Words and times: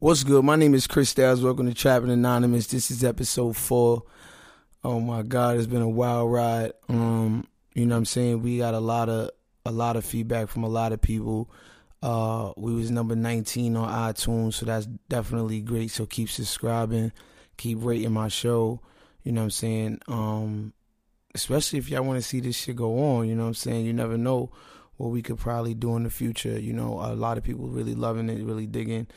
What's 0.00 0.22
good? 0.22 0.44
My 0.44 0.54
name 0.54 0.74
is 0.74 0.86
Chris 0.86 1.10
Styles. 1.10 1.42
Welcome 1.42 1.66
to 1.66 1.74
Trapping 1.74 2.10
Anonymous. 2.10 2.68
This 2.68 2.88
is 2.92 3.02
episode 3.02 3.56
four. 3.56 4.04
Oh 4.84 5.00
my 5.00 5.22
God, 5.22 5.56
it's 5.56 5.66
been 5.66 5.82
a 5.82 5.88
wild 5.88 6.30
ride. 6.30 6.70
Um, 6.88 7.48
you 7.74 7.84
know 7.84 7.96
what 7.96 7.98
I'm 7.98 8.04
saying? 8.04 8.40
We 8.40 8.58
got 8.58 8.74
a 8.74 8.78
lot 8.78 9.08
of 9.08 9.30
a 9.66 9.72
lot 9.72 9.96
of 9.96 10.04
feedback 10.04 10.50
from 10.50 10.62
a 10.62 10.68
lot 10.68 10.92
of 10.92 11.00
people. 11.00 11.50
Uh, 12.00 12.52
we 12.56 12.72
was 12.72 12.92
number 12.92 13.16
19 13.16 13.74
on 13.74 14.12
iTunes, 14.12 14.54
so 14.54 14.66
that's 14.66 14.86
definitely 15.08 15.62
great. 15.62 15.90
So 15.90 16.06
keep 16.06 16.30
subscribing, 16.30 17.10
keep 17.56 17.78
rating 17.80 18.12
my 18.12 18.28
show. 18.28 18.80
You 19.24 19.32
know 19.32 19.40
what 19.40 19.46
I'm 19.46 19.50
saying? 19.50 20.00
Um, 20.06 20.74
especially 21.34 21.80
if 21.80 21.90
y'all 21.90 22.04
want 22.04 22.22
to 22.22 22.28
see 22.28 22.38
this 22.38 22.56
shit 22.56 22.76
go 22.76 23.00
on. 23.16 23.28
You 23.28 23.34
know 23.34 23.42
what 23.42 23.48
I'm 23.48 23.54
saying? 23.54 23.84
You 23.84 23.94
never 23.94 24.16
know 24.16 24.52
what 24.96 25.08
we 25.08 25.22
could 25.22 25.38
probably 25.38 25.74
do 25.74 25.96
in 25.96 26.04
the 26.04 26.10
future. 26.10 26.56
You 26.56 26.72
know, 26.72 27.00
a 27.00 27.16
lot 27.16 27.36
of 27.36 27.42
people 27.42 27.66
really 27.66 27.96
loving 27.96 28.30
it, 28.30 28.44
really 28.44 28.68
digging, 28.68 29.08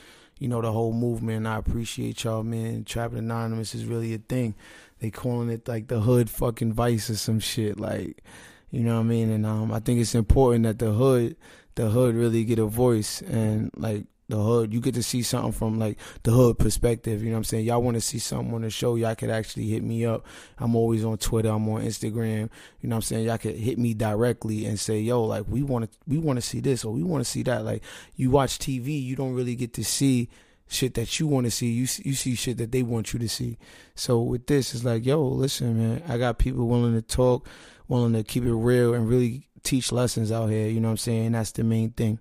you 0.42 0.48
know, 0.48 0.60
the 0.60 0.72
whole 0.72 0.92
movement. 0.92 1.46
I 1.46 1.58
appreciate 1.58 2.24
y'all, 2.24 2.42
man. 2.42 2.84
Trapping 2.84 3.20
Anonymous 3.20 3.76
is 3.76 3.86
really 3.86 4.16
a 4.16 4.18
thing. 4.18 4.56
They 5.00 5.12
calling 5.12 5.52
it 5.52 5.68
like 5.68 5.88
the 5.88 6.00
hood 6.00 6.32
fucking 6.32 6.74
vice 6.74 7.12
or 7.12 7.16
some 7.16 7.40
shit. 7.40 7.80
Like, 7.80 8.24
you 8.72 8.80
know 8.80 8.96
what 8.96 9.02
I 9.02 9.04
mean? 9.04 9.30
And 9.30 9.46
um, 9.46 9.72
I 9.72 9.80
think 9.80 10.00
it's 10.00 10.16
important 10.16 10.64
that 10.64 10.80
the 10.80 10.94
hood, 10.94 11.36
the 11.76 11.90
hood 11.90 12.16
really 12.16 12.44
get 12.44 12.58
a 12.58 12.66
voice 12.66 13.22
and 13.22 13.70
like 13.78 14.06
the 14.32 14.38
hood. 14.38 14.74
You 14.74 14.82
get 14.82 14.96
to 14.96 15.04
see 15.04 15.22
something 15.22 15.52
from 15.52 15.78
like 15.78 15.98
the 16.24 16.32
hood 16.32 16.58
perspective. 16.58 17.22
You 17.22 17.30
know 17.30 17.36
what 17.36 17.40
I'm 17.40 17.44
saying? 17.44 17.66
Y'all 17.66 17.82
want 17.82 17.96
to 17.96 18.02
see 18.02 18.18
something 18.18 18.54
on 18.56 18.62
the 18.62 18.70
show? 18.70 18.96
Y'all 18.96 19.14
could 19.14 19.30
actually 19.30 19.68
hit 19.68 19.84
me 19.84 20.06
up. 20.06 20.26
I'm 20.58 20.76
always 20.76 21.06
on 21.06 21.18
Twitter. 21.18 21.50
I'm 21.50 21.68
on 21.70 21.84
Instagram. 21.84 22.50
You 22.80 22.90
know 22.90 22.96
what 22.96 22.98
I'm 22.98 23.02
saying? 23.04 23.26
Y'all 23.26 23.38
could 23.38 23.56
hit 23.56 23.78
me 23.78 23.94
directly 23.94 24.66
and 24.66 24.80
say, 24.80 25.00
"Yo, 25.00 25.24
like 25.24 25.46
we 25.48 25.62
want 25.62 25.92
to, 25.92 25.98
we 26.08 26.18
want 26.18 26.38
to 26.38 26.42
see 26.42 26.60
this 26.60 26.84
or 26.84 26.94
we 26.94 27.04
want 27.04 27.24
to 27.24 27.30
see 27.30 27.44
that." 27.44 27.64
Like 27.64 27.84
you 28.16 28.32
watch 28.32 28.58
TV, 28.58 29.02
you 29.04 29.16
don't 29.16 29.34
really 29.34 29.56
get 29.56 29.74
to 29.74 29.84
see 29.84 30.30
shit 30.68 30.94
that 30.94 31.20
you 31.20 31.28
want 31.28 31.46
to 31.46 31.52
see. 31.52 31.68
You 31.68 31.88
you 32.04 32.16
see 32.16 32.36
shit 32.36 32.58
that 32.58 32.72
they 32.72 32.84
want 32.84 33.14
you 33.14 33.20
to 33.20 33.30
see. 33.30 33.58
So 33.96 34.22
with 34.22 34.48
this, 34.48 34.74
it's 34.74 34.84
like, 34.84 35.06
yo, 35.06 35.22
listen, 35.22 35.78
man. 35.78 36.04
I 36.08 36.18
got 36.18 36.40
people 36.40 36.68
willing 36.68 36.94
to 36.94 37.02
talk, 37.02 37.48
willing 37.88 38.14
to 38.14 38.24
keep 38.24 38.44
it 38.44 38.54
real, 38.54 38.94
and 38.94 39.08
really 39.08 39.48
teach 39.64 39.92
lessons 39.92 40.32
out 40.32 40.48
here. 40.48 40.68
You 40.68 40.80
know 40.80 40.88
what 40.88 40.94
I'm 40.94 40.98
saying? 40.98 41.32
That's 41.34 41.52
the 41.52 41.64
main 41.64 41.92
thing. 41.92 42.20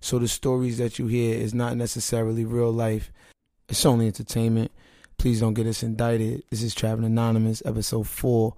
So 0.00 0.18
the 0.18 0.28
stories 0.28 0.78
that 0.78 0.98
you 0.98 1.06
hear 1.06 1.36
is 1.36 1.54
not 1.54 1.76
necessarily 1.76 2.44
real 2.44 2.72
life. 2.72 3.12
It's 3.68 3.84
only 3.84 4.06
entertainment. 4.06 4.70
Please 5.18 5.40
don't 5.40 5.54
get 5.54 5.66
us 5.66 5.82
indicted. 5.82 6.44
This 6.50 6.62
is 6.62 6.74
Trapping 6.74 7.04
Anonymous, 7.04 7.62
episode 7.64 8.06
four. 8.06 8.54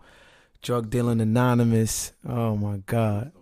Drug 0.62 0.90
dealing 0.90 1.20
anonymous. 1.20 2.12
Oh 2.28 2.54
my 2.56 2.78
God. 2.84 3.32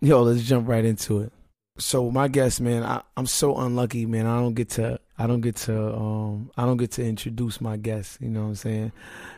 Yo, 0.00 0.22
let's 0.22 0.44
jump 0.44 0.68
right 0.68 0.84
into 0.84 1.20
it. 1.20 1.32
So 1.78 2.10
my 2.10 2.28
guest, 2.28 2.60
man, 2.60 2.84
I, 2.84 3.02
I'm 3.16 3.26
so 3.26 3.56
unlucky, 3.56 4.06
man. 4.06 4.26
I 4.26 4.38
don't 4.38 4.54
get 4.54 4.70
to 4.70 5.00
I 5.18 5.26
don't 5.26 5.40
get 5.40 5.56
to 5.56 5.94
um 5.94 6.50
I 6.56 6.64
don't 6.64 6.76
get 6.76 6.92
to 6.92 7.04
introduce 7.04 7.60
my 7.60 7.76
guest, 7.76 8.18
you 8.20 8.28
know 8.28 8.42
what 8.42 8.48
I'm 8.48 8.54
saying? 8.54 8.92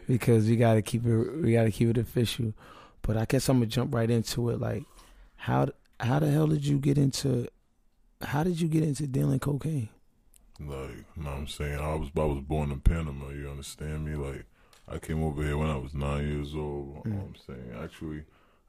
Because 0.06 0.46
we 0.46 0.56
gotta 0.56 0.83
keep 0.83 1.06
it 1.06 1.42
we 1.42 1.52
gotta 1.52 1.70
keep 1.70 1.89
it 1.89 1.98
official. 1.98 2.52
But 3.00 3.17
I 3.17 3.24
guess 3.24 3.48
I'm 3.48 3.56
gonna 3.56 3.67
jump 3.67 3.94
right 3.94 4.11
into 4.11 4.50
it. 4.50 4.61
Like 4.61 4.84
how 5.36 5.70
how 6.03 6.19
the 6.19 6.31
hell 6.31 6.47
did 6.47 6.67
you 6.67 6.78
get 6.78 6.98
into 6.98 7.48
how 8.22 8.45
did 8.45 8.61
you 8.61 8.69
get 8.69 8.83
into 8.83 9.06
dealing 9.06 9.41
cocaine? 9.41 9.89
Like, 10.61 11.05
you 11.17 11.22
know 11.22 11.31
what 11.31 11.39
I'm 11.39 11.48
saying? 11.48 11.78
I 11.78 11.95
was 11.95 12.11
I 12.17 12.25
was 12.25 12.41
born 12.41 12.70
in 12.70 12.81
Panama, 12.81 13.31
you 13.31 13.48
understand 13.48 14.05
me? 14.05 14.14
Like 14.14 14.45
I 14.89 14.98
came 14.98 15.23
over 15.23 15.42
here 15.42 15.56
when 15.56 15.70
I 15.70 15.77
was 15.77 15.95
nine 15.95 16.28
years 16.28 16.55
old. 16.55 17.03
You 17.05 17.11
know 17.11 17.17
mm. 17.17 17.20
what 17.20 17.27
I'm 17.27 17.36
saying? 17.47 17.83
Actually 17.83 18.25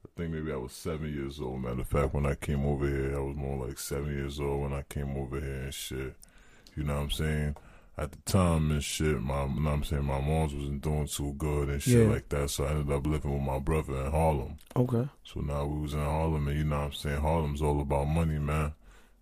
I 0.05 0.09
think 0.17 0.33
maybe 0.33 0.51
I 0.51 0.57
was 0.57 0.73
seven 0.73 1.13
years 1.13 1.39
old. 1.39 1.61
Matter 1.61 1.81
of 1.81 1.87
fact, 1.87 2.13
when 2.13 2.25
I 2.25 2.35
came 2.35 2.65
over 2.65 2.87
here, 2.87 3.15
I 3.15 3.21
was 3.21 3.35
more 3.35 3.65
like 3.65 3.79
seven 3.79 4.13
years 4.13 4.39
old 4.39 4.61
when 4.61 4.73
I 4.73 4.83
came 4.83 5.15
over 5.15 5.39
here 5.39 5.63
and 5.63 5.73
shit. 5.73 6.15
You 6.75 6.83
know 6.83 6.95
what 6.95 7.03
I'm 7.03 7.11
saying? 7.11 7.55
At 7.95 8.11
the 8.11 8.17
time 8.25 8.71
and 8.71 8.83
shit, 8.83 9.21
my 9.21 9.43
you 9.45 9.49
know 9.59 9.69
what 9.69 9.71
I'm 9.71 9.83
saying, 9.83 10.03
my 10.05 10.19
mom's 10.19 10.53
wasn't 10.55 10.81
doing 10.81 11.05
too 11.05 11.33
good 11.37 11.69
and 11.69 11.81
shit 11.81 12.07
Yeah. 12.07 12.11
like 12.13 12.27
that. 12.29 12.49
So 12.49 12.63
I 12.65 12.71
ended 12.71 12.91
up 12.91 13.05
living 13.05 13.31
with 13.31 13.43
my 13.43 13.59
brother 13.59 13.93
in 14.05 14.11
Harlem. 14.11 14.55
Okay. 14.75 15.07
So 15.23 15.41
now 15.41 15.65
we 15.65 15.79
was 15.81 15.93
in 15.93 15.99
Harlem, 15.99 16.47
and 16.47 16.57
you 16.57 16.63
know 16.63 16.77
what 16.79 16.85
I'm 16.85 16.93
saying? 16.93 17.21
Harlem's 17.21 17.61
all 17.61 17.79
about 17.81 18.05
money, 18.05 18.39
man. 18.39 18.73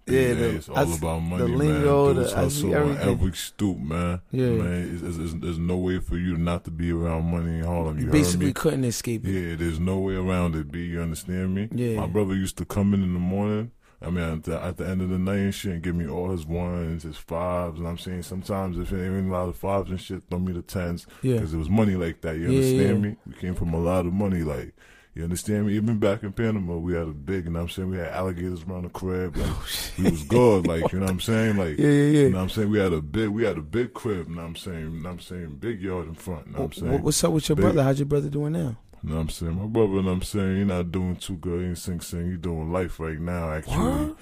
Yeah, 0.08 0.34
the- 0.34 0.56
it's 0.56 0.70
all 0.70 0.78
I 0.78 0.82
about 0.84 1.00
the 1.02 1.20
money, 1.20 1.44
lingo, 1.56 2.06
man. 2.08 2.16
the- 2.16 2.22
Dudes 2.24 2.34
I 2.34 2.48
see 2.48 2.72
hustle 2.72 2.76
on 2.76 2.98
every 2.98 3.34
stoop, 3.34 3.78
man. 3.78 4.22
Yeah. 4.32 4.50
man. 4.52 4.90
It's, 4.96 5.04
it's, 5.04 5.18
it's, 5.18 5.34
there's 5.42 5.60
no 5.60 5.76
way 5.78 6.00
for 6.00 6.18
you 6.18 6.38
not 6.38 6.64
to 6.64 6.72
be 6.72 6.92
around 6.92 7.26
money 7.30 7.60
in 7.60 7.66
Harlem. 7.66 8.00
You 8.00 8.06
You 8.06 8.12
basically 8.12 8.54
couldn't 8.54 8.86
escape 8.86 9.28
it. 9.28 9.32
Yeah, 9.32 9.56
there's 9.58 9.80
no 9.82 10.00
way 10.00 10.16
around 10.16 10.56
it. 10.56 10.72
B, 10.72 10.80
you 10.86 11.02
understand 11.02 11.54
me? 11.56 11.68
Yeah. 11.76 12.00
My 12.00 12.08
brother 12.08 12.34
used 12.36 12.58
to 12.58 12.66
come 12.66 12.94
in 12.94 13.04
in 13.04 13.14
the 13.14 13.20
morning. 13.20 13.72
I 14.04 14.10
mean, 14.10 14.24
at 14.24 14.44
the, 14.44 14.60
at 14.60 14.78
the 14.78 14.88
end 14.88 15.02
of 15.02 15.10
the 15.10 15.20
night 15.20 15.38
and 15.38 15.54
shit, 15.54 15.74
and 15.74 15.84
give 15.84 15.96
me 15.96 16.08
all 16.08 16.32
his 16.32 16.46
ones, 16.46 17.04
his 17.04 17.18
fives, 17.18 17.78
and 17.80 17.88
I'm 17.88 18.00
saying 18.00 18.24
sometimes 18.24 18.80
if 18.80 18.92
it 18.92 19.06
ain't 19.06 19.30
a 19.30 19.32
lot 19.32 19.48
of 19.48 19.56
fives 19.56 19.92
and 19.92 20.02
shit, 20.02 20.24
throw 20.30 20.40
me 20.40 20.54
the 20.54 20.64
tens, 20.64 21.06
Yeah. 21.22 21.36
because 21.36 21.54
it 21.54 21.58
was 21.58 21.70
money 21.70 21.96
like 21.96 22.22
that. 22.22 22.36
You 22.38 22.50
Yeah, 22.50 22.58
understand 22.58 23.04
yeah. 23.04 23.10
me? 23.12 23.16
We 23.28 23.34
came 23.34 23.54
from 23.56 23.74
a 23.76 23.80
lot 23.80 24.08
of 24.08 24.14
money, 24.14 24.42
like 24.42 24.74
you 25.14 25.24
understand 25.24 25.68
me. 25.68 25.76
Even 25.76 26.00
back 26.00 26.24
in 26.24 26.32
Panama, 26.32 26.78
we 26.78 26.94
had 26.94 27.04
a 27.04 27.12
big, 27.12 27.46
and 27.46 27.56
I'm 27.58 27.70
saying 27.70 27.90
we 27.92 27.98
had 27.98 28.08
alligators 28.08 28.64
around 28.64 28.84
the 28.86 28.90
crib. 28.90 29.36
Like, 29.38 29.48
oh, 29.52 29.68
we 30.00 30.10
was 30.10 30.24
good, 30.24 30.66
like 30.66 30.92
you 30.94 30.98
know 31.00 31.06
what 31.06 31.12
I'm 31.12 31.20
saying, 31.20 31.58
like 31.58 31.78
Yeah, 31.78 31.86
yeah, 31.88 31.92
yeah. 31.92 32.20
you 32.22 32.30
know 32.32 32.38
what 32.38 32.44
I'm 32.44 32.50
saying. 32.50 32.70
We 32.72 32.80
had 32.80 32.94
a 32.94 33.02
big, 33.02 33.30
we 33.30 33.44
had 33.44 33.58
a 33.58 33.62
big 33.62 33.94
crib. 33.94 34.30
You 34.30 34.36
know 34.36 34.42
what 34.42 34.48
I'm 34.48 34.56
saying, 34.56 34.80
you 34.80 34.90
know 34.90 35.10
what 35.10 35.10
I'm 35.12 35.20
saying, 35.20 35.58
big 35.60 35.80
yard 35.80 36.08
in 36.08 36.16
front. 36.16 36.48
You 36.48 36.54
know 36.54 36.60
what 36.60 36.66
I'm 36.66 36.74
saying. 36.74 37.04
What's 37.04 37.24
up 37.24 37.34
with 37.34 37.48
your 37.50 37.56
Big- 37.56 37.66
brother? 37.66 37.84
How's 37.84 38.00
your 38.00 38.08
brother 38.08 38.30
doing 38.30 38.54
now? 38.54 38.78
You 39.04 39.10
know 39.10 39.16
what 39.16 39.22
I'm 39.22 39.30
saying? 39.30 39.56
My 39.60 39.66
brother, 39.66 39.94
you 39.94 40.02
know 40.02 40.08
what 40.10 40.14
I'm 40.14 40.22
saying, 40.22 40.58
he 40.58 40.64
not 40.64 40.92
doing 40.92 41.16
too 41.16 41.36
good. 41.38 41.62
He 41.62 41.68
ain't 41.68 41.78
Sing 41.78 42.02
Sing. 42.02 42.30
He 42.32 42.38
doing 42.38 42.72
life 42.72 43.00
right 43.00 43.20
now, 43.20 43.52
actually. 43.52 43.78
Word? 43.78 44.16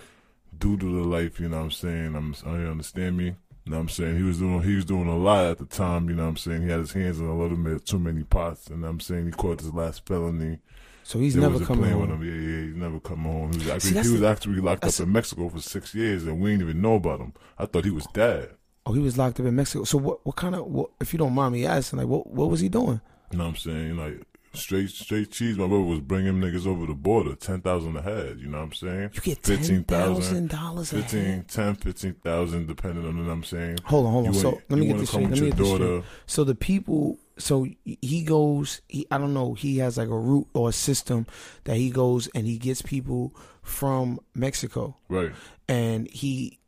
Due 0.57 0.77
to 0.77 0.85
the 1.03 1.07
life, 1.07 1.39
you 1.39 1.49
know 1.49 1.57
what 1.57 1.63
I'm 1.63 1.71
saying? 1.71 2.15
I'm, 2.15 2.33
I 2.45 2.69
understand 2.69 3.17
me. 3.17 3.25
You 3.25 3.71
know 3.71 3.77
what 3.77 3.81
I'm 3.83 3.89
saying? 3.89 4.17
He 4.17 4.23
was 4.23 4.39
doing 4.39 4.63
he 4.63 4.75
was 4.75 4.85
doing 4.85 5.07
a 5.07 5.17
lot 5.17 5.45
at 5.45 5.57
the 5.59 5.65
time, 5.65 6.09
you 6.09 6.15
know 6.15 6.23
what 6.23 6.29
I'm 6.29 6.37
saying? 6.37 6.63
He 6.63 6.69
had 6.69 6.79
his 6.79 6.93
hands 6.93 7.19
in 7.19 7.27
a 7.27 7.37
little 7.37 7.57
bit 7.57 7.85
too 7.85 7.99
many 7.99 8.23
pots, 8.23 8.67
and 8.67 8.83
I'm 8.85 8.99
saying 8.99 9.25
he 9.27 9.31
caught 9.31 9.59
his 9.59 9.73
last 9.73 10.05
felony. 10.07 10.59
So 11.03 11.19
he's 11.19 11.35
They 11.35 11.41
never 11.41 11.59
coming 11.63 11.83
playing 11.83 11.99
with 11.99 12.09
home. 12.09 12.21
him. 12.21 12.27
Yeah, 12.27 12.49
yeah, 12.61 12.65
he's 12.67 12.75
never 12.75 12.99
come 12.99 13.23
home. 13.23 13.51
He 13.51 13.57
was 13.59 13.67
actually, 13.69 13.91
that's 13.91 14.07
he 14.07 14.11
was 14.13 14.21
the- 14.21 14.27
actually 14.27 14.59
locked 14.61 14.85
up 14.85 14.99
in 14.99 15.11
Mexico 15.11 15.49
for 15.49 15.59
six 15.59 15.93
years, 15.93 16.25
and 16.25 16.39
we 16.39 16.51
didn't 16.51 16.69
even 16.69 16.81
know 16.81 16.95
about 16.95 17.19
him. 17.19 17.33
I 17.57 17.65
thought 17.67 17.85
he 17.85 17.91
was 17.91 18.07
dead. 18.13 18.49
Oh, 18.85 18.93
he 18.93 19.01
was 19.01 19.17
locked 19.17 19.39
up 19.39 19.45
in 19.45 19.55
Mexico. 19.55 19.83
So 19.83 19.97
what? 19.99 20.25
What 20.25 20.35
kind 20.35 20.55
of? 20.55 20.65
What, 20.65 20.89
if 20.99 21.13
you 21.13 21.19
don't 21.19 21.33
mind 21.33 21.53
me 21.53 21.65
asking, 21.65 21.99
like, 21.99 22.07
what? 22.07 22.27
What 22.27 22.49
was 22.49 22.59
he 22.61 22.69
doing? 22.69 23.01
You 23.31 23.37
know 23.37 23.43
what 23.43 23.49
I'm 23.51 23.55
saying? 23.57 23.97
Like 23.97 24.23
straight 24.53 24.89
straight 24.89 25.31
cheese. 25.31 25.57
My 25.57 25.67
brother 25.67 25.83
was 25.83 25.99
bringing 25.99 26.35
niggas 26.35 26.65
over 26.65 26.85
the 26.85 26.93
border, 26.93 27.35
ten 27.35 27.61
thousand 27.61 27.95
a 27.97 28.01
head. 28.01 28.39
You 28.39 28.47
know 28.47 28.59
what 28.59 28.65
I'm 28.65 28.73
saying? 28.73 29.11
You 29.13 29.21
get 29.21 29.43
15,000, 29.43 29.85
thousand 29.85 30.49
dollars 30.49 30.93
a 30.93 30.97
15, 31.01 31.23
head. 31.23 31.47
10, 31.47 31.75
15,000, 31.75 32.67
depending 32.67 33.05
on 33.05 33.25
what 33.25 33.31
I'm 33.31 33.43
saying. 33.43 33.79
Hold 33.85 34.05
on, 34.07 34.11
hold 34.11 34.27
on. 34.27 34.33
You 34.33 34.39
so 34.39 34.61
let 34.69 34.79
me 34.79 34.87
get 34.87 34.97
this 34.97 35.09
straight. 35.09 35.29
Let 35.29 35.39
me 35.39 35.49
get 35.49 35.57
this 35.57 35.73
straight. 35.73 36.03
So 36.25 36.43
the 36.43 36.55
people, 36.55 37.19
so 37.37 37.67
he 37.83 38.23
goes. 38.23 38.81
He, 38.87 39.05
I 39.11 39.17
don't 39.17 39.33
know. 39.33 39.53
He 39.53 39.77
has 39.79 39.97
like 39.97 40.09
a 40.09 40.17
route 40.17 40.47
or 40.53 40.69
a 40.69 40.73
system 40.73 41.25
that 41.65 41.77
he 41.77 41.89
goes 41.89 42.27
and 42.35 42.45
he 42.47 42.57
gets 42.57 42.81
people 42.81 43.35
from 43.61 44.19
Mexico, 44.33 44.97
Right, 45.09 45.31
and 45.67 46.09
he 46.09 46.59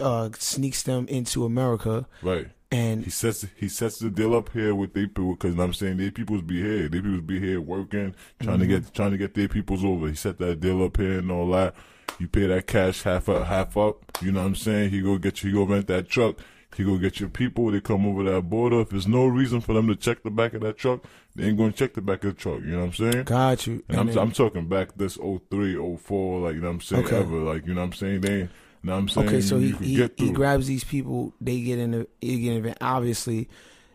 uh, 0.00 0.30
sneaks 0.38 0.82
them 0.82 1.06
into 1.08 1.44
America, 1.44 2.06
right. 2.22 2.48
And 2.76 3.04
He 3.04 3.10
sets 3.10 3.46
he 3.56 3.68
sets 3.68 3.98
the 3.98 4.10
deal 4.10 4.34
up 4.34 4.50
here 4.52 4.74
with 4.74 4.92
they 4.94 5.06
people 5.06 5.32
because 5.34 5.58
I'm 5.58 5.72
saying 5.72 5.96
they 5.98 6.10
peoples 6.10 6.42
be 6.42 6.60
here. 6.62 6.88
They 6.88 7.00
peoples 7.00 7.22
be 7.22 7.38
here 7.40 7.60
working, 7.60 8.14
trying 8.40 8.58
Mm-hmm. 8.60 8.68
to 8.70 8.80
get 8.80 8.94
trying 8.94 9.10
to 9.12 9.18
get 9.18 9.34
their 9.34 9.48
peoples 9.48 9.84
over. 9.84 10.08
He 10.08 10.14
set 10.14 10.38
that 10.38 10.60
deal 10.60 10.82
up 10.82 10.96
here 10.96 11.18
and 11.18 11.30
all 11.30 11.50
that. 11.50 11.74
You 12.18 12.28
pay 12.28 12.46
that 12.46 12.66
cash 12.66 13.02
half 13.02 13.28
up, 13.28 13.46
half 13.46 13.76
up. 13.76 13.96
You 14.22 14.32
know 14.32 14.40
what 14.40 14.46
I'm 14.46 14.54
saying? 14.54 14.90
He 14.90 15.00
go 15.02 15.18
get 15.18 15.42
you. 15.42 15.50
He 15.50 15.54
go 15.56 15.64
rent 15.64 15.86
that 15.88 16.08
truck. 16.08 16.36
He 16.76 16.84
go 16.84 16.98
get 16.98 17.20
your 17.20 17.28
people. 17.30 17.70
They 17.70 17.80
come 17.80 18.06
over 18.06 18.22
that 18.24 18.42
border. 18.50 18.80
If 18.80 18.90
there's 18.90 19.06
no 19.08 19.26
reason 19.26 19.60
for 19.62 19.72
them 19.72 19.86
to 19.88 19.96
check 19.96 20.22
the 20.22 20.30
back 20.30 20.52
of 20.54 20.60
that 20.62 20.76
truck, 20.76 21.00
they 21.34 21.44
ain't 21.44 21.56
gonna 21.58 21.72
check 21.72 21.94
the 21.94 22.02
back 22.02 22.22
of 22.24 22.34
the 22.36 22.40
truck. 22.40 22.60
You 22.60 22.72
know 22.72 22.80
what 22.80 23.00
I'm 23.00 23.12
saying? 23.12 23.24
got 23.24 23.66
you. 23.66 23.72
And 23.74 23.82
And 23.88 23.98
I'm, 24.00 24.06
then- 24.08 24.18
I'm 24.18 24.32
talking 24.32 24.66
back 24.68 24.94
this 24.96 25.16
03, 25.16 25.76
04, 25.96 26.40
like, 26.40 26.54
you 26.54 26.60
know 26.60 26.68
what 26.68 26.74
I'm 26.74 26.80
saying, 26.82 27.04
Okay. 27.06 27.16
ever. 27.16 27.36
Like, 27.38 27.66
you 27.66 27.72
know 27.74 27.80
what 27.80 27.86
I'm 27.88 27.92
saying? 27.94 28.20
They, 28.20 28.38
you 28.40 28.48
know 28.86 28.92
what 28.92 28.98
I'm 28.98 29.08
saying? 29.08 29.28
okay, 29.28 29.40
so 29.40 29.58
he 29.58 29.72
he, 29.72 30.08
he 30.16 30.30
grabs 30.30 30.66
these 30.66 30.84
people. 30.84 31.32
They 31.40 31.60
get 31.60 31.78
in 31.78 31.90
the 31.92 32.06
they 32.20 32.38
get 32.38 32.64
in 32.64 32.74
obviously. 32.80 33.48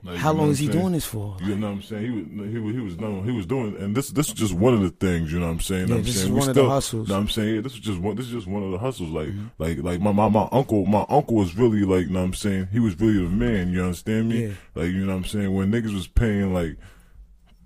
Like, 0.03 0.17
How 0.17 0.33
long 0.33 0.49
is 0.49 0.57
he 0.57 0.65
saying? 0.65 0.79
doing 0.79 0.93
this 0.93 1.05
for? 1.05 1.37
You 1.43 1.55
know 1.55 1.67
what 1.67 1.73
I'm 1.73 1.81
saying? 1.83 2.03
He 2.03 2.09
was 2.09 2.51
he 2.51 2.57
was 2.59 2.73
he 2.75 2.81
was 2.81 2.97
no, 2.97 3.21
he 3.21 3.31
was 3.31 3.45
doing, 3.45 3.77
and 3.77 3.95
this 3.95 4.09
this 4.09 4.29
is 4.29 4.33
just 4.33 4.51
one 4.53 4.73
of 4.73 4.81
the 4.81 4.89
things. 4.89 5.31
You 5.31 5.39
know 5.39 5.45
what 5.45 5.51
I'm 5.51 5.59
saying? 5.59 5.89
Yeah, 5.89 5.95
I'm 5.95 6.01
this 6.01 6.15
is 6.15 6.21
saying? 6.21 6.33
We 6.33 6.39
one 6.39 6.49
of 6.49 6.55
the 6.55 6.67
hustles. 6.67 7.07
know 7.07 7.13
what 7.13 7.21
I'm 7.21 7.29
saying 7.29 7.55
yeah, 7.55 7.61
this 7.61 7.73
is 7.73 7.79
just 7.81 7.99
one. 7.99 8.15
This 8.15 8.25
is 8.25 8.31
just 8.31 8.47
one 8.47 8.63
of 8.63 8.71
the 8.71 8.79
hustles. 8.79 9.09
Like 9.11 9.27
Mm-hmm. 9.27 9.45
like 9.59 9.77
like 9.83 10.01
my, 10.01 10.11
my 10.11 10.27
my 10.27 10.49
uncle 10.51 10.87
my 10.87 11.05
uncle 11.07 11.35
was 11.35 11.55
really 11.55 11.83
like. 11.83 12.07
You 12.07 12.13
know 12.13 12.21
what 12.21 12.25
I'm 12.25 12.33
saying? 12.33 12.69
He 12.71 12.79
was 12.79 12.99
really 12.99 13.23
the 13.23 13.29
man. 13.29 13.71
You 13.71 13.83
understand 13.83 14.29
me? 14.29 14.47
Yeah. 14.47 14.53
Like 14.73 14.87
you 14.87 15.05
know 15.05 15.11
what 15.13 15.17
I'm 15.19 15.25
saying? 15.25 15.53
When 15.53 15.71
niggas 15.71 15.93
was 15.93 16.07
paying 16.07 16.51
like. 16.53 16.77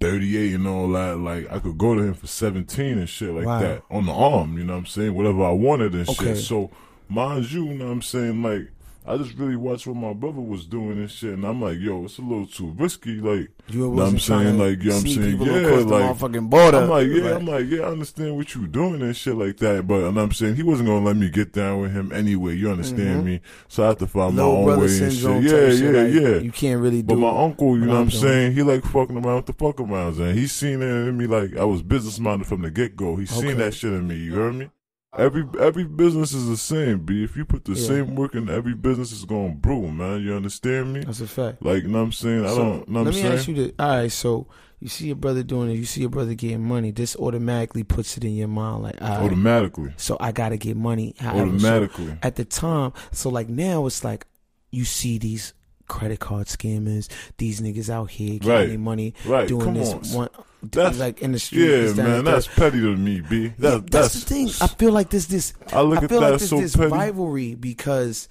38 0.01 0.55
and 0.55 0.67
all 0.67 0.89
that, 0.89 1.17
like 1.17 1.49
I 1.49 1.59
could 1.59 1.77
go 1.77 1.95
to 1.95 2.01
him 2.01 2.13
for 2.13 2.27
17 2.27 2.97
and 2.97 3.07
shit 3.09 3.33
like 3.33 3.45
Wow. 3.45 3.59
that 3.61 3.81
on 3.89 4.05
the 4.05 4.11
arm, 4.11 4.57
you 4.57 4.65
know 4.65 4.73
what 4.73 4.79
I'm 4.79 4.85
saying? 4.85 5.13
Whatever 5.15 5.45
I 5.45 5.51
wanted 5.51 5.93
and 5.95 6.07
Okay. 6.09 6.33
shit. 6.35 6.37
So, 6.43 6.69
mind 7.09 7.51
you, 7.51 7.65
you 7.65 7.73
know 7.75 7.85
what 7.85 7.91
I'm 7.91 8.01
saying? 8.01 8.41
Like, 8.43 8.71
I 9.07 9.17
just 9.17 9.37
really 9.37 9.55
watched 9.55 9.85
what 9.85 9.97
my 9.97 10.13
brother 10.13 10.41
was 10.41 10.65
doing 10.65 10.93
and 10.97 11.11
shit, 11.11 11.33
and 11.35 11.45
I'm 11.45 11.61
like, 11.61 11.77
yo, 11.77 12.05
it's 12.05 12.17
a 12.17 12.23
little 12.23 12.47
too 12.47 12.73
risky. 12.75 13.19
Like, 13.21 13.51
You 13.67 13.81
know 13.81 13.89
what 13.89 14.07
I'm 14.07 14.17
saying? 14.17 14.57
Like, 14.57 14.81
you 14.81 14.89
know 14.89 14.95
what 14.95 15.01
I'm 15.05 15.07
saying? 15.11 15.41
Yeah, 15.41 15.53
like, 15.53 16.17
motherfucking 16.17 16.49
border. 16.49 16.77
I'm 16.79 16.89
like, 16.89 17.07
yeah, 17.09 17.21
Like, 17.23 17.33
I'm 17.35 17.45
like, 17.45 17.65
yeah, 17.69 17.81
I 17.81 17.89
understand 17.91 18.35
what 18.35 18.55
you 18.55 18.65
doing 18.65 19.03
and 19.03 19.15
shit 19.15 19.35
like 19.35 19.57
that, 19.57 19.85
but 19.85 20.05
and 20.05 20.17
I'm 20.19 20.31
saying 20.31 20.55
he 20.55 20.63
wasn't 20.63 20.87
gonna 20.89 21.05
let 21.05 21.17
me 21.17 21.29
get 21.29 21.53
down 21.53 21.81
with 21.81 21.91
him 21.93 22.11
anyway. 22.11 22.55
You 22.55 22.71
understand 22.71 23.21
Mhm. 23.21 23.25
me? 23.25 23.41
So 23.67 23.83
I 23.83 23.89
have 23.89 23.99
to 23.99 24.07
find 24.07 24.37
my 24.37 24.41
own 24.41 24.65
way 24.65 24.73
and 24.73 25.13
shit. 25.13 25.21
Yeah, 25.21 25.49
shit, 25.69 25.79
yeah, 25.93 26.01
like, 26.01 26.13
yeah. 26.13 26.37
You 26.41 26.51
can't 26.51 26.81
really 26.81 27.03
do. 27.03 27.13
But 27.13 27.17
my 27.19 27.43
uncle, 27.43 27.77
you 27.77 27.85
know 27.85 27.93
what 27.93 27.99
I'm 27.99 28.07
doing. 28.09 28.23
saying? 28.23 28.53
He 28.53 28.63
like 28.63 28.83
fucking 28.85 29.17
around 29.23 29.35
with 29.35 29.45
the 29.45 29.53
fuck 29.53 29.75
arounds, 29.77 30.19
and 30.19 30.35
he 30.35 30.47
seen 30.47 30.81
it 30.81 30.87
in 30.87 31.15
me 31.15 31.27
like 31.27 31.55
I 31.55 31.63
was 31.63 31.83
business 31.83 32.19
minded 32.19 32.47
from 32.47 32.63
the 32.63 32.71
get 32.71 32.95
go. 32.95 33.17
He 33.17 33.27
seen 33.27 33.49
Okay. 33.49 33.53
that 33.53 33.75
shit 33.75 33.93
in 33.93 34.07
me. 34.07 34.15
You 34.15 34.33
heard 34.33 34.55
me? 34.55 34.69
Every 35.17 35.45
every 35.59 35.85
business 35.85 36.33
is 36.33 36.47
the 36.49 36.57
same, 36.57 36.99
b. 37.05 37.23
If 37.23 37.37
you 37.37 37.45
put 37.45 37.63
the 37.65 37.73
Yeah. 37.73 37.87
same 37.87 38.15
work 38.15 38.35
in, 38.35 38.49
every 38.49 38.73
business 38.73 39.11
is 39.13 39.23
gonna 39.23 39.53
brew, 39.53 39.89
man. 39.89 40.21
You 40.21 40.33
understand 40.33 40.93
me? 40.93 41.03
That's 41.05 41.21
a 41.21 41.27
fact. 41.27 41.63
Like, 41.63 41.83
you 41.83 41.89
know 41.89 41.99
what 41.99 42.05
I'm 42.05 42.11
saying? 42.11 42.45
I 42.45 42.49
So, 42.49 42.57
don't. 42.57 42.89
Know 42.89 42.99
what 42.99 43.05
let 43.05 43.13
me 43.15 43.21
saying? 43.21 43.33
ask 43.33 43.47
you 43.47 43.53
this. 43.55 43.71
All 43.79 43.89
right, 43.89 44.11
so 44.11 44.47
you 44.81 44.89
see 44.89 45.07
your 45.07 45.15
brother 45.15 45.41
doing 45.41 45.69
it. 45.71 45.75
You 45.75 45.85
see 45.85 46.01
your 46.01 46.09
brother 46.09 46.33
getting 46.33 46.63
money. 46.67 46.91
This 46.91 47.15
automatically 47.15 47.83
puts 47.83 48.17
it 48.17 48.25
in 48.25 48.35
your 48.35 48.49
mind, 48.49 48.83
like, 48.83 48.99
right, 48.99 49.09
Automatically, 49.21 49.93
so 49.95 50.17
I 50.19 50.33
gotta 50.33 50.57
get 50.57 50.75
money. 50.75 51.15
However, 51.17 51.37
so 51.59 51.67
automatically. 51.67 52.17
at 52.21 52.35
the 52.35 52.43
time, 52.45 52.91
so 53.13 53.29
like 53.29 53.47
now 53.47 53.85
it's 53.85 54.03
like 54.03 54.27
you 54.71 54.83
see 54.83 55.17
these 55.17 55.53
credit 55.87 56.19
card 56.19 56.47
scammers, 56.47 57.07
these 57.37 57.61
niggas 57.61 57.89
out 57.89 58.09
here 58.09 58.39
getting 58.39 58.69
Right. 58.71 58.79
money 58.79 59.13
Right? 59.25 59.47
doing 59.47 59.63
Come 59.63 59.73
this 59.75 59.93
on. 59.93 60.01
one, 60.17 60.29
That's- 60.71 60.97
like 60.99 61.21
in 61.21 61.31
the 61.31 61.39
street. 61.39 61.65
Yeah, 61.69 61.93
man, 61.93 62.23
the 62.25 62.31
that's 62.31 62.47
third. 62.47 62.55
petty 62.71 62.81
to 62.81 62.95
me, 62.95 63.21
b. 63.21 63.43
Yeah, 63.43 63.51
That, 63.59 63.91
that's, 63.91 64.13
the 64.13 64.19
thing. 64.21 64.47
I 64.61 64.67
feel 64.67 64.91
like 64.91 65.09
this 65.09 65.25
this 65.27 65.53
I 65.73 65.81
look 65.81 65.99
I 65.99 66.03
at 66.03 66.09
feel 66.09 66.21
that 66.21 66.31
like 66.31 66.39
there's 66.39 66.49
so 66.49 66.59
this 66.59 66.75
petty. 66.75 66.91
rivalry 66.91 67.55
because 67.55 68.27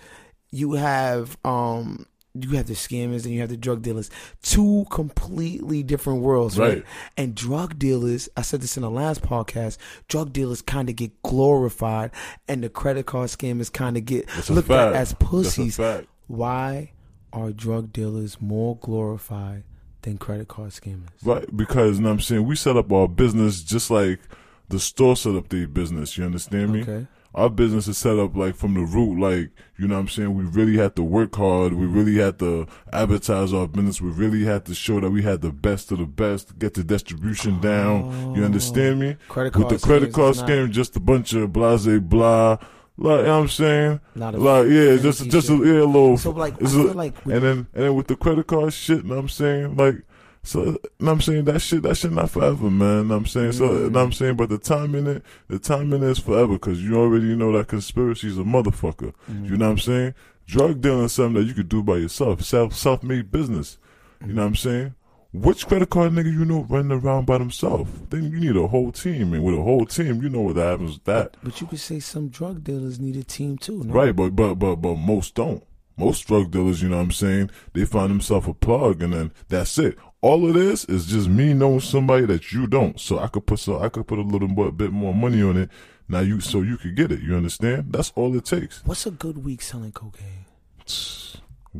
you 0.51 0.73
have 0.75 1.37
um 1.45 2.07
you 2.37 2.51
have 2.57 2.67
the 2.67 2.75
scammers 2.75 3.25
and 3.25 3.33
you 3.33 3.41
have 3.41 3.49
the 3.51 3.57
drug 3.57 3.83
dealers. 3.83 4.11
Two 4.43 4.87
completely 4.91 5.85
different 5.85 6.21
worlds, 6.23 6.59
right? 6.59 6.75
Right. 6.79 6.85
And 7.17 7.33
drug 7.33 7.79
dealers, 7.79 8.29
I 8.37 8.43
said 8.43 8.61
this 8.61 8.77
in 8.77 8.83
the 8.83 8.91
last 8.91 9.23
podcast, 9.23 9.79
drug 10.09 10.33
dealers 10.33 10.61
kind 10.61 10.89
of 10.91 10.97
get 10.97 11.23
glorified 11.23 12.11
and 12.49 12.65
the 12.65 12.69
credit 12.69 13.07
card 13.07 13.29
scammers 13.31 13.73
kind 13.73 13.97
of 13.97 14.05
get 14.05 14.27
That's 14.29 14.51
looked 14.51 14.69
at 14.71 14.95
as 14.95 15.11
That's 15.11 15.15
pussies. 15.31 15.79
Why 16.27 16.91
are 17.33 17.53
drug 17.53 17.93
dealers 17.93 18.41
more 18.41 18.79
glorified 18.79 19.63
than 20.05 20.19
credit 20.19 20.49
card 20.49 20.71
scammers? 20.71 21.09
Right, 21.25 21.45
because 21.55 21.97
you 21.97 22.03
know 22.03 22.11
what 22.11 22.15
I'm 22.15 22.21
saying 22.21 22.47
we 22.47 22.57
set 22.57 22.77
up 22.77 22.93
our 22.93 23.09
business 23.09 23.63
just 23.63 23.91
like 23.91 24.21
the 24.69 24.79
store 24.79 25.17
set 25.17 25.35
up 25.35 25.49
their 25.49 25.67
business. 25.67 26.17
You 26.17 26.25
understand 26.25 26.73
me? 26.73 26.83
Okay. 26.83 27.07
Our 27.35 27.51
business 27.51 27.89
is 27.89 27.99
set 27.99 28.17
up 28.17 28.37
like 28.37 28.55
from 28.55 28.75
the 28.75 28.83
root, 28.83 29.19
like 29.19 29.51
you 29.77 29.89
know 29.89 29.95
what 29.95 30.03
I'm 30.03 30.09
saying. 30.09 30.35
We 30.37 30.45
really 30.45 30.77
had 30.77 30.95
to 30.97 31.03
work 31.03 31.35
hard. 31.35 31.73
We 31.73 31.85
really 31.85 32.15
had 32.15 32.39
to 32.39 32.69
advertise 32.93 33.53
our 33.53 33.67
business. 33.67 34.01
We 34.01 34.11
really 34.11 34.45
had 34.45 34.65
to 34.67 34.75
show 34.75 35.01
that 35.01 35.11
we 35.11 35.23
had 35.23 35.41
the 35.41 35.51
best 35.51 35.91
of 35.91 35.99
the 35.99 36.07
best. 36.07 36.57
Get 36.61 36.75
the 36.75 36.85
distribution 36.85 37.61
down. 37.61 38.37
You 38.37 38.45
understand 38.45 39.01
me? 39.01 39.17
Oh. 39.19 39.33
Credit 39.33 39.57
With 39.57 39.69
the 39.69 39.85
credit 39.85 40.13
card 40.13 40.37
scheme, 40.37 40.71
just 40.71 40.95
a 40.95 41.01
bunch 41.01 41.33
of 41.35 41.53
blase 41.53 41.99
blah. 41.99 42.59
Like 42.97 43.21
you 43.21 43.23
know 43.25 43.37
what 43.37 43.43
I'm 43.43 43.49
saying, 43.49 44.01
Not 44.15 44.35
a 44.35 44.39
like 44.39 44.69
yeah, 44.69 44.97
just 44.97 45.29
just 45.29 45.51
a, 45.51 45.55
yeah, 45.55 45.83
a 45.83 45.85
little. 45.85 46.17
So 46.17 46.31
like 46.31 46.55
I 46.63 46.67
feel 46.67 46.93
like 46.93 47.27
with 47.27 47.35
and 47.35 47.45
then 47.45 47.67
and 47.75 47.85
then 47.85 47.95
with 47.95 48.07
the 48.07 48.15
credit 48.15 48.47
card 48.47 48.73
shit, 48.73 48.99
you 48.99 49.03
know 49.05 49.17
what 49.17 49.23
I'm 49.23 49.29
saying? 49.29 49.77
Like 49.77 49.97
so 50.45 50.61
you 50.63 50.67
know 50.67 50.79
what 50.99 51.13
I'm 51.13 51.21
saying 51.21 51.45
that 51.47 51.61
shit 51.61 51.83
that 51.83 51.97
shit 51.97 52.13
not 52.13 52.31
forever, 52.31 52.71
man. 52.71 52.99
You 52.99 53.05
know 53.05 53.09
what 53.09 53.17
I'm 53.17 53.27
saying? 53.27 53.53
So 53.53 53.65
you 53.73 53.91
know 53.91 53.99
what 53.99 54.05
I'm 54.05 54.13
saying, 54.13 54.37
but 54.37 54.49
the 54.49 54.59
time 54.59 54.95
in 54.95 55.09
it, 55.09 55.25
the 55.49 55.59
time 55.59 55.93
in 55.93 56.05
it 56.05 56.11
is 56.11 56.19
forever 56.21 56.53
because 56.53 56.85
you 56.85 56.97
already 56.97 57.35
know 57.35 57.51
that 57.59 57.67
conspiracy 57.67 58.29
is 58.29 58.39
a 58.39 58.43
motherfucker. 58.43 59.13
Mm-hmm. 59.29 59.45
You 59.47 59.57
know 59.57 59.67
what 59.67 59.73
I'm 59.73 59.79
saying? 59.79 60.15
Drug 60.47 60.81
dealing 60.81 61.07
is 61.07 61.13
something 61.13 61.43
that 61.43 61.49
you 61.49 61.55
could 61.55 61.69
do 61.69 61.83
by 61.83 61.97
yourself. 61.97 62.43
Self 62.43 62.75
self 62.75 63.03
made 63.03 63.33
business. 63.33 63.79
You 64.25 64.35
know 64.35 64.43
what 64.43 64.49
I'm 64.49 64.57
saying? 64.57 64.95
Which 65.35 65.67
credit 65.67 65.91
card 65.91 66.13
nigga 66.13 66.33
you 66.33 66.45
know 66.45 66.63
running 66.69 66.93
around 66.93 67.27
by 67.27 67.39
themselves? 67.39 67.91
Then 68.09 68.31
you 68.31 68.39
need 68.39 68.55
a 68.55 68.69
whole 68.69 68.93
team, 68.93 69.33
and 69.33 69.43
with 69.43 69.57
a 69.57 69.63
whole 69.63 69.85
team, 69.85 70.23
you 70.23 70.29
know 70.29 70.43
what 70.43 70.55
happens 70.55 70.93
with 70.93 71.05
that. 71.07 71.37
But 71.43 71.61
you 71.61 71.67
could 71.67 71.81
say 71.81 71.99
some 71.99 72.29
drug 72.29 72.63
dealers 72.63 73.01
need 73.01 73.17
a 73.17 73.25
team 73.25 73.59
too, 73.59 73.83
no? 73.83 73.93
Right, 73.93 74.15
but 74.15 74.37
but 74.37 74.55
but 74.55 74.77
but 74.77 74.95
most 74.95 75.35
don't. 75.35 75.65
Most 75.97 76.29
drug 76.29 76.53
dealers, 76.53 76.83
you 76.83 76.89
know 76.89 76.99
what 76.99 77.03
I'm 77.03 77.11
saying, 77.11 77.51
they 77.73 77.85
find 77.85 78.11
themselves 78.11 78.47
a 78.47 78.55
plug 78.55 79.03
and 79.03 79.13
then 79.13 79.33
that's 79.49 79.77
it. 79.77 79.99
All 80.21 80.47
of 80.47 80.55
this 80.55 80.85
is 80.85 81.07
just 81.07 81.29
me 81.29 81.53
knowing 81.53 81.81
somebody 81.81 82.27
that 82.27 82.53
you 82.53 82.69
don't. 82.69 83.01
So 83.01 83.19
I 83.19 83.27
could 83.27 83.45
put 83.45 83.59
so 83.59 83.81
I 83.81 83.89
could 83.89 84.07
put 84.07 84.21
a 84.21 84.23
little 84.23 84.49
more, 84.49 84.71
bit 84.71 84.93
more 84.93 85.15
money 85.15 85.43
on 85.43 85.57
it. 85.57 85.69
Now 86.09 86.21
you 86.21 86.41
so 86.41 86.63
you 86.63 86.77
could 86.77 86.95
get 86.95 87.11
it. 87.11 87.21
You 87.21 87.35
understand? 87.35 87.93
That's 87.93 88.13
all 88.15 88.37
it 88.37 88.45
takes. 88.45 88.85
What's 88.85 89.05
a 89.05 89.11
good 89.11 89.45
week 89.45 89.63
selling 89.63 89.91
cocaine? 89.91 90.47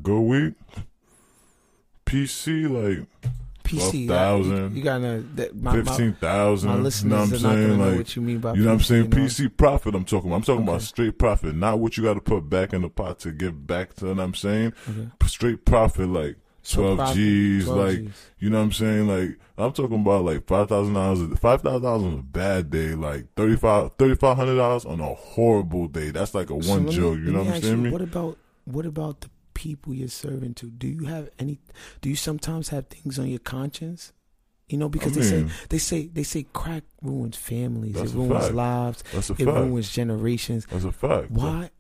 Good 0.03 0.21
week. 0.21 0.55
PC 2.05 2.69
like 2.69 3.07
PC. 3.65 4.07
12,000, 4.07 4.71
You, 4.73 4.77
you 4.79 4.83
gotta 4.85 5.25
that 5.35 5.57
my, 5.57 5.75
my, 5.77 5.83
fifteen 5.83 6.13
thousand. 6.15 6.69
my 6.69 6.75
You 6.77 6.83
know 6.83 6.85
what 6.85 7.03
I'm 7.03 7.09
not 7.09 7.29
saying? 7.41 7.79
know 7.79 7.85
Like 7.89 7.97
what 7.99 8.17
you 8.17 8.23
mean 8.23 8.39
by 8.39 8.53
You 8.55 8.61
know 8.61 8.67
what 8.69 8.73
I'm 8.75 8.81
saying? 8.81 9.03
you 9.05 9.09
know? 9.09 9.17
PC 9.17 9.57
profit 9.57 9.95
I'm 9.95 10.05
talking 10.05 10.29
about. 10.31 10.37
I'm 10.37 10.43
talking 10.43 10.63
about 10.69 10.83
straight 10.83 11.19
profit, 11.19 11.55
not 11.57 11.79
what 11.81 11.97
you 11.97 12.03
got 12.05 12.15
to 12.15 12.21
put 12.21 12.49
back 12.49 12.73
in 12.73 12.83
the 12.83 12.91
pot 12.91 13.19
to 13.21 13.33
give 13.33 13.67
back 13.67 13.95
to, 13.97 14.07
you 14.07 14.15
know 14.15 14.19
what 14.19 14.25
I'm 14.25 14.35
saying? 14.35 14.73
Okay. 14.89 15.09
Straight 15.27 15.65
profit, 15.65 16.09
like 16.09 16.37
So 16.63 16.83
12 16.83 16.97
profit, 16.99 17.17
G's, 17.17 17.65
12 17.65 17.79
like, 17.79 18.05
Gs. 18.11 18.27
you 18.39 18.51
know 18.51 18.59
what 18.59 18.65
I'm 18.65 18.73
saying? 18.73 19.09
Like, 19.09 19.39
I'm 19.57 19.73
talking 19.73 20.01
about 20.01 20.25
like 20.25 20.41
$5,000, 20.47 21.39
$5,000 21.39 21.85
on 21.85 22.19
a 22.19 22.23
bad 22.23 22.71
day, 22.71 22.95
like 22.95 23.35
$3,500 23.37 23.97
$3,500 23.97 24.87
on 24.91 25.01
a 25.01 25.15
horrible 25.15 25.89
day. 25.89 26.11
That's 26.11 26.35
like 26.35 26.51
a 26.51 26.63
So 26.63 26.71
one 26.71 26.91
joke, 26.91 27.19
you 27.19 27.25
let 27.27 27.33
know 27.33 27.39
what 27.45 27.55
I'm 27.57 27.63
saying? 27.63 27.85
you. 27.87 27.93
What 27.93 28.03
about 28.03 28.39
what 28.67 28.87
about 28.87 29.21
the 29.21 29.29
people 29.55 29.95
you're 29.95 30.09
serving 30.09 30.55
to? 30.55 30.67
Do 30.67 30.87
you 30.89 31.05
have 31.07 31.31
any? 31.39 31.59
Do 32.01 32.09
you 32.11 32.17
sometimes 32.17 32.69
have 32.69 32.87
things 32.89 33.19
on 33.19 33.29
your 33.29 33.39
conscience? 33.39 34.13
You 34.69 34.79
know, 34.79 34.89
because 34.89 35.17
I 35.17 35.21
they 35.21 35.31
mean- 35.43 35.49
say 35.49 35.55
they 35.69 35.79
say 35.79 36.07
they 36.07 36.23
say 36.23 36.47
crack 36.53 36.85
ruins 37.03 37.37
families, 37.37 37.97
it 37.97 38.15
ruins 38.15 38.45
fact. 38.45 38.55
lives, 38.55 39.05
it 39.13 39.23
fact. 39.23 39.39
ruins 39.47 39.91
generations. 39.91 40.67
That's 40.71 40.85
a 40.85 40.93
fact. 40.93 41.31
Why? 41.31 41.71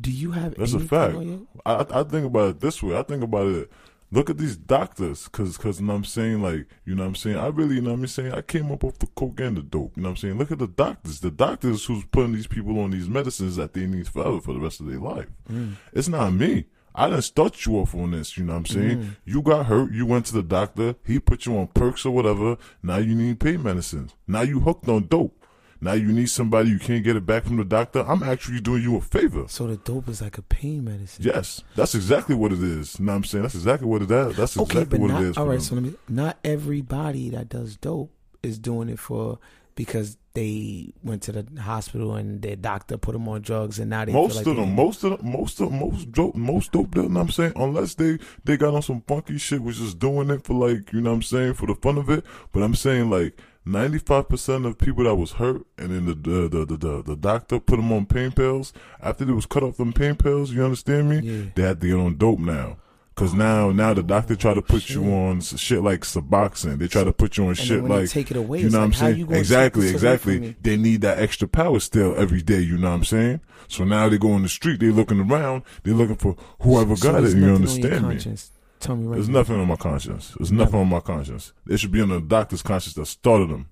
Do 0.00 0.10
you 0.10 0.32
have 0.32 0.56
That's 0.56 0.72
a 0.72 0.80
fact. 0.80 1.16
I, 1.64 1.86
I 1.90 2.02
think 2.02 2.26
about 2.26 2.48
it 2.50 2.60
this 2.60 2.82
way. 2.82 2.96
I 2.98 3.02
think 3.04 3.22
about 3.22 3.46
it. 3.48 3.70
Look 4.12 4.28
at 4.28 4.38
these 4.38 4.56
doctors, 4.56 5.28
cause, 5.28 5.56
cause, 5.56 5.78
you 5.78 5.86
know 5.86 5.92
what 5.92 5.98
I'm 5.98 6.04
saying, 6.04 6.42
like, 6.42 6.66
you 6.84 6.96
know 6.96 7.04
what 7.04 7.10
I'm 7.10 7.14
saying. 7.14 7.36
I 7.36 7.46
really, 7.46 7.76
you 7.76 7.80
know 7.80 7.90
what 7.92 8.00
I'm 8.00 8.06
saying. 8.08 8.32
I 8.32 8.42
came 8.42 8.72
up 8.72 8.82
with 8.82 8.98
the 8.98 9.06
coke 9.06 9.38
and 9.38 9.56
the 9.56 9.62
dope. 9.62 9.96
You 9.96 10.02
know 10.02 10.08
what 10.08 10.10
I'm 10.14 10.16
saying. 10.16 10.36
Look 10.38 10.50
at 10.50 10.58
the 10.58 10.66
doctors. 10.66 11.20
The 11.20 11.30
doctors 11.30 11.84
who's 11.84 12.04
putting 12.06 12.32
these 12.32 12.48
people 12.48 12.80
on 12.80 12.90
these 12.90 13.08
medicines 13.08 13.54
that 13.54 13.72
they 13.72 13.86
need 13.86 14.08
forever 14.08 14.40
for 14.40 14.52
the 14.52 14.58
rest 14.58 14.80
of 14.80 14.86
their 14.86 14.98
life. 14.98 15.28
Mm. 15.48 15.74
It's 15.92 16.08
not 16.08 16.32
me. 16.32 16.64
I 16.94 17.08
didn't 17.08 17.22
start 17.22 17.64
you 17.66 17.76
off 17.78 17.94
on 17.94 18.10
this. 18.10 18.36
You 18.36 18.44
know 18.44 18.52
what 18.54 18.58
I'm 18.60 18.66
saying. 18.66 18.98
Mm. 18.98 19.16
You 19.24 19.42
got 19.42 19.66
hurt. 19.66 19.92
You 19.92 20.06
went 20.06 20.26
to 20.26 20.32
the 20.34 20.42
doctor. 20.42 20.96
He 21.06 21.18
put 21.20 21.46
you 21.46 21.56
on 21.56 21.68
perks 21.68 22.04
or 22.04 22.10
whatever. 22.12 22.56
Now 22.82 22.96
you 22.98 23.14
need 23.14 23.38
pain 23.40 23.62
medicines. 23.62 24.14
Now 24.26 24.42
you 24.42 24.60
hooked 24.60 24.88
on 24.88 25.06
dope. 25.06 25.36
Now 25.82 25.92
you 25.94 26.12
need 26.12 26.28
somebody. 26.28 26.68
You 26.68 26.78
can't 26.78 27.02
get 27.02 27.16
it 27.16 27.24
back 27.24 27.44
from 27.44 27.56
the 27.56 27.64
doctor. 27.64 28.00
I'm 28.00 28.22
actually 28.22 28.60
doing 28.60 28.82
you 28.82 28.96
a 28.96 29.00
favor. 29.00 29.44
So 29.48 29.66
the 29.66 29.76
dope 29.78 30.08
is 30.08 30.20
like 30.20 30.36
a 30.36 30.42
pain 30.42 30.84
medicine. 30.84 31.24
Yes, 31.24 31.62
that's 31.74 31.94
exactly 31.94 32.34
what 32.34 32.52
it 32.52 32.62
is. 32.62 32.98
You 32.98 33.06
know 33.06 33.12
what 33.12 33.16
I'm 33.16 33.24
saying? 33.24 33.42
That's 33.42 33.54
exactly 33.54 33.88
what 33.88 34.02
it 34.02 34.10
is. 34.10 34.36
That's 34.36 34.58
Okay, 34.58 34.80
exactly 34.80 34.98
but 34.98 35.00
what 35.00 35.10
not 35.12 35.22
it 35.22 35.28
is. 35.28 35.36
all 35.38 35.46
them. 35.46 35.60
So 35.60 35.74
let 35.76 35.84
me. 35.84 35.94
Not 36.08 36.38
everybody 36.44 37.30
that 37.30 37.48
does 37.48 37.76
dope 37.76 38.12
is 38.42 38.58
doing 38.58 38.88
it 38.90 38.98
for 38.98 39.38
because 39.74 40.16
they 40.34 40.92
went 41.02 41.22
to 41.22 41.32
the 41.32 41.60
hospital 41.60 42.14
and 42.14 42.40
their 42.42 42.56
doctor 42.56 42.96
put 42.96 43.12
them 43.12 43.28
on 43.28 43.40
drugs 43.40 43.78
and 43.80 43.90
now 43.90 44.04
they 44.04 44.12
most 44.12 44.28
feel 44.32 44.36
like 44.36 44.46
of 44.46 44.56
them, 44.56 44.74
most 44.74 45.02
of 45.04 45.18
them, 45.18 45.32
most 45.32 45.60
of 45.60 45.70
them, 45.70 45.80
most 45.80 46.12
dope, 46.12 46.34
most 46.36 46.72
dope. 46.72 46.94
You 46.94 47.02
know 47.02 47.08
what 47.08 47.20
I'm 47.20 47.30
saying? 47.30 47.52
Unless 47.56 47.94
they 47.94 48.18
they 48.44 48.56
got 48.56 48.74
on 48.74 48.82
some 48.82 49.02
funky 49.02 49.38
shit, 49.38 49.62
was 49.62 49.78
just 49.78 49.98
doing 49.98 50.30
it 50.30 50.44
for 50.44 50.54
like 50.54 50.92
you 50.92 51.00
know 51.00 51.10
what 51.10 51.16
I'm 51.16 51.22
saying 51.22 51.54
for 51.54 51.66
the 51.66 51.74
fun 51.74 51.98
of 51.98 52.08
it. 52.10 52.24
But 52.52 52.62
I'm 52.62 52.74
saying 52.74 53.10
like 53.10 53.38
95 53.64 54.28
percent 54.28 54.66
of 54.66 54.78
people 54.78 55.04
that 55.04 55.16
was 55.16 55.32
hurt, 55.32 55.66
and 55.78 55.90
then 55.90 56.06
the 56.06 56.14
the 56.14 56.48
the 56.48 56.64
the, 56.64 56.76
the, 56.76 57.02
the 57.02 57.16
doctor 57.16 57.58
put 57.58 57.76
them 57.76 57.92
on 57.92 58.06
pain 58.06 58.30
pills. 58.30 58.72
After 59.00 59.24
they 59.24 59.32
was 59.32 59.46
cut 59.46 59.62
off 59.62 59.76
them 59.78 59.92
pain 59.92 60.14
pills, 60.14 60.52
you 60.52 60.64
understand 60.64 61.10
me? 61.10 61.18
Yeah. 61.20 61.50
They 61.54 61.62
had 61.62 61.80
to 61.80 61.86
get 61.88 61.96
on 61.96 62.16
dope 62.16 62.38
now. 62.38 62.76
Cause 63.20 63.34
now, 63.34 63.70
now 63.70 63.92
the 63.92 64.02
doctor 64.02 64.34
try 64.34 64.54
to 64.54 64.62
put 64.62 64.88
you 64.88 65.04
on 65.12 65.42
shit 65.42 65.82
like 65.82 66.00
Suboxone. 66.04 66.78
They 66.78 66.88
try 66.88 67.04
to 67.04 67.12
put 67.12 67.36
you 67.36 67.44
on 67.44 67.50
And 67.50 67.58
shit 67.58 67.68
then 67.68 67.82
when 67.82 67.90
they 67.90 67.98
like 68.04 68.08
take 68.08 68.30
it 68.30 68.38
away, 68.38 68.60
you 68.62 68.70
know 68.70 68.78
like, 68.78 68.92
what 68.92 69.02
I'm 69.02 69.14
saying? 69.14 69.32
Exactly, 69.32 69.92
this 69.92 70.02
away 70.02 70.16
from 70.16 70.32
exactly. 70.32 70.56
They 70.62 70.76
need 70.78 71.02
that 71.02 71.18
extra 71.18 71.46
power 71.46 71.80
still 71.80 72.16
every 72.16 72.40
day. 72.40 72.60
You 72.60 72.78
know 72.78 72.88
what 72.88 72.96
I'm 72.96 73.04
saying? 73.04 73.42
So 73.68 73.84
now 73.84 74.08
they 74.08 74.16
go 74.16 74.28
in 74.36 74.42
the 74.42 74.48
street. 74.48 74.80
They 74.80 74.86
looking 74.86 75.20
around. 75.20 75.64
They 75.82 75.90
looking 75.90 76.16
for 76.16 76.34
whoever 76.62 76.96
So 76.96 77.12
got 77.12 77.24
it. 77.24 77.36
You 77.36 77.40
nothing 77.40 77.42
on 77.42 77.48
your 77.48 77.56
understand 77.56 78.08
me? 78.08 78.36
Tell 78.78 78.96
me 78.96 79.06
right. 79.06 79.16
There's 79.16 79.28
now. 79.28 79.38
nothing 79.40 79.60
on 79.60 79.68
my 79.68 79.76
conscience. 79.76 80.34
There's 80.38 80.52
nothing 80.52 80.80
on 80.80 80.88
my 80.88 81.00
conscience. 81.00 81.52
It 81.68 81.78
should 81.78 81.92
be 81.92 82.00
on 82.00 82.08
the 82.08 82.22
doctor's 82.22 82.62
conscience 82.62 82.94
that 82.94 83.04
started 83.04 83.50
them 83.50 83.68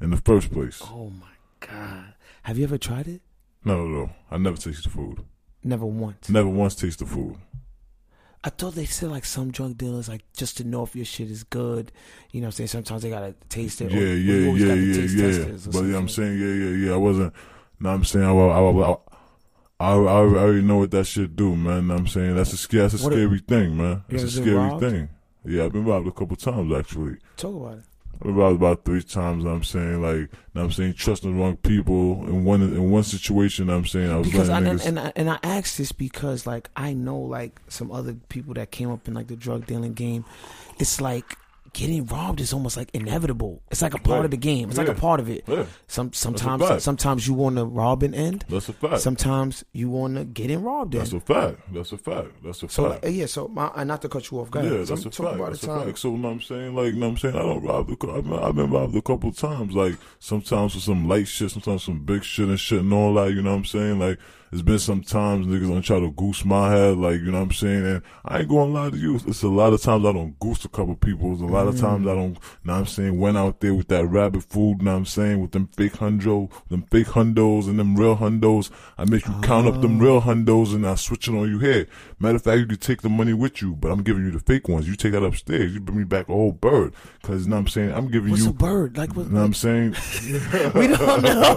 in 0.00 0.08
the 0.08 0.16
first 0.16 0.50
place. 0.50 0.80
Oh 0.82 1.10
my 1.10 1.26
god! 1.60 2.14
Have 2.44 2.56
you 2.56 2.64
ever 2.64 2.78
tried 2.78 3.08
it? 3.08 3.20
No, 3.62 3.76
no, 3.76 3.88
no. 3.88 4.10
I 4.30 4.38
never 4.38 4.56
taste 4.56 4.84
the 4.84 4.88
food. 4.88 5.22
Never 5.62 5.84
once. 5.84 6.30
Never 6.30 6.48
once 6.48 6.76
taste 6.76 7.00
the 7.00 7.06
food. 7.06 7.36
I 8.46 8.50
thought 8.50 8.76
they 8.76 8.84
said 8.84 9.10
like 9.10 9.24
some 9.24 9.50
drug 9.50 9.76
dealers 9.76 10.08
like 10.08 10.22
just 10.32 10.56
to 10.58 10.64
know 10.64 10.84
if 10.84 10.94
your 10.94 11.04
shit 11.04 11.32
is 11.32 11.42
good. 11.42 11.90
You 12.30 12.40
know 12.40 12.44
what 12.44 12.48
I'm 12.50 12.52
saying? 12.52 12.68
Sometimes 12.68 13.02
they 13.02 13.10
gotta 13.10 13.34
taste 13.48 13.80
it. 13.80 13.90
Yeah, 13.90 13.98
yeah, 13.98 14.52
yeah, 14.52 14.74
yeah, 14.74 15.48
yeah. 15.48 15.56
But 15.72 15.80
yeah, 15.80 15.96
I'm 15.96 16.08
saying, 16.08 16.38
yeah, 16.38 16.46
yeah, 16.46 16.86
yeah. 16.86 16.94
I 16.94 16.96
wasn't. 16.96 17.34
No, 17.80 17.90
I'm 17.90 18.04
saying, 18.04 18.24
I, 18.24 18.30
I, 18.30 18.92
I, 19.80 19.94
I, 19.94 19.94
already 19.94 20.62
know 20.62 20.78
what 20.78 20.92
that 20.92 21.06
shit 21.06 21.34
do, 21.34 21.56
man. 21.56 21.74
You 21.74 21.82
know 21.82 21.94
what 21.94 22.00
I'm 22.02 22.06
saying 22.06 22.36
that's 22.36 22.52
a 22.52 22.56
scary, 22.56 22.82
that's 22.82 22.94
a 22.94 22.98
scary 22.98 23.40
thing, 23.40 23.76
man. 23.76 24.04
It's 24.08 24.22
a 24.22 24.30
scary 24.30 24.78
thing. 24.78 25.08
Yeah, 25.44 25.64
I've 25.64 25.72
been 25.72 25.84
robbed 25.84 26.06
a 26.06 26.12
couple 26.12 26.36
times 26.36 26.72
actually. 26.72 27.16
Talk 27.36 27.56
about 27.56 27.78
it. 27.78 27.84
Robbed 28.20 28.56
about 28.56 28.84
three 28.84 29.02
times. 29.02 29.44
I'm 29.44 29.62
saying 29.62 30.00
like, 30.02 30.30
I'm 30.54 30.72
saying 30.72 30.94
trusting 30.94 31.34
the 31.36 31.40
wrong 31.40 31.56
people 31.58 32.24
in 32.26 32.44
one 32.44 32.62
in 32.62 32.90
one 32.90 33.02
situation. 33.02 33.68
I'm 33.68 33.86
saying 33.86 34.10
I 34.10 34.16
was 34.16 34.26
Because 34.26 34.48
I, 34.48 34.54
letting 34.60 34.68
and, 34.70 34.80
niggas. 34.80 34.86
and 34.86 35.00
I 35.00 35.12
and 35.16 35.30
I 35.30 35.38
asked 35.42 35.78
this 35.78 35.92
because 35.92 36.46
like 36.46 36.70
I 36.76 36.92
know 36.94 37.18
like 37.18 37.60
some 37.68 37.90
other 37.92 38.14
people 38.28 38.54
that 38.54 38.70
came 38.70 38.90
up 38.90 39.06
in 39.06 39.14
like 39.14 39.26
the 39.28 39.36
drug 39.36 39.66
dealing 39.66 39.92
game. 39.94 40.24
It's 40.78 41.00
like 41.00 41.36
getting 41.72 42.06
robbed 42.06 42.40
is 42.40 42.52
almost 42.52 42.76
like 42.76 42.90
inevitable. 42.94 43.62
It's 43.70 43.82
like 43.82 43.94
a 43.94 43.98
part 43.98 44.24
of 44.24 44.30
the 44.30 44.36
game. 44.36 44.68
It's 44.68 44.78
like 44.78 44.88
a 44.88 44.94
part 44.94 45.20
of 45.20 45.28
it. 45.28 45.44
yeah, 45.46 45.66
Some 45.86 46.12
sometimes 46.12 46.82
sometimes 46.82 47.26
you 47.26 47.34
want 47.34 47.56
to 47.56 47.64
rob 47.64 48.02
and 48.02 48.14
end. 48.14 48.44
that's 48.48 48.68
a 48.68 48.72
fact. 48.72 49.00
Sometimes 49.00 49.64
you 49.72 49.88
want 49.90 50.16
to 50.16 50.24
get 50.24 50.50
in 50.50 50.62
robbed 50.62 50.94
That's 50.94 51.12
a 51.12 51.20
fact. 51.20 51.60
That's 51.72 51.92
a 51.92 51.98
fact. 51.98 52.28
That's 52.44 52.62
a 52.62 52.68
So 52.68 52.90
fact. 52.90 53.04
like, 53.04 53.14
yeah, 53.14 53.26
so 53.26 53.48
my, 53.48 53.66
uh, 53.74 53.84
not 53.84 54.02
to 54.02 54.08
cut 54.08 54.30
you 54.30 54.40
off, 54.40 54.54
ahead. 54.54 54.72
Yeah, 54.72 54.84
So 54.84 54.94
that's 54.94 55.06
a 55.06 55.10
fact. 55.10 55.34
about 55.36 55.50
That's 55.50 55.64
a 55.64 55.84
fact. 55.84 55.98
So, 55.98 56.10
you 56.12 56.18
know 56.18 56.28
what 56.28 56.34
I'm 56.34 56.40
saying? 56.42 56.74
Like, 56.74 56.86
you 56.86 56.92
know 57.00 57.06
what 57.06 57.10
I'm 57.12 57.16
saying? 57.18 57.36
I 57.36 57.38
don't 57.40 57.62
rob 57.62 57.86
the, 57.88 58.12
I've 58.12 58.24
been, 58.24 58.32
I've 58.32 58.54
been 58.54 58.70
robbed 58.70 58.96
a 58.96 59.02
couple 59.02 59.32
times. 59.32 59.74
Like, 59.74 59.96
sometimes 60.18 60.74
with 60.74 60.84
some 60.84 61.08
light 61.08 61.28
shit, 61.28 61.50
sometimes 61.50 61.84
some 61.84 62.00
big 62.00 62.24
shit 62.24 62.48
and 62.48 62.58
shit 62.60 62.80
and 62.80 62.92
all 62.92 63.14
that, 63.14 63.32
you 63.32 63.42
know 63.42 63.50
what 63.50 63.56
I'm 63.58 63.64
saying? 63.64 63.98
Like, 63.98 64.18
there's 64.50 64.62
been 64.62 64.78
some 64.78 65.02
times 65.02 65.46
niggas 65.46 65.68
gonna 65.68 65.82
try 65.82 65.98
to 65.98 66.10
goose 66.12 66.44
my 66.44 66.70
head, 66.70 66.96
like, 66.96 67.20
you 67.20 67.32
know 67.32 67.38
what 67.38 67.44
I'm 67.44 67.52
saying? 67.52 67.86
And 67.86 68.02
I 68.24 68.40
ain't 68.40 68.48
gonna 68.48 68.72
lie 68.72 68.90
to 68.90 68.96
you. 68.96 69.16
It's 69.26 69.42
a 69.42 69.48
lot 69.48 69.72
of 69.72 69.82
times 69.82 70.04
I 70.04 70.12
don't 70.12 70.38
goose 70.38 70.64
a 70.64 70.68
couple 70.68 70.94
people. 70.94 71.32
It's 71.32 71.42
a 71.42 71.46
lot 71.46 71.66
of 71.66 71.74
mm-hmm. 71.74 71.86
times 71.86 72.06
I 72.06 72.14
don't, 72.14 72.34
you 72.34 72.40
know 72.64 72.72
what 72.74 72.78
I'm 72.78 72.86
saying? 72.86 73.18
Went 73.18 73.36
out 73.36 73.60
there 73.60 73.74
with 73.74 73.88
that 73.88 74.06
rabbit 74.06 74.44
food, 74.44 74.78
you 74.78 74.84
know 74.84 74.92
what 74.92 74.98
I'm 74.98 75.06
saying? 75.06 75.40
With 75.40 75.52
them 75.52 75.68
fake 75.68 75.94
hundo, 75.94 76.50
them 76.68 76.82
fake 76.90 77.08
hundos 77.08 77.66
and 77.66 77.78
them 77.78 77.96
real 77.96 78.16
hundos. 78.16 78.70
I 78.96 79.04
make 79.04 79.26
you 79.26 79.34
count 79.42 79.66
up 79.66 79.80
them 79.80 80.00
oh. 80.00 80.04
real 80.04 80.20
hundos 80.22 80.74
and 80.74 80.86
I 80.86 80.94
switch 80.94 81.28
it 81.28 81.34
on 81.34 81.48
you 81.48 81.58
here. 81.58 81.86
Matter 82.18 82.36
of 82.36 82.44
fact, 82.44 82.58
you 82.58 82.66
can 82.66 82.76
take 82.76 83.02
the 83.02 83.08
money 83.08 83.32
with 83.32 83.60
you, 83.60 83.74
but 83.74 83.90
I'm 83.90 84.02
giving 84.02 84.24
you 84.24 84.30
the 84.30 84.40
fake 84.40 84.68
ones. 84.68 84.86
You 84.88 84.94
take 84.94 85.12
that 85.12 85.24
upstairs. 85.24 85.74
You 85.74 85.80
bring 85.80 85.98
me 85.98 86.04
back 86.04 86.28
a 86.28 86.32
whole 86.32 86.52
bird. 86.52 86.94
Cause, 87.22 87.44
you 87.44 87.50
know 87.50 87.56
what 87.56 87.60
I'm 87.60 87.68
saying? 87.68 87.92
I'm 87.92 88.10
giving 88.10 88.30
What's 88.30 88.44
you. 88.44 88.50
a 88.50 88.54
bird? 88.54 88.96
Like 88.96 89.16
what? 89.16 89.26
You 89.26 89.32
know 89.32 89.40
what 89.40 89.46
I'm 89.46 89.54
saying? 89.54 89.90
we 90.74 90.86
don't 90.86 91.22
know. 91.22 91.56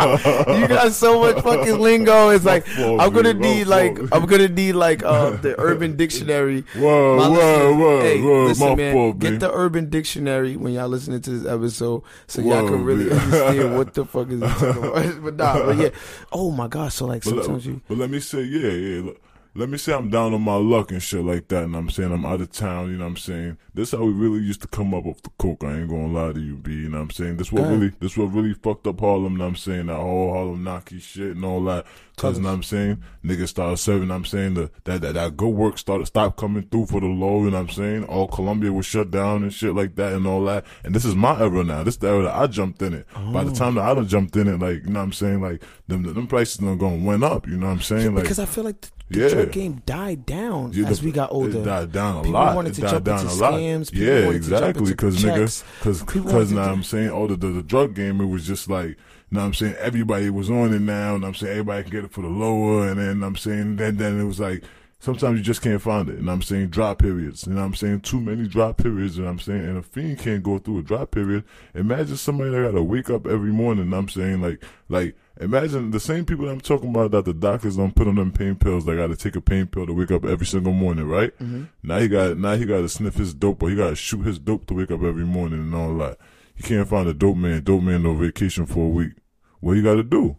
you 0.48 0.68
got 0.68 0.92
so 0.92 1.19
much 1.20 1.42
fucking 1.44 1.78
lingo. 1.78 2.30
It's 2.30 2.44
like 2.44 2.66
I'm 2.78 3.12
gonna 3.12 3.34
need 3.34 3.66
like. 3.66 3.98
I'm 4.12 4.26
gonna 4.26 4.48
need 4.48 4.72
like 4.72 5.02
uh 5.02 5.30
the 5.42 5.54
Urban 5.58 5.96
Dictionary. 5.96 6.64
Whoa, 6.76 7.16
My 7.16 7.28
whoa, 7.28 7.76
whoa, 7.76 8.00
hey, 8.00 8.20
whoa, 8.20 8.44
listen, 8.46 8.76
man, 8.76 8.92
fault, 8.94 9.18
get 9.18 9.40
the 9.40 9.52
Urban 9.52 9.88
Dictionary 9.90 10.56
when 10.56 10.72
y'all 10.72 10.88
listening 10.88 11.20
to 11.22 11.30
this 11.30 11.46
episode, 11.50 12.02
so 12.26 12.42
y'all 12.42 12.66
can 12.66 12.84
really 12.84 13.04
man. 13.04 13.18
understand 13.18 13.76
what 13.76 13.94
the 13.94 14.04
fuck 14.04 14.28
is 14.30 14.40
he 14.40 14.46
talking 14.48 14.84
about. 14.84 15.22
but 15.22 15.36
nah, 15.36 15.66
but 15.66 15.76
yeah. 15.76 15.88
Oh 16.32 16.50
my 16.50 16.68
god, 16.68 16.92
so 16.92 17.06
like 17.06 17.22
But, 17.24 17.34
let- 17.34 17.44
sometimes 17.44 17.66
you. 17.66 17.80
but 17.88 17.98
let 17.98 18.10
me 18.10 18.20
say, 18.20 18.42
yeah, 18.42 18.70
yeah. 18.70 19.02
Look, 19.02 19.20
let 19.54 19.68
me 19.68 19.78
say 19.78 19.92
I'm 19.92 20.10
down 20.10 20.32
on 20.32 20.42
my 20.42 20.54
luck 20.54 20.92
and 20.92 21.02
shit 21.02 21.24
like 21.24 21.48
that, 21.48 21.64
and 21.64 21.74
I'm 21.76 21.90
saying 21.90 22.12
I'm 22.12 22.24
out 22.24 22.40
of 22.40 22.52
town. 22.52 22.90
You 22.90 22.96
know 22.98 23.04
what 23.04 23.10
I'm 23.10 23.16
saying? 23.16 23.58
This 23.74 23.92
how 23.92 23.98
we 24.04 24.12
really 24.12 24.38
used 24.40 24.62
to 24.62 24.68
come 24.68 24.94
up 24.94 25.06
off 25.06 25.22
the 25.22 25.30
coke. 25.38 25.64
I 25.64 25.78
ain't 25.78 25.88
gonna 25.88 26.08
lie 26.08 26.32
to 26.32 26.40
you, 26.40 26.56
B. 26.56 26.72
You 26.72 26.88
know 26.88 26.98
what 26.98 27.04
I'm 27.04 27.10
saying? 27.10 27.36
This 27.36 27.50
what 27.52 27.68
really, 27.68 27.88
this 28.00 28.16
what 28.16 28.26
really 28.32 28.54
fucked 28.54 28.86
up 28.86 29.00
Harlem. 29.00 29.32
You 29.32 29.38
know 29.38 29.44
what 29.44 29.48
I'm 29.50 29.56
saying? 29.56 29.86
That 29.86 29.96
whole 29.96 30.32
Harlem 30.32 30.64
Knocky 30.64 31.00
shit 31.00 31.36
and 31.36 31.44
all 31.44 31.62
that. 31.64 31.86
Cause 32.16 32.36
you 32.36 32.42
know 32.42 32.50
what 32.50 32.56
I'm 32.56 32.62
saying? 32.62 33.02
Niggas 33.24 33.48
started 33.48 33.78
serving. 33.78 34.02
you 34.02 34.08
know 34.08 34.14
what 34.14 34.18
I'm 34.18 34.24
saying 34.26 34.54
the 34.54 34.70
that 34.84 35.00
that 35.00 35.14
that 35.14 35.36
good 35.38 35.48
work 35.54 35.78
started 35.78 36.04
stop 36.06 36.36
coming 36.36 36.64
through 36.64 36.86
for 36.86 37.00
the 37.00 37.06
low. 37.06 37.44
You 37.44 37.50
know 37.50 37.56
what 37.62 37.70
I'm 37.70 37.74
saying? 37.74 38.04
All 38.04 38.28
Colombia 38.28 38.70
was 38.72 38.84
shut 38.86 39.10
down 39.10 39.42
and 39.42 39.52
shit 39.54 39.74
like 39.74 39.96
that 39.96 40.12
and 40.12 40.26
all 40.26 40.44
that. 40.44 40.66
And 40.84 40.94
this 40.94 41.04
is 41.06 41.14
my 41.14 41.40
era 41.40 41.64
now. 41.64 41.82
This 41.82 41.96
the 41.96 42.08
era 42.08 42.24
that 42.24 42.34
I 42.36 42.46
jumped 42.46 42.82
in 42.82 42.92
it. 42.94 43.06
By 43.32 43.40
Oh. 43.40 43.44
the 43.44 43.52
time 43.54 43.74
that 43.76 43.84
I 43.84 43.94
done 43.94 44.06
jumped 44.06 44.36
in 44.36 44.48
it, 44.48 44.58
like 44.60 44.84
you 44.84 44.90
know 44.90 45.00
what 45.00 45.04
I'm 45.06 45.12
saying? 45.12 45.40
Like 45.40 45.62
them 45.88 46.02
them 46.02 46.26
prices 46.26 46.58
done 46.58 46.76
going 46.76 47.04
went 47.04 47.24
up. 47.24 47.46
You 47.48 47.56
know 47.56 47.66
what 47.66 47.72
I'm 47.72 47.80
saying? 47.80 48.14
Like 48.14 48.24
because 48.24 48.38
I 48.38 48.44
feel 48.44 48.64
like 48.64 48.80
the, 48.82 48.90
the 49.10 49.20
Yeah. 49.20 49.28
drug 49.28 49.52
game 49.52 49.82
died 49.86 50.24
down 50.24 50.72
Yeah, 50.72 50.88
as 50.88 51.02
we 51.02 51.12
got 51.12 51.32
older. 51.32 51.58
It 51.58 51.64
died 51.64 51.92
down 51.92 52.16
a 52.16 52.22
People 52.22 52.32
lot. 52.40 52.56
wanted 52.56 52.72
it 52.72 52.74
to 52.76 52.80
died 52.82 52.90
jump 52.90 53.04
down 53.04 53.20
into 53.20 53.32
a 53.32 53.34
lot. 53.34 53.52
scams. 53.54 53.92
People 53.92 54.06
yeah, 54.06 54.30
exactly. 54.30 54.86
Because 54.90 55.16
niggas, 55.22 55.64
because 55.78 56.02
because 56.04 56.52
now 56.52 56.70
I'm 56.72 56.82
saying, 56.82 57.10
oh, 57.10 57.26
the, 57.26 57.36
the 57.36 57.48
the 57.48 57.62
drug 57.62 57.94
game, 57.94 58.20
it 58.20 58.26
was 58.26 58.46
just 58.46 58.70
like. 58.70 58.96
You 59.32 59.36
know 59.36 59.42
what 59.42 59.46
I'm 59.46 59.54
saying? 59.54 59.74
Everybody 59.78 60.28
was 60.28 60.50
on 60.50 60.74
it 60.74 60.80
now, 60.80 61.14
and 61.14 61.24
I'm 61.24 61.34
saying 61.34 61.52
everybody 61.52 61.82
can 61.84 61.92
get 61.92 62.04
it 62.04 62.10
for 62.10 62.20
the 62.22 62.26
lower, 62.28 62.88
and 62.88 62.98
then 62.98 63.22
I'm 63.22 63.36
saying 63.36 63.76
then 63.76 63.96
then 63.96 64.18
it 64.18 64.24
was 64.24 64.40
like 64.40 64.64
sometimes 65.00 65.38
you 65.38 65.44
just 65.44 65.62
can't 65.62 65.82
find 65.82 66.08
it, 66.08 66.18
and 66.18 66.30
I'm 66.30 66.42
saying 66.42 66.68
dry 66.68 66.94
periods, 66.94 67.46
and 67.46 67.58
I'm 67.58 67.74
saying 67.74 68.02
too 68.02 68.20
many 68.20 68.46
dry 68.46 68.72
periods, 68.72 69.18
and 69.18 69.26
I'm 69.26 69.38
saying 69.40 69.64
and 69.64 69.78
a 69.78 69.82
fiend 69.82 70.18
can't 70.18 70.42
go 70.42 70.58
through 70.58 70.78
a 70.78 70.82
dry 70.82 71.06
period. 71.06 71.44
Imagine 71.74 72.16
somebody 72.16 72.50
that 72.50 72.70
gotta 72.70 72.82
wake 72.82 73.10
up 73.10 73.26
every 73.26 73.50
morning, 73.50 73.84
and 73.84 73.94
I'm 73.94 74.08
saying 74.08 74.40
like 74.40 74.62
like 74.88 75.16
imagine 75.40 75.90
the 75.90 75.98
same 76.00 76.24
people 76.24 76.46
that 76.46 76.52
I'm 76.52 76.60
talking 76.60 76.90
about 76.90 77.10
that 77.12 77.24
the 77.24 77.34
doctors 77.34 77.76
don't 77.76 77.94
put 77.94 78.06
on 78.06 78.16
them 78.16 78.30
pain 78.30 78.54
pills. 78.54 78.84
They 78.84 78.94
gotta 78.94 79.16
take 79.16 79.36
a 79.36 79.40
pain 79.40 79.66
pill 79.66 79.86
to 79.86 79.92
wake 79.92 80.10
up 80.10 80.24
every 80.24 80.46
single 80.46 80.74
morning, 80.74 81.08
right? 81.08 81.36
Mm-hmm. 81.38 81.64
Now 81.82 81.98
he 81.98 82.08
got 82.08 82.38
now 82.38 82.54
he 82.56 82.66
got 82.66 82.82
to 82.82 82.88
sniff 82.88 83.14
his 83.14 83.34
dope, 83.34 83.62
or 83.62 83.70
he 83.70 83.76
got 83.76 83.90
to 83.90 83.96
shoot 83.96 84.24
his 84.24 84.38
dope 84.38 84.66
to 84.66 84.74
wake 84.74 84.90
up 84.90 85.02
every 85.02 85.24
morning 85.24 85.60
and 85.60 85.74
all 85.74 85.96
that. 85.98 86.18
You 86.56 86.64
can't 86.64 86.88
find 86.88 87.08
a 87.08 87.14
dope 87.14 87.38
man, 87.38 87.62
dope 87.64 87.82
man 87.82 88.04
on 88.04 88.18
vacation 88.18 88.66
for 88.66 88.84
a 88.84 88.88
week. 88.88 89.12
What 89.60 89.74
you 89.74 89.82
got 89.82 89.94
to 89.94 90.02
do? 90.02 90.36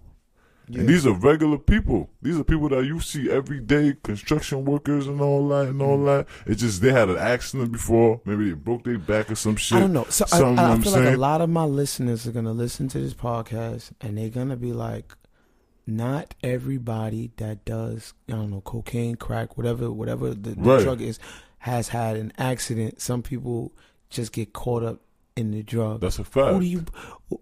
Yeah. 0.68 0.82
And 0.82 0.90
these 0.90 1.06
are 1.06 1.14
regular 1.14 1.58
people. 1.58 2.10
These 2.22 2.40
are 2.40 2.44
people 2.44 2.70
that 2.70 2.86
you 2.86 3.00
see 3.00 3.30
every 3.30 3.60
day, 3.60 3.96
construction 4.04 4.64
workers 4.64 5.08
and 5.08 5.20
all 5.20 5.48
that 5.50 5.68
and 5.68 5.82
all 5.82 5.98
mm. 5.98 6.06
that. 6.06 6.28
It's 6.46 6.62
just 6.62 6.82
they 6.82 6.92
had 6.92 7.10
an 7.10 7.18
accident 7.18 7.72
before. 7.72 8.22
Maybe 8.26 8.50
they 8.50 8.56
broke 8.56 8.84
their 8.84 8.98
back 8.98 9.30
or 9.30 9.36
some 9.36 9.56
shit. 9.56 9.78
I 9.78 9.82
don't 9.82 9.94
know. 9.94 10.06
So 10.06 10.26
I, 10.32 10.40
I, 10.40 10.42
I 10.42 10.72
I'm 10.72 10.82
feel 10.82 10.94
like 10.94 11.14
a 11.14 11.18
lot 11.18 11.42
of 11.42 11.50
my 11.50 11.66
listeners 11.66 12.26
are 12.28 12.32
gonna 12.32 12.54
listen 12.54 12.88
to 12.90 13.00
this 13.00 13.14
podcast 13.14 13.92
and 14.00 14.18
they're 14.18 14.30
gonna 14.30 14.56
be 14.56 14.72
like, 14.72 15.14
not 15.88 16.36
everybody 16.44 17.32
that 17.38 17.66
does 17.66 18.14
I 18.30 18.34
don't 18.34 18.52
know 18.52 18.62
cocaine, 18.62 19.16
crack, 19.16 19.58
whatever, 19.58 19.92
whatever 19.92 20.30
the, 20.34 20.52
the 20.52 20.62
Right. 20.62 20.84
drug 20.84 21.02
is, 21.02 21.20
has 21.60 21.90
had 21.90 22.16
an 22.16 22.32
accident. 22.38 23.02
Some 23.02 23.22
people 23.24 23.74
just 24.10 24.32
get 24.32 24.54
caught 24.54 24.84
up 24.84 25.02
in 25.42 25.52
the 25.52 25.64
drug. 25.64 26.02
That's 26.02 26.20
a 26.20 26.24
fact. 26.24 26.54
Who 26.54 26.60
do 26.62 26.66
you? 26.66 26.86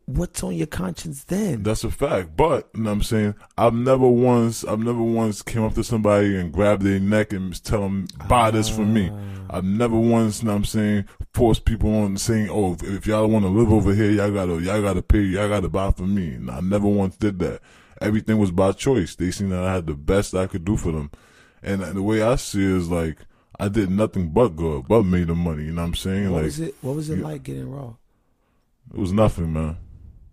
What's 0.05 0.43
on 0.43 0.55
your 0.55 0.67
conscience 0.67 1.23
then? 1.23 1.63
That's 1.63 1.83
a 1.83 1.91
fact. 1.91 2.35
But 2.35 2.69
you 2.73 2.81
know 2.81 2.89
what 2.89 2.97
I'm 2.97 3.03
saying 3.03 3.35
I've 3.57 3.73
never 3.73 4.07
once 4.07 4.63
I've 4.63 4.79
never 4.79 5.01
once 5.01 5.41
came 5.41 5.63
up 5.63 5.75
to 5.75 5.83
somebody 5.83 6.35
and 6.35 6.51
grabbed 6.51 6.83
their 6.83 6.99
neck 6.99 7.33
and 7.33 7.63
tell 7.63 7.81
them 7.81 8.07
buy 8.27 8.51
this 8.51 8.69
from 8.69 8.93
me. 8.93 9.09
Ah. 9.11 9.57
I've 9.57 9.65
never 9.65 9.97
once, 9.97 10.41
you 10.41 10.47
know 10.47 10.53
what 10.53 10.59
I'm 10.59 10.65
saying, 10.65 11.05
forced 11.33 11.65
people 11.65 11.93
on 11.93 12.17
saying, 12.17 12.49
"Oh, 12.51 12.73
if, 12.73 12.83
if 12.83 13.07
y'all 13.07 13.27
want 13.27 13.45
to 13.45 13.49
live 13.49 13.71
over 13.71 13.93
here, 13.93 14.11
y'all 14.11 14.31
gotta 14.31 14.61
y'all 14.61 14.81
gotta 14.81 15.01
pay, 15.01 15.21
y'all 15.21 15.49
gotta 15.49 15.69
buy 15.69 15.91
from 15.91 16.13
me." 16.13 16.33
And 16.33 16.51
I 16.51 16.59
never 16.59 16.87
once 16.87 17.17
did 17.17 17.39
that. 17.39 17.61
Everything 18.01 18.37
was 18.37 18.51
by 18.51 18.71
choice. 18.71 19.15
They 19.15 19.31
seen 19.31 19.49
that 19.49 19.63
I 19.63 19.73
had 19.73 19.87
the 19.87 19.95
best 19.95 20.35
I 20.35 20.47
could 20.47 20.65
do 20.65 20.77
for 20.77 20.91
them, 20.91 21.11
and 21.63 21.81
the 21.81 22.03
way 22.03 22.21
I 22.21 22.35
see 22.35 22.63
it 22.63 22.69
is 22.69 22.89
like 22.89 23.17
I 23.59 23.67
did 23.67 23.89
nothing 23.89 24.29
but 24.29 24.55
good, 24.55 24.87
but 24.87 25.03
made 25.03 25.27
the 25.27 25.35
money. 25.35 25.65
You 25.65 25.73
know 25.73 25.81
what 25.81 25.87
I'm 25.89 25.95
saying? 25.95 26.31
what 26.31 26.37
like 26.37 26.45
was 26.45 26.59
it? 26.59 26.75
What 26.81 26.95
was 26.95 27.09
it 27.09 27.17
you- 27.17 27.23
like 27.23 27.43
getting 27.43 27.69
raw? 27.69 27.93
it 28.93 28.99
was 28.99 29.11
nothing, 29.13 29.53
man. 29.53 29.77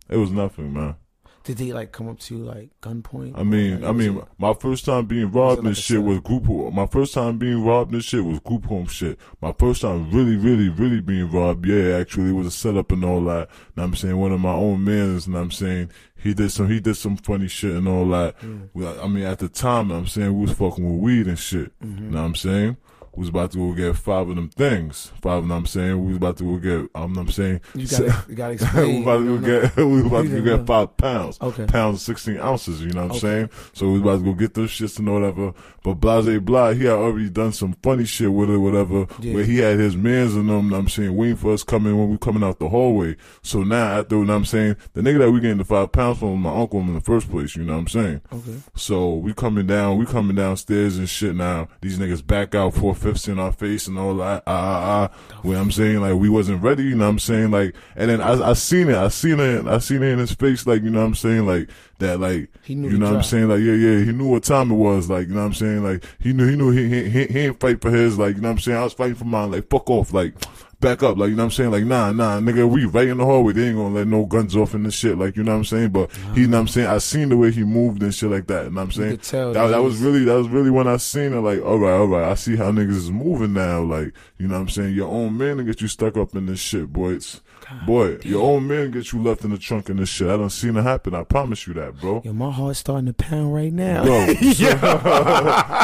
It 0.09 0.16
was 0.16 0.30
nothing, 0.30 0.73
man. 0.73 0.97
Did 1.45 1.59
they 1.59 1.73
like 1.73 1.92
come 1.92 2.09
up 2.09 2.18
to 2.21 2.37
you 2.37 2.42
like 2.45 2.71
gunpoint? 2.83 3.38
I 3.38 3.45
mean, 3.45 3.80
Like, 3.80 3.88
I 3.90 3.92
mean, 3.92 4.16
it- 4.18 4.25
my 4.38 4.52
first 4.54 4.85
time 4.85 5.06
being 5.06 5.30
robbed 5.30 5.61
and 5.61 5.68
a 5.68 5.75
shit 5.76 6.02
was 6.02 6.18
group 6.21 6.47
home. 6.47 6.75
My 6.75 6.87
first 6.87 7.14
time 7.14 7.38
being 7.38 7.64
robbed 7.64 7.92
and 7.92 8.02
shit 8.02 8.25
was 8.25 8.40
group 8.40 8.64
home 8.64 8.87
shit. 8.87 9.16
My 9.40 9.52
first 9.52 9.83
time 9.83 10.11
really, 10.11 10.35
really, 10.37 10.68
really 10.68 11.00
being 11.00 11.30
robbed, 11.30 11.64
yeah, 11.66 11.97
actually, 11.99 12.30
it 12.30 12.35
was 12.35 12.49
a 12.49 12.50
setup 12.50 12.90
and 12.90 13.04
all 13.04 13.23
that. 13.26 13.49
And 13.76 13.85
I'm 13.85 13.95
saying 13.95 14.16
one 14.16 14.33
of 14.33 14.40
my 14.40 14.54
own 14.54 14.83
mans, 14.83 15.28
and 15.28 15.37
I'm 15.37 15.52
saying 15.52 15.90
he 16.16 16.35
did 16.35 16.50
some, 16.50 16.68
he 16.68 16.80
did 16.80 16.97
some 16.97 17.16
funny 17.16 17.47
shit 17.47 17.76
and 17.76 17.87
all 17.87 18.09
that. 18.09 18.40
Mm. 18.40 19.04
I 19.04 19.06
mean, 19.06 19.25
at 19.25 19.38
the 19.38 19.49
time, 19.49 19.92
I'm 19.92 20.06
saying 20.09 20.35
we 20.35 20.47
was 20.47 20.52
fucking 20.52 20.85
with 20.85 21.00
weed 21.00 21.26
and 21.28 21.38
shit. 21.38 21.78
Mm-hmm. 21.80 22.04
You 22.06 22.11
know 22.11 22.21
what 22.23 22.26
I'm 22.26 22.35
saying? 22.35 22.76
We 23.16 23.20
was 23.20 23.28
about 23.30 23.50
to 23.52 23.58
go 23.58 23.73
get 23.73 23.96
five 23.96 24.28
of 24.28 24.37
them 24.37 24.50
things. 24.50 25.11
Five, 25.23 25.42
and 25.44 25.52
I'm 25.52 25.64
saying 25.66 25.99
we 26.04 26.08
was 26.08 26.16
about 26.18 26.37
to 26.37 26.44
go 26.44 26.56
get. 26.58 26.90
Um, 26.94 27.16
I'm 27.16 27.30
saying 27.30 27.61
you 27.75 27.87
gotta, 27.88 28.25
you 28.28 28.35
gotta 28.35 28.50
we 28.50 28.54
explain. 28.54 28.94
was 28.94 29.02
about 29.02 29.18
to 29.18 29.25
go 29.25 29.37
know. 29.38 29.61
get. 29.62 29.76
We 29.87 30.02
was 30.02 30.06
about 30.06 30.23
to 30.26 30.42
go 30.42 30.56
get 30.56 30.66
five 30.66 30.96
pounds 30.99 31.38
Okay. 31.40 31.66
pounds, 31.66 32.02
16 32.02 32.38
ounces, 32.38 32.82
you 32.82 32.90
know 32.92 33.02
what 33.02 33.11
I'm 33.11 33.11
Okay. 33.12 33.18
saying? 33.20 33.50
So 33.73 33.87
we 33.87 33.92
was 33.92 34.02
about 34.02 34.18
to 34.18 34.25
go 34.25 34.35
get 34.38 34.54
those 34.54 34.70
shits 34.70 34.99
and 34.99 35.12
whatever. 35.12 35.54
But 35.82 35.94
Blase 35.94 36.40
Blah, 36.40 36.73
he 36.73 36.85
had 36.85 36.94
already 36.94 37.30
done 37.30 37.52
some 37.52 37.75
funny 37.82 38.04
shit 38.04 38.32
with 38.32 38.50
it, 38.50 38.58
whatever, 38.58 39.06
Yeah. 39.20 39.35
where 39.35 39.44
he 39.44 39.58
had 39.58 39.78
his 39.78 39.96
mans 39.96 40.35
and 40.35 40.49
them, 40.50 40.73
I'm 40.75 40.88
saying, 40.88 41.14
waiting 41.16 41.37
for 41.37 41.52
us 41.52 41.62
coming 41.62 41.96
when 41.96 42.11
we 42.11 42.18
coming 42.18 42.42
out 42.42 42.58
the 42.58 42.68
hallway. 42.68 43.16
So 43.42 43.62
now, 43.62 43.99
after, 44.00 44.16
you 44.16 44.25
know 44.25 44.32
what 44.35 44.38
I'm 44.38 44.44
saying, 44.44 44.76
the 44.94 45.00
nigga 45.00 45.18
that 45.20 45.30
we 45.30 45.40
getting 45.40 45.58
the 45.58 45.64
five 45.64 45.92
pounds 45.92 46.18
from 46.18 46.40
my 46.42 46.54
uncle 46.54 46.80
in 46.80 46.92
the 46.94 47.00
first 47.00 47.30
place, 47.30 47.56
you 47.56 47.64
know 47.64 47.75
what 47.75 47.78
I'm 47.80 47.88
saying? 47.88 48.20
Okay. 48.32 48.58
So 48.75 49.14
we 49.14 49.32
coming 49.32 49.66
down, 49.66 49.96
we 49.96 50.06
coming 50.06 50.37
downstairs 50.37 50.99
and 50.99 51.08
shit 51.08 51.35
now. 51.35 51.68
These 51.80 51.99
niggas 51.99 52.26
back 52.26 52.54
out 52.54 52.75
four 52.75 52.94
fifths 53.06 53.28
in 53.28 53.38
our 53.38 53.52
face 53.52 53.86
and 53.86 53.98
all 53.98 54.16
that. 54.16 54.42
Ah, 54.46 54.52
ah, 54.52 55.10
ah. 55.12 55.40
Where 55.42 55.58
I'm 55.58 55.70
saying 55.70 56.00
like 56.00 56.14
we 56.14 56.28
wasn't 56.28 56.62
ready, 56.62 56.84
you 56.84 56.96
know 56.96 57.04
what 57.04 57.10
I'm 57.10 57.18
saying? 57.18 57.50
Like, 57.50 57.75
and 57.94 58.10
then 58.10 58.20
I, 58.20 58.50
I 58.50 58.52
seen 58.54 58.88
it, 58.88 58.96
I 58.96 59.08
seen 59.08 59.38
it, 59.38 59.66
I 59.66 59.78
seen 59.78 60.02
it 60.02 60.08
in 60.12 60.18
his 60.18 60.32
face, 60.32 60.66
like, 60.66 60.82
you 60.82 60.90
know 60.90 61.00
what 61.00 61.06
I'm 61.06 61.14
saying? 61.14 61.46
Like, 61.46 61.68
that 61.98 62.20
like, 62.20 62.50
He 62.62 62.75
knew 62.75 62.90
you 62.90 62.98
know 62.98 63.06
what 63.06 63.16
I'm 63.16 63.22
saying? 63.22 63.48
Like, 63.48 63.60
yeah, 63.60 63.75
yeah, 63.75 64.04
he 64.04 64.12
knew 64.12 64.28
what 64.28 64.44
time 64.44 64.70
it 64.70 64.75
was, 64.75 65.08
like, 65.08 65.28
you 65.28 65.34
know 65.34 65.40
what 65.40 65.46
I'm 65.46 65.54
saying? 65.54 65.82
Like, 65.82 66.04
he 66.18 66.32
knew, 66.32 66.48
he 66.48 66.56
knew 66.56 66.70
he, 66.70 66.88
he, 66.88 67.08
he, 67.08 67.26
he 67.26 67.38
ain't 67.40 67.60
fight 67.60 67.80
for 67.80 67.90
his, 67.90 68.18
like, 68.18 68.36
you 68.36 68.42
know 68.42 68.48
what 68.48 68.54
I'm 68.54 68.58
saying? 68.58 68.78
I 68.78 68.84
was 68.84 68.92
fighting 68.92 69.14
for 69.14 69.25
mine, 69.25 69.52
like, 69.52 69.70
fuck 69.70 69.88
off, 69.88 70.12
like, 70.12 70.34
back 70.80 71.02
up. 71.02 71.16
Like, 71.18 71.30
you 71.30 71.37
know 71.37 71.42
what 71.42 71.47
I'm 71.47 71.50
saying? 71.52 71.71
Like, 71.71 71.85
nah, 71.85 72.12
nah, 72.12 72.38
nigga, 72.40 72.68
we 72.68 72.85
right 72.85 73.09
in 73.09 73.18
the 73.18 73.25
hallway. 73.25 73.52
They 73.52 73.68
ain't 73.68 73.76
gonna 73.76 73.95
let 73.95 74.06
no 74.06 74.25
guns 74.26 74.56
off 74.56 74.75
in 74.75 74.83
this 74.83 74.95
shit. 74.95 75.18
Like, 75.18 75.37
you 75.37 75.42
know 75.42 75.52
what 75.52 75.59
I'm 75.59 75.64
saying? 75.64 75.90
But 75.90 76.11
he, 76.35 76.42
you 76.42 76.47
know 76.49 76.59
what 76.59 76.62
I'm 76.62 76.68
saying? 76.68 76.87
I 76.88 76.99
seen 76.99 77.28
the 77.28 77.37
way 77.37 77.50
he 77.50 77.64
moved 77.64 78.02
and 78.02 78.14
shit 78.14 78.30
like 78.30 78.47
that. 78.49 78.64
You 78.64 78.71
know 78.71 78.76
what 78.76 78.83
I'm 78.83 78.92
saying? 78.92 79.18
tell 79.18 79.52
that, 79.52 79.68
that 79.68 79.83
was- 79.83 79.99
really, 79.99 80.25
that 80.25 80.35
was 80.35 80.49
really 80.49 80.71
when 80.71 80.87
I 80.87 80.97
seen 80.99 81.33
it. 81.33 81.40
Like, 81.40 81.62
all 81.62 81.78
right, 81.78 81.92
all 81.92 82.06
right. 82.06 82.30
I 82.30 82.35
see 82.35 82.56
how 82.56 82.71
niggas 82.71 82.90
is 82.90 83.11
moving 83.11 83.52
now. 83.54 83.80
Like, 83.80 84.12
you 84.38 84.47
know 84.49 84.54
what 84.54 84.61
I'm 84.61 84.68
saying? 84.68 84.95
Your 84.95 85.09
own 85.09 85.37
man 85.37 85.56
to 85.59 85.64
get 85.64 85.80
you 85.80 85.88
stuck 85.88 86.16
up 86.16 86.35
in 86.35 86.47
this 86.47 86.61
shit, 86.61 86.92
boy. 86.92 87.14
It's, 87.14 87.40
boy, 87.87 88.18
your 88.23 88.42
own 88.42 88.66
man 88.66 88.90
get 88.90 89.12
you 89.12 89.23
left 89.23 89.44
in 89.44 89.50
the 89.50 89.58
trunk 89.58 89.88
in 89.90 89.96
this 89.96 90.08
shit. 90.08 90.28
I 90.28 90.37
don't 90.37 90.50
seen 90.50 90.76
it 90.76 90.82
happen. 90.82 91.14
I 91.14 91.25
promise 91.25 91.66
you 91.66 91.75
that, 91.75 92.00
bro. 92.00 92.23
Yo, 92.25 92.32
my 92.32 92.50
heart's 92.50 92.78
starting 92.80 93.06
to 93.06 93.12
pound 93.12 93.54
right 93.54 93.73
now. 93.73 94.04
Bro, 94.04 94.16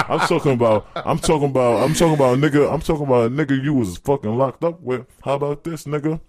I'm 0.09 0.21
talking 0.27 0.53
about. 0.53 0.87
I'm 0.95 1.19
talking 1.19 1.51
about. 1.51 1.83
I'm 1.83 1.95
talking 1.95 2.15
about 2.15 2.39
a 2.39 2.41
nigga. 2.41 2.73
I'm 2.73 2.81
talking 2.81 3.07
about 3.07 3.27
a 3.27 3.31
nigga 3.31 3.63
you 3.63 3.75
was 3.75 3.99
fucking 3.99 4.37
locked 4.37 4.65
up 4.65 4.81
with. 4.81 5.07
How 5.25 5.35
about 5.35 5.65
this 5.65 5.85
nigga? 5.85 6.21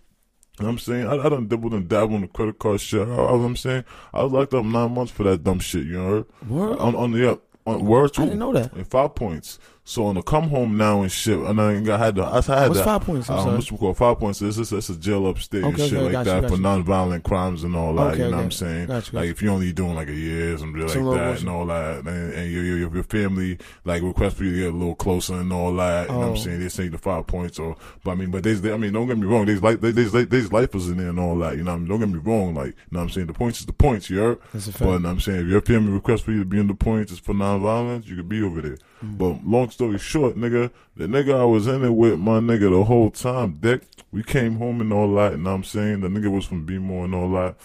You 0.59 0.65
know 0.65 0.67
what 0.67 0.69
I'm 0.73 0.79
saying 0.79 1.07
I, 1.07 1.17
I 1.17 1.29
done 1.29 1.47
dabbled 1.47 1.73
and 1.73 1.89
dabbled 1.89 2.13
on 2.13 2.21
the 2.21 2.27
credit 2.27 2.59
card 2.59 2.79
shit. 2.79 3.07
I, 3.07 3.11
I, 3.11 3.33
I'm 3.33 3.55
saying 3.55 3.85
I 4.13 4.21
was 4.23 4.31
locked 4.31 4.53
up 4.53 4.63
nine 4.63 4.93
months 4.93 5.11
for 5.11 5.23
that 5.23 5.43
dumb 5.43 5.59
shit. 5.59 5.85
You 5.85 5.93
know, 5.93 6.25
Word? 6.47 6.77
on 6.77 6.95
on 6.95 7.11
the 7.11 7.31
up 7.31 7.43
on 7.65 7.83
word 7.85 8.13
too. 8.13 8.21
I 8.21 8.25
didn't 8.25 8.39
know 8.39 8.53
that. 8.53 8.73
And 8.73 8.87
five 8.87 9.15
points. 9.15 9.57
So 9.85 10.05
on 10.05 10.15
the 10.15 10.21
come 10.21 10.47
home 10.47 10.77
now 10.77 11.01
and 11.01 11.11
shit, 11.11 11.37
and 11.37 11.59
I 11.59 11.73
had 11.97 12.15
to. 12.15 12.23
I 12.23 12.35
had 12.35 12.69
What's 12.69 12.79
to, 12.79 12.83
five 12.85 13.01
points? 13.01 13.29
I'm 13.29 13.39
um, 13.39 13.53
what's 13.55 13.69
it 13.69 13.77
called? 13.77 13.97
Five 13.97 14.17
points. 14.17 14.41
It's 14.41 14.55
just 14.55 14.71
it's 14.71 14.87
a 14.87 14.95
jail 14.95 15.27
upstate 15.27 15.61
and 15.65 15.73
Okay, 15.73 15.89
shit 15.89 15.97
okay, 15.99 16.15
like 16.15 16.25
you, 16.25 16.31
that 16.41 16.47
for 16.49 16.55
you. 16.55 16.61
non-violent 16.61 17.25
crimes 17.25 17.65
and 17.65 17.75
all 17.75 17.93
that. 17.95 18.13
Okay, 18.13 18.23
you 18.23 18.31
know 18.31 18.37
what. 18.37 18.43
I'm 18.45 18.51
saying? 18.51 18.87
You, 18.87 18.93
like 18.95 19.11
you. 19.13 19.31
if 19.31 19.41
you're 19.41 19.51
only 19.51 19.73
doing 19.73 19.95
like 19.95 20.07
a 20.07 20.13
year, 20.15 20.53
or 20.53 20.57
something 20.57 20.81
like 20.81 20.89
Some 20.89 21.03
that, 21.03 21.17
bullshit. 21.25 21.39
and 21.41 21.49
all 21.49 21.65
that, 21.65 21.97
and, 22.05 22.33
and 22.33 22.49
your, 22.49 22.63
your 22.63 22.93
your 22.93 23.03
family 23.03 23.57
like 23.83 24.01
request 24.03 24.37
for 24.37 24.45
you 24.45 24.51
to 24.51 24.57
get 24.57 24.73
a 24.73 24.77
little 24.77 24.95
closer 24.95 25.33
and 25.33 25.51
all 25.51 25.75
that. 25.75 26.07
You 26.07 26.13
know 26.13 26.19
what 26.19 26.25
Oh. 26.27 26.31
I'm 26.31 26.37
saying? 26.37 26.59
They 26.61 26.69
say 26.69 26.87
the 26.87 26.97
five 26.97 27.27
points, 27.27 27.59
or 27.59 27.75
but 28.05 28.11
I 28.11 28.15
mean, 28.15 28.31
but 28.31 28.43
there's, 28.43 28.65
I 28.65 28.77
mean, 28.77 28.93
don't 28.93 29.07
get 29.07 29.17
me 29.17 29.27
wrong. 29.27 29.45
There's 29.47 29.61
like 29.61 29.81
there's 29.81 30.13
there's, 30.13 30.53
lifers 30.53 30.87
in 30.87 30.95
there 30.95 31.09
and 31.09 31.19
all 31.19 31.37
that. 31.39 31.57
You 31.57 31.63
know, 31.65 31.71
what 31.71 31.75
I 31.75 31.79
mean? 31.79 31.89
don't 31.89 31.99
get 31.99 32.07
me 32.09 32.19
wrong. 32.19 32.55
Like, 32.55 32.67
you 32.67 32.73
know 32.91 32.99
what 32.99 33.03
I'm 33.03 33.09
saying? 33.09 33.27
The 33.27 33.33
points 33.33 33.59
is 33.59 33.65
the 33.65 33.73
points. 33.73 34.09
You 34.09 34.19
heard? 34.19 34.39
That's 34.53 34.67
a 34.67 34.71
fact. 34.71 34.79
But 34.79 34.85
you 34.85 34.99
know 34.99 35.09
what 35.09 35.11
I'm 35.15 35.19
saying 35.19 35.41
if 35.41 35.47
your 35.47 35.59
family 35.59 35.91
requests 35.91 36.21
for 36.21 36.31
you 36.31 36.39
to 36.39 36.45
be 36.45 36.57
in 36.57 36.67
the 36.67 36.73
points 36.73 37.11
it's 37.11 37.19
for 37.19 37.33
non-violence, 37.33 38.07
you 38.07 38.15
could 38.15 38.29
be 38.29 38.41
over 38.41 38.61
there. 38.61 38.77
Mm. 39.03 39.17
But 39.17 39.45
long 39.45 39.69
story 39.73 39.97
short, 39.97 40.35
nigga, 40.35 40.71
the 40.95 41.07
nigga 41.07 41.39
I 41.39 41.45
was 41.45 41.67
in 41.67 41.83
it 41.83 41.89
with, 41.89 42.19
my 42.19 42.39
nigga, 42.39 42.69
the 42.71 42.83
whole 42.83 43.11
time, 43.11 43.57
Dick, 43.59 43.81
we 44.11 44.23
came 44.23 44.57
home 44.57 44.79
and 44.79 44.93
all 44.93 45.13
that, 45.15 45.33
and 45.33 45.47
I'm 45.47 45.63
saying 45.63 46.01
the 46.01 46.07
nigga 46.07 46.31
was 46.31 46.45
from 46.45 46.65
B-more 46.65 47.05
and 47.05 47.15
all 47.15 47.31
that. 47.31 47.55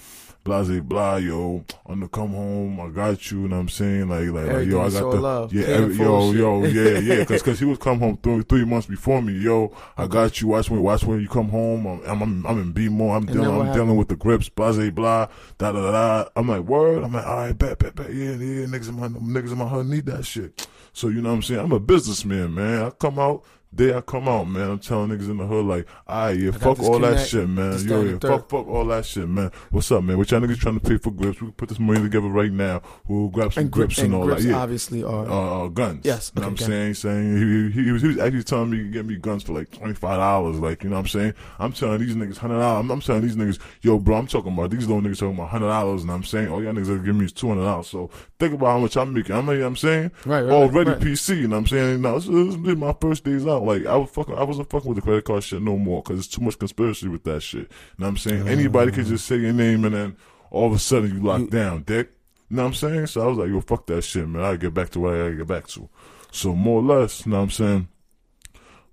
Blase 0.44 0.80
blah, 0.80 1.16
yo, 1.16 1.62
on 1.84 2.00
the 2.00 2.08
come 2.08 2.30
home, 2.30 2.80
I 2.80 2.88
got 2.88 3.30
you, 3.30 3.44
and 3.44 3.52
I'm 3.52 3.68
saying 3.68 4.08
like, 4.08 4.28
like, 4.28 4.50
like 4.50 4.66
yo, 4.66 4.80
I 4.80 4.84
got 4.84 4.92
so 4.92 5.10
the, 5.10 5.20
love. 5.20 5.52
yeah, 5.52 5.66
every, 5.66 5.94
yo, 5.96 6.30
shit. 6.32 6.40
yo, 6.40 6.64
yeah, 6.64 6.98
yeah, 7.00 7.24
cause, 7.26 7.42
cause 7.42 7.58
he 7.58 7.66
was 7.66 7.76
come 7.76 7.98
home 7.98 8.18
three, 8.22 8.42
three 8.42 8.64
months 8.64 8.86
before 8.86 9.20
me, 9.20 9.34
yo, 9.34 9.76
I 9.98 10.06
got 10.06 10.40
you, 10.40 10.48
watch 10.48 10.70
when, 10.70 10.82
watch 10.82 11.04
when 11.04 11.20
you 11.20 11.28
come 11.28 11.50
home, 11.50 11.86
I'm, 11.86 12.00
I'm, 12.06 12.22
I'm, 12.22 12.46
I'm 12.46 12.60
in 12.60 12.72
B-more, 12.72 13.16
I'm 13.16 13.26
then 13.26 13.36
dealing, 13.36 13.60
I'm 13.60 13.74
dealing 13.74 13.96
with 13.96 14.08
the 14.08 14.16
grips, 14.16 14.48
blase 14.48 14.90
blah, 14.90 15.26
da 15.58 15.72
da 15.72 15.82
da 15.82 15.90
da. 15.90 16.30
I'm 16.34 16.48
like, 16.48 16.62
word, 16.62 17.04
I'm 17.04 17.12
like, 17.12 17.26
all 17.26 17.36
right, 17.36 17.58
bet, 17.58 17.78
bet, 17.78 17.94
bet, 17.94 18.14
yeah, 18.14 18.30
yeah, 18.30 18.64
niggas 18.64 18.88
in 18.88 18.98
my, 18.98 19.08
niggas 19.08 19.52
in 19.52 19.58
my 19.58 19.68
hood 19.68 19.86
need 19.86 20.06
that 20.06 20.24
shit. 20.24 20.66
So 20.98 21.06
you 21.06 21.22
know 21.22 21.28
what 21.28 21.36
I'm 21.36 21.42
saying? 21.42 21.60
I'm 21.60 21.70
a 21.70 21.78
businessman, 21.78 22.56
man. 22.56 22.86
I 22.86 22.90
come 22.90 23.20
out. 23.20 23.44
Day 23.74 23.94
I 23.94 24.00
come 24.00 24.28
out, 24.28 24.48
man. 24.48 24.70
I'm 24.70 24.78
telling 24.78 25.10
niggas 25.10 25.28
in 25.28 25.36
the 25.36 25.46
hood 25.46 25.66
like, 25.66 25.86
alright, 26.08 26.40
yeah, 26.40 26.52
fuck 26.52 26.80
all 26.80 26.98
that 27.00 27.28
shit, 27.28 27.46
man. 27.46 27.78
Yo, 27.86 28.00
yeah, 28.02 28.18
fuck, 28.18 28.48
fuck 28.48 28.66
all 28.66 28.86
that 28.86 29.04
shit, 29.04 29.28
man. 29.28 29.52
What's 29.70 29.92
up, 29.92 30.02
man? 30.02 30.16
What 30.16 30.30
y'all 30.30 30.40
niggas 30.40 30.58
trying 30.58 30.80
to 30.80 30.88
pay 30.88 30.96
for 30.96 31.10
grips? 31.10 31.38
We 31.42 31.48
can 31.48 31.52
put 31.52 31.68
this 31.68 31.78
money 31.78 32.00
together 32.00 32.28
right 32.28 32.50
now. 32.50 32.80
We'll 33.06 33.28
grab 33.28 33.52
some 33.52 33.64
and 33.64 33.70
grip- 33.70 33.88
grips 33.88 33.98
and, 33.98 34.14
all 34.14 34.24
grips 34.24 34.44
that. 34.44 34.48
Yeah, 34.48 34.56
obviously 34.56 35.04
are. 35.04 35.26
uh, 35.28 35.64
uh, 35.64 35.68
guns. 35.68 36.00
Yes, 36.04 36.32
You 36.34 36.40
know 36.40 36.48
okay, 36.48 36.52
what 36.54 36.62
I'm 36.62 36.66
saying? 36.66 36.94
Saying 36.94 37.36
he, 37.36 37.70
he, 37.78 37.84
he 37.84 37.92
was 37.92 38.00
he 38.00 38.08
was 38.08 38.18
actually 38.18 38.42
telling 38.44 38.70
me 38.70 38.78
to 38.78 38.84
get 38.84 39.04
me 39.04 39.16
guns 39.16 39.42
for 39.42 39.52
like 39.52 39.70
twenty 39.70 39.94
five 39.94 40.16
dollars. 40.18 40.58
Like 40.58 40.82
you 40.82 40.88
know 40.88 40.96
what 40.96 41.00
I'm 41.00 41.08
saying? 41.08 41.34
I'm 41.58 41.72
telling 41.74 42.00
these 42.00 42.14
niggas 42.16 42.38
hundred 42.38 42.60
dollars. 42.60 42.80
I'm, 42.84 42.90
I'm 42.90 43.00
telling 43.02 43.20
these 43.22 43.36
niggas, 43.36 43.58
yo, 43.82 43.98
bro, 43.98 44.16
I'm 44.16 44.26
talking 44.26 44.54
about 44.54 44.70
these 44.70 44.86
little 44.88 45.02
niggas 45.02 45.18
talking 45.18 45.34
about 45.34 45.50
hundred 45.50 45.68
dollars, 45.68 46.02
and 46.02 46.10
I'm 46.10 46.24
saying 46.24 46.48
all 46.48 46.62
y'all 46.62 46.72
niggas 46.72 46.88
are 46.88 46.98
giving 46.98 47.18
me 47.18 47.26
is 47.26 47.32
two 47.34 47.48
hundred 47.48 47.64
dollars. 47.64 47.88
So 47.88 48.08
think 48.38 48.54
about 48.54 48.68
how 48.68 48.78
much 48.78 48.96
I'm 48.96 49.12
making. 49.12 49.36
I'm, 49.36 49.46
you 49.48 49.54
know 49.56 49.60
what 49.60 49.66
I'm 49.66 49.76
saying 49.76 50.10
Right, 50.24 50.40
right, 50.40 50.52
already 50.52 50.90
right. 50.92 51.00
PC. 51.00 51.36
You 51.36 51.48
know 51.48 51.56
what 51.56 51.60
I'm 51.60 51.66
saying? 51.66 52.00
Now 52.00 52.14
this, 52.14 52.24
this 52.28 52.54
is 52.54 52.56
my 52.56 52.94
first 52.98 53.24
days 53.24 53.46
out. 53.46 53.57
Like 53.62 53.86
I 53.86 53.96
was 53.96 54.10
fucking, 54.10 54.34
I 54.34 54.44
wasn't 54.44 54.70
fucking 54.70 54.88
with 54.88 54.96
the 54.96 55.02
credit 55.02 55.24
card 55.24 55.42
shit 55.42 55.62
no 55.62 55.76
more 55.76 56.02
because 56.02 56.18
it's 56.18 56.28
too 56.28 56.42
much 56.42 56.58
conspiracy 56.58 57.08
with 57.08 57.24
that 57.24 57.42
shit. 57.42 57.62
You 57.62 57.68
know 57.98 58.06
what 58.06 58.08
I'm 58.08 58.16
saying? 58.16 58.48
Anybody 58.48 58.92
can 58.92 59.04
just 59.04 59.26
say 59.26 59.36
your 59.36 59.52
name 59.52 59.84
and 59.84 59.94
then 59.94 60.16
all 60.50 60.66
of 60.66 60.72
a 60.72 60.78
sudden 60.78 61.14
you 61.14 61.22
locked 61.22 61.50
down, 61.50 61.82
dick. 61.82 62.10
You 62.50 62.56
know 62.56 62.62
what 62.62 62.68
I'm 62.68 62.74
saying? 62.74 63.06
So 63.08 63.22
I 63.22 63.26
was 63.26 63.38
like, 63.38 63.48
yo, 63.48 63.60
fuck 63.60 63.86
that 63.86 64.02
shit, 64.02 64.26
man. 64.26 64.42
I 64.42 64.56
get 64.56 64.72
back 64.72 64.90
to 64.90 65.00
what 65.00 65.14
I 65.14 65.18
gotta 65.18 65.34
get 65.34 65.46
back 65.46 65.66
to. 65.68 65.88
So 66.30 66.54
more 66.54 66.80
or 66.80 66.82
less, 66.82 67.26
you 67.26 67.32
know 67.32 67.38
what 67.38 67.44
I'm 67.44 67.50
saying? 67.50 67.88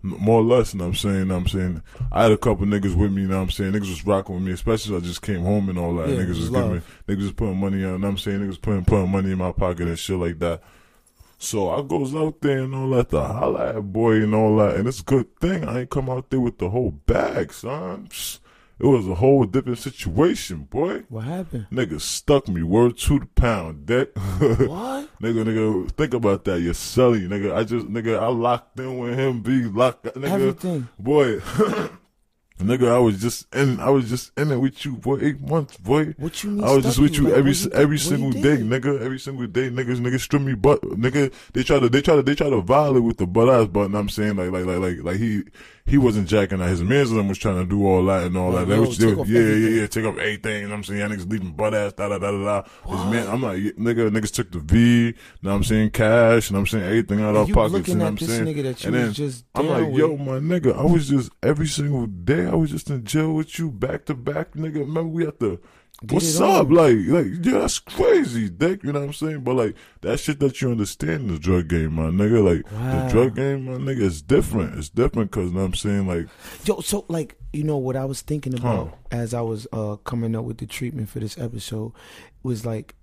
More 0.01 0.41
or 0.41 0.43
less, 0.43 0.73
you 0.73 0.78
know 0.78 0.86
what 0.86 0.89
I'm 0.89 0.95
saying? 0.95 1.15
You 1.15 1.25
know 1.25 1.34
what 1.36 1.41
I'm 1.41 1.47
saying? 1.47 1.82
I 2.12 2.23
had 2.23 2.32
a 2.32 2.38
couple 2.38 2.65
niggas 2.65 2.95
with 2.95 3.12
me, 3.12 3.23
you 3.23 3.28
know 3.28 3.38
what 3.38 3.43
I'm 3.43 3.49
saying? 3.49 3.71
Niggas 3.71 3.89
was 3.89 4.06
rocking 4.06 4.36
with 4.36 4.43
me, 4.43 4.51
especially 4.51 4.95
as 4.95 5.04
I 5.04 5.06
just 5.06 5.21
came 5.21 5.41
home 5.41 5.69
and 5.69 5.80
all 5.80 5.95
that. 5.95 6.10
Yeah, 6.10 6.17
niggas 6.17 6.38
was 6.38 6.49
giving 6.49 6.73
me, 6.73 6.82
niggas 7.08 7.21
was 7.23 7.32
putting 7.32 7.58
money 7.58 7.78
on, 7.78 7.80
you 7.80 7.88
know 7.88 7.97
what 7.97 8.08
I'm 8.10 8.17
saying? 8.17 8.39
Niggas 8.41 8.62
putting, 8.62 8.86
putting 8.86 9.10
money 9.10 9.32
in 9.32 9.38
my 9.38 9.51
pocket 9.51 9.88
and 9.88 9.97
shit 9.97 10.19
like 10.19 10.38
that. 10.39 10.62
So 11.38 11.69
I 11.69 11.82
goes 11.82 12.15
out 12.15 12.41
there 12.41 12.60
and 12.60 12.74
all 12.74 12.89
that 12.91 13.10
the 13.10 13.24
holla 13.24 13.76
at 13.76 13.93
boy 13.93 14.15
and 14.15 14.34
all 14.34 14.56
that. 14.58 14.76
And 14.76 14.88
it's 14.88 15.02
a 15.02 15.04
good 15.04 15.36
thing 15.39 15.65
I 15.67 15.82
ain't 15.82 15.89
come 15.89 16.10
out 16.10 16.30
there 16.30 16.39
with 16.39 16.58
the 16.58 16.69
whole 16.69 16.91
bag, 16.91 17.52
son. 17.54 18.10
It 18.78 18.86
was 18.86 19.08
a 19.08 19.15
whole 19.15 19.45
different 19.45 19.78
situation, 19.80 20.63
boy. 20.63 21.04
What 21.08 21.24
happened? 21.24 21.67
Nigga 21.71 22.02
stuck 22.02 22.50
me 22.50 22.62
word 22.62 22.98
to 23.00 23.19
the 23.19 23.26
pound, 23.28 23.86
dick. 23.86 24.12
What? 24.17 25.10
Nigga, 25.21 25.45
nigga, 25.45 25.91
think 25.91 26.13
about 26.13 26.43
that. 26.45 26.60
You're 26.60 26.74
selling, 26.74 27.30
nigga. 27.30 27.56
I 27.56 27.63
just, 27.63 27.88
nigga, 27.88 28.19
I 28.19 28.28
locked 28.28 28.78
in 28.80 28.98
with 28.98 29.17
him. 29.17 29.41
Be 29.41 29.63
locked, 29.63 30.04
nigga. 30.06 30.30
Everything. 30.30 30.89
Boy, 31.00 31.39
nigga, 32.59 32.89
I 32.89 32.97
was 32.99 33.19
just 33.21 33.53
in, 33.53 33.79
I 33.79 33.89
was 33.89 34.09
just 34.09 34.31
in 34.37 34.51
it 34.51 34.57
with 34.57 34.83
you, 34.85 34.93
boy. 34.97 35.19
Eight 35.21 35.41
months, 35.41 35.77
boy. 35.77 36.13
What 36.17 36.43
you 36.43 36.51
mean? 36.51 36.63
I 36.63 36.73
was 36.73 36.83
just 36.85 36.99
with 36.99 37.15
you 37.15 37.23
Like, 37.25 37.33
every 37.33 37.51
you- 37.53 37.71
every 37.73 37.97
single 37.99 38.31
day, 38.31 38.57
nigga. 38.57 39.01
Every 39.01 39.19
single 39.19 39.47
day, 39.47 39.69
niggas, 39.69 39.99
niggas 39.99 40.21
strip 40.21 40.41
me 40.41 40.53
butt, 40.53 40.81
nigga. 40.81 41.33
They 41.53 41.63
try 41.63 41.79
to, 41.79 41.89
they 41.89 42.01
try 42.01 42.15
to, 42.15 42.21
they 42.23 42.35
try 42.35 42.49
to 42.49 42.61
violate 42.61 43.03
with 43.03 43.17
the 43.17 43.27
butt 43.27 43.49
ass 43.49 43.67
button. 43.67 43.95
I'm 43.95 44.09
saying 44.09 44.35
like, 44.37 44.51
like, 44.51 44.65
like, 44.65 44.79
like, 44.79 45.03
like 45.03 45.17
he, 45.17 45.43
he 45.88 46.00
wasn't 46.00 46.28
jacking 46.28 46.60
out. 46.62 46.69
His 46.69 46.82
mans 46.82 47.12
was 47.12 47.38
trying 47.38 47.58
to 47.58 47.65
do 47.65 47.86
all 47.86 48.04
that 48.06 48.24
and 48.24 48.36
all 48.36 48.52
that. 48.54 48.67
They 48.67 48.80
was, 48.80 48.98
they 48.98 49.13
was- 49.13 49.30
yeah, 49.30 49.39
yeah, 49.41 49.82
yeah, 49.82 49.88
take 49.88 50.04
off 50.06 50.17
everything. 50.17 50.56
You 50.56 50.62
know 50.63 50.69
what 50.69 50.78
I'm 50.78 50.84
saying, 50.84 51.10
niggas 51.12 51.30
leaving 51.32 51.52
butt 51.52 51.76
ass, 51.76 51.93
da 51.93 52.10
da 52.10 52.17
da 52.17 52.32
da 52.32 52.43
da. 52.43 52.63
His 52.89 53.12
man, 53.13 53.28
I'm 53.28 53.43
like, 53.43 53.60
yeah, 53.62 53.71
nigga, 53.74 54.10
niggas 54.10 54.32
took 54.34 54.52
the 54.52 54.60
V. 54.60 54.78
You 55.08 55.13
know 55.43 55.52
what 55.52 55.58
I'm 55.58 55.63
saying, 55.63 55.91
cash, 55.91 56.50
and 56.50 56.58
I'm 56.58 56.65
saying 56.65 56.86
everything 56.86 57.21
out 57.21 57.30
of 57.30 57.36
our 57.38 57.48
You 57.48 57.54
pockets. 57.54 57.74
looking 57.74 57.93
You 57.93 58.00
know 58.00 58.06
at 58.08 58.13
what 58.13 58.21
I'm 58.21 58.28
this 58.28 58.36
saying, 58.38 58.45
nigga 58.56 58.63
that 58.63 58.84
you 58.84 58.88
and 58.88 58.95
then 58.95 59.13
just 59.13 59.45
I'm 59.54 59.67
like, 59.67 59.86
with. 59.88 59.95
yo, 59.98 60.17
my 60.17 60.39
nigga, 60.39 60.76
I 60.76 60.84
was 60.84 61.08
just 61.08 61.30
every 61.43 61.67
single 61.67 62.08
day. 62.08 62.48
I 62.48 62.56
was 62.56 62.71
just 62.71 62.89
in 62.89 63.04
jail 63.04 63.34
with 63.34 63.60
you, 63.60 63.69
back 63.69 64.06
to 64.06 64.15
back, 64.15 64.54
nigga. 64.54 64.80
Remember 64.80 65.04
we 65.08 65.26
had 65.26 65.39
to. 65.41 65.60
Get 66.01 66.12
What's 66.15 66.39
up? 66.41 66.67
on. 66.67 66.73
Like, 66.73 66.97
like, 67.08 67.45
yeah, 67.45 67.60
that's 67.60 67.79
crazy, 67.79 68.49
dick. 68.49 68.84
You 68.84 68.91
know 68.91 68.99
what 68.99 69.05
I'm 69.08 69.13
saying? 69.13 69.41
But 69.41 69.55
like, 69.55 69.75
that 70.01 70.19
shit 70.19 70.39
that 70.41 70.62
you 70.62 70.69
understand 70.71 71.21
in 71.21 71.27
the 71.29 71.39
drug 71.39 71.69
game, 71.69 71.93
my 71.93 72.08
nigga. 72.10 72.43
Like, 72.43 72.69
Wow. 72.71 73.05
the 73.05 73.12
drug 73.12 73.36
game, 73.36 73.65
my 73.65 73.71
nigga, 73.73 74.01
is 74.01 74.21
different. 74.21 74.77
It's 74.77 74.89
different 74.89 75.31
because, 75.31 75.49
you 75.49 75.53
know 75.55 75.62
what 75.62 75.67
I'm 75.67 75.73
saying? 75.75 76.08
Like, 76.08 76.27
Yo, 76.65 76.81
so 76.81 77.05
like 77.08 77.38
you 77.53 77.63
know 77.63 77.77
what 77.77 77.95
I 77.95 78.03
was 78.05 78.21
thinking 78.21 78.53
about 78.53 78.97
as 79.12 79.34
I 79.34 79.41
was 79.41 79.65
uh 79.71 79.95
coming 80.03 80.36
up 80.36 80.43
with 80.43 80.58
the 80.58 80.65
treatment 80.65 81.08
for 81.08 81.19
this 81.19 81.38
episode 81.38 81.93
was 82.43 82.65
like 82.65 82.95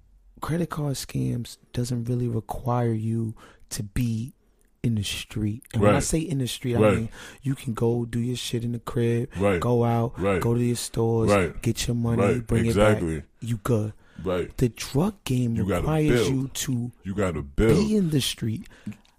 credit 0.43 0.69
card 0.69 0.95
scams 0.97 1.57
doesn't 1.73 2.05
really 2.05 2.29
require 2.29 2.93
you 2.93 3.35
to 3.71 3.83
be 3.83 4.35
in 4.83 4.97
the 4.97 5.03
street. 5.03 5.63
And 5.73 5.81
when 5.83 5.95
I 5.95 6.01
say 6.01 6.19
in 6.19 6.39
the 6.39 6.49
street, 6.49 6.77
I 6.77 6.79
mean 6.95 7.09
you 7.43 7.55
can 7.55 7.73
go 7.73 8.05
do 8.05 8.19
your 8.19 8.37
shit 8.37 8.65
in 8.65 8.73
the 8.73 8.81
crib, 8.81 9.31
Right. 9.39 9.61
go 9.61 9.85
out, 9.85 10.19
Right. 10.21 10.41
go 10.41 10.55
to 10.55 10.61
your 10.63 10.77
stores, 10.77 11.31
Right. 11.31 11.61
get 11.63 11.87
your 11.87 11.95
money, 11.95 12.23
Right. 12.23 12.47
bring 12.47 12.67
it 12.67 12.77
back. 12.77 13.01
You 13.41 13.59
good. 13.63 13.93
right, 14.25 14.57
The 14.57 14.69
drug 14.71 15.15
game 15.25 15.55
You 15.57 15.65
requires 15.65 16.29
you 16.29 16.49
to 16.55 16.91
you 17.05 17.15
gotta 17.15 17.43
build. 17.43 17.77
be 17.89 17.97
in 17.97 18.11
the 18.11 18.21
street. 18.21 18.69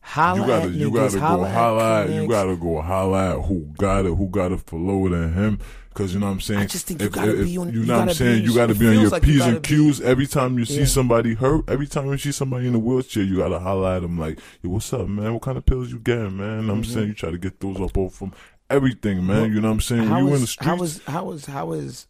Holla 0.02 0.42
You 0.42 0.48
gotta, 0.48 0.70
you 0.70 0.92
niggas, 0.92 0.94
gotta 0.96 1.20
go 1.38 1.46
holla 1.46 2.02
at, 2.04 2.10
you 2.10 2.28
gotta 2.28 2.56
go 2.58 2.82
holla 2.82 3.36
at 3.40 3.46
who 3.46 3.60
got 3.78 4.06
it, 4.06 4.14
who 4.16 4.28
got 4.28 4.52
it 4.52 4.60
for 4.66 4.78
lower 4.78 5.10
than 5.10 5.34
him. 5.34 5.60
Cause 5.94 6.14
you 6.14 6.20
know 6.20 6.26
what 6.28 6.32
I'm 6.34 6.42
saying. 6.42 6.60
I 6.62 6.66
just 6.66 6.88
think 6.88 7.02
you 7.02 7.10
gotta 7.10 7.34
be 7.44 7.58
on- 7.58 7.72
You 7.74 7.82
you 7.82 7.86
know 7.86 8.00
what 8.00 8.10
I'm 8.10 8.14
saying. 8.16 8.42
be- 8.44 8.50
You 8.50 8.56
gotta 8.56 8.76
be 8.76 8.88
on 8.88 8.94
your 9.00 9.10
like 9.10 9.26
you 9.26 9.44
and 9.44 9.62
q's 9.64 10.00
be- 10.00 10.06
every 10.06 10.28
time 10.28 10.58
you 10.58 10.66
see 10.66 10.80
Yeah. 10.80 10.86
somebody 10.86 11.34
hurt. 11.36 11.70
Every 11.70 11.88
time 11.88 12.08
you 12.08 12.18
see 12.18 12.32
somebody 12.32 12.68
in 12.68 12.76
a 12.76 12.80
wheelchair, 12.80 13.24
you 13.24 13.38
gotta 13.38 13.60
holla 13.60 13.96
at 13.98 14.02
them 14.02 14.18
like, 14.18 14.40
"Yo, 14.62 14.70
what's 14.72 14.92
up, 14.94 15.08
man? 15.08 15.34
What 15.34 15.42
kind 15.44 15.58
of 15.58 15.66
pills 15.66 15.92
you 15.92 16.00
getting, 16.00 16.38
man?" 16.38 16.70
I'm 16.70 16.84
saying 16.84 17.08
you 17.10 17.14
try 17.14 17.32
to 17.32 17.38
get 17.38 17.60
those 17.60 17.80
up 17.80 17.98
off 17.98 18.16
from 18.16 18.34
everything, 18.70 19.26
man. 19.26 19.36
Mm-hmm. 19.36 19.42
Well, 19.42 19.50
you 19.52 19.62
know 19.62 19.68
what 19.70 19.74
I'm 19.76 19.82
saying. 19.82 20.02
When 20.02 20.10
how 20.10 20.20
you 20.20 20.34
in 20.34 20.42
the 20.42 20.48
streets, 20.48 20.68
How 20.68 20.84
is 20.84 21.02
how 21.06 21.32
is 21.32 21.46
how 21.46 21.72
is 21.74 22.08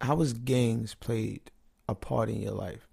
how 0.00 0.20
is 0.20 0.32
gangs 0.32 0.94
played 0.94 1.50
a 1.88 1.94
part 1.94 2.28
in 2.28 2.40
your 2.42 2.52
life? 2.52 2.88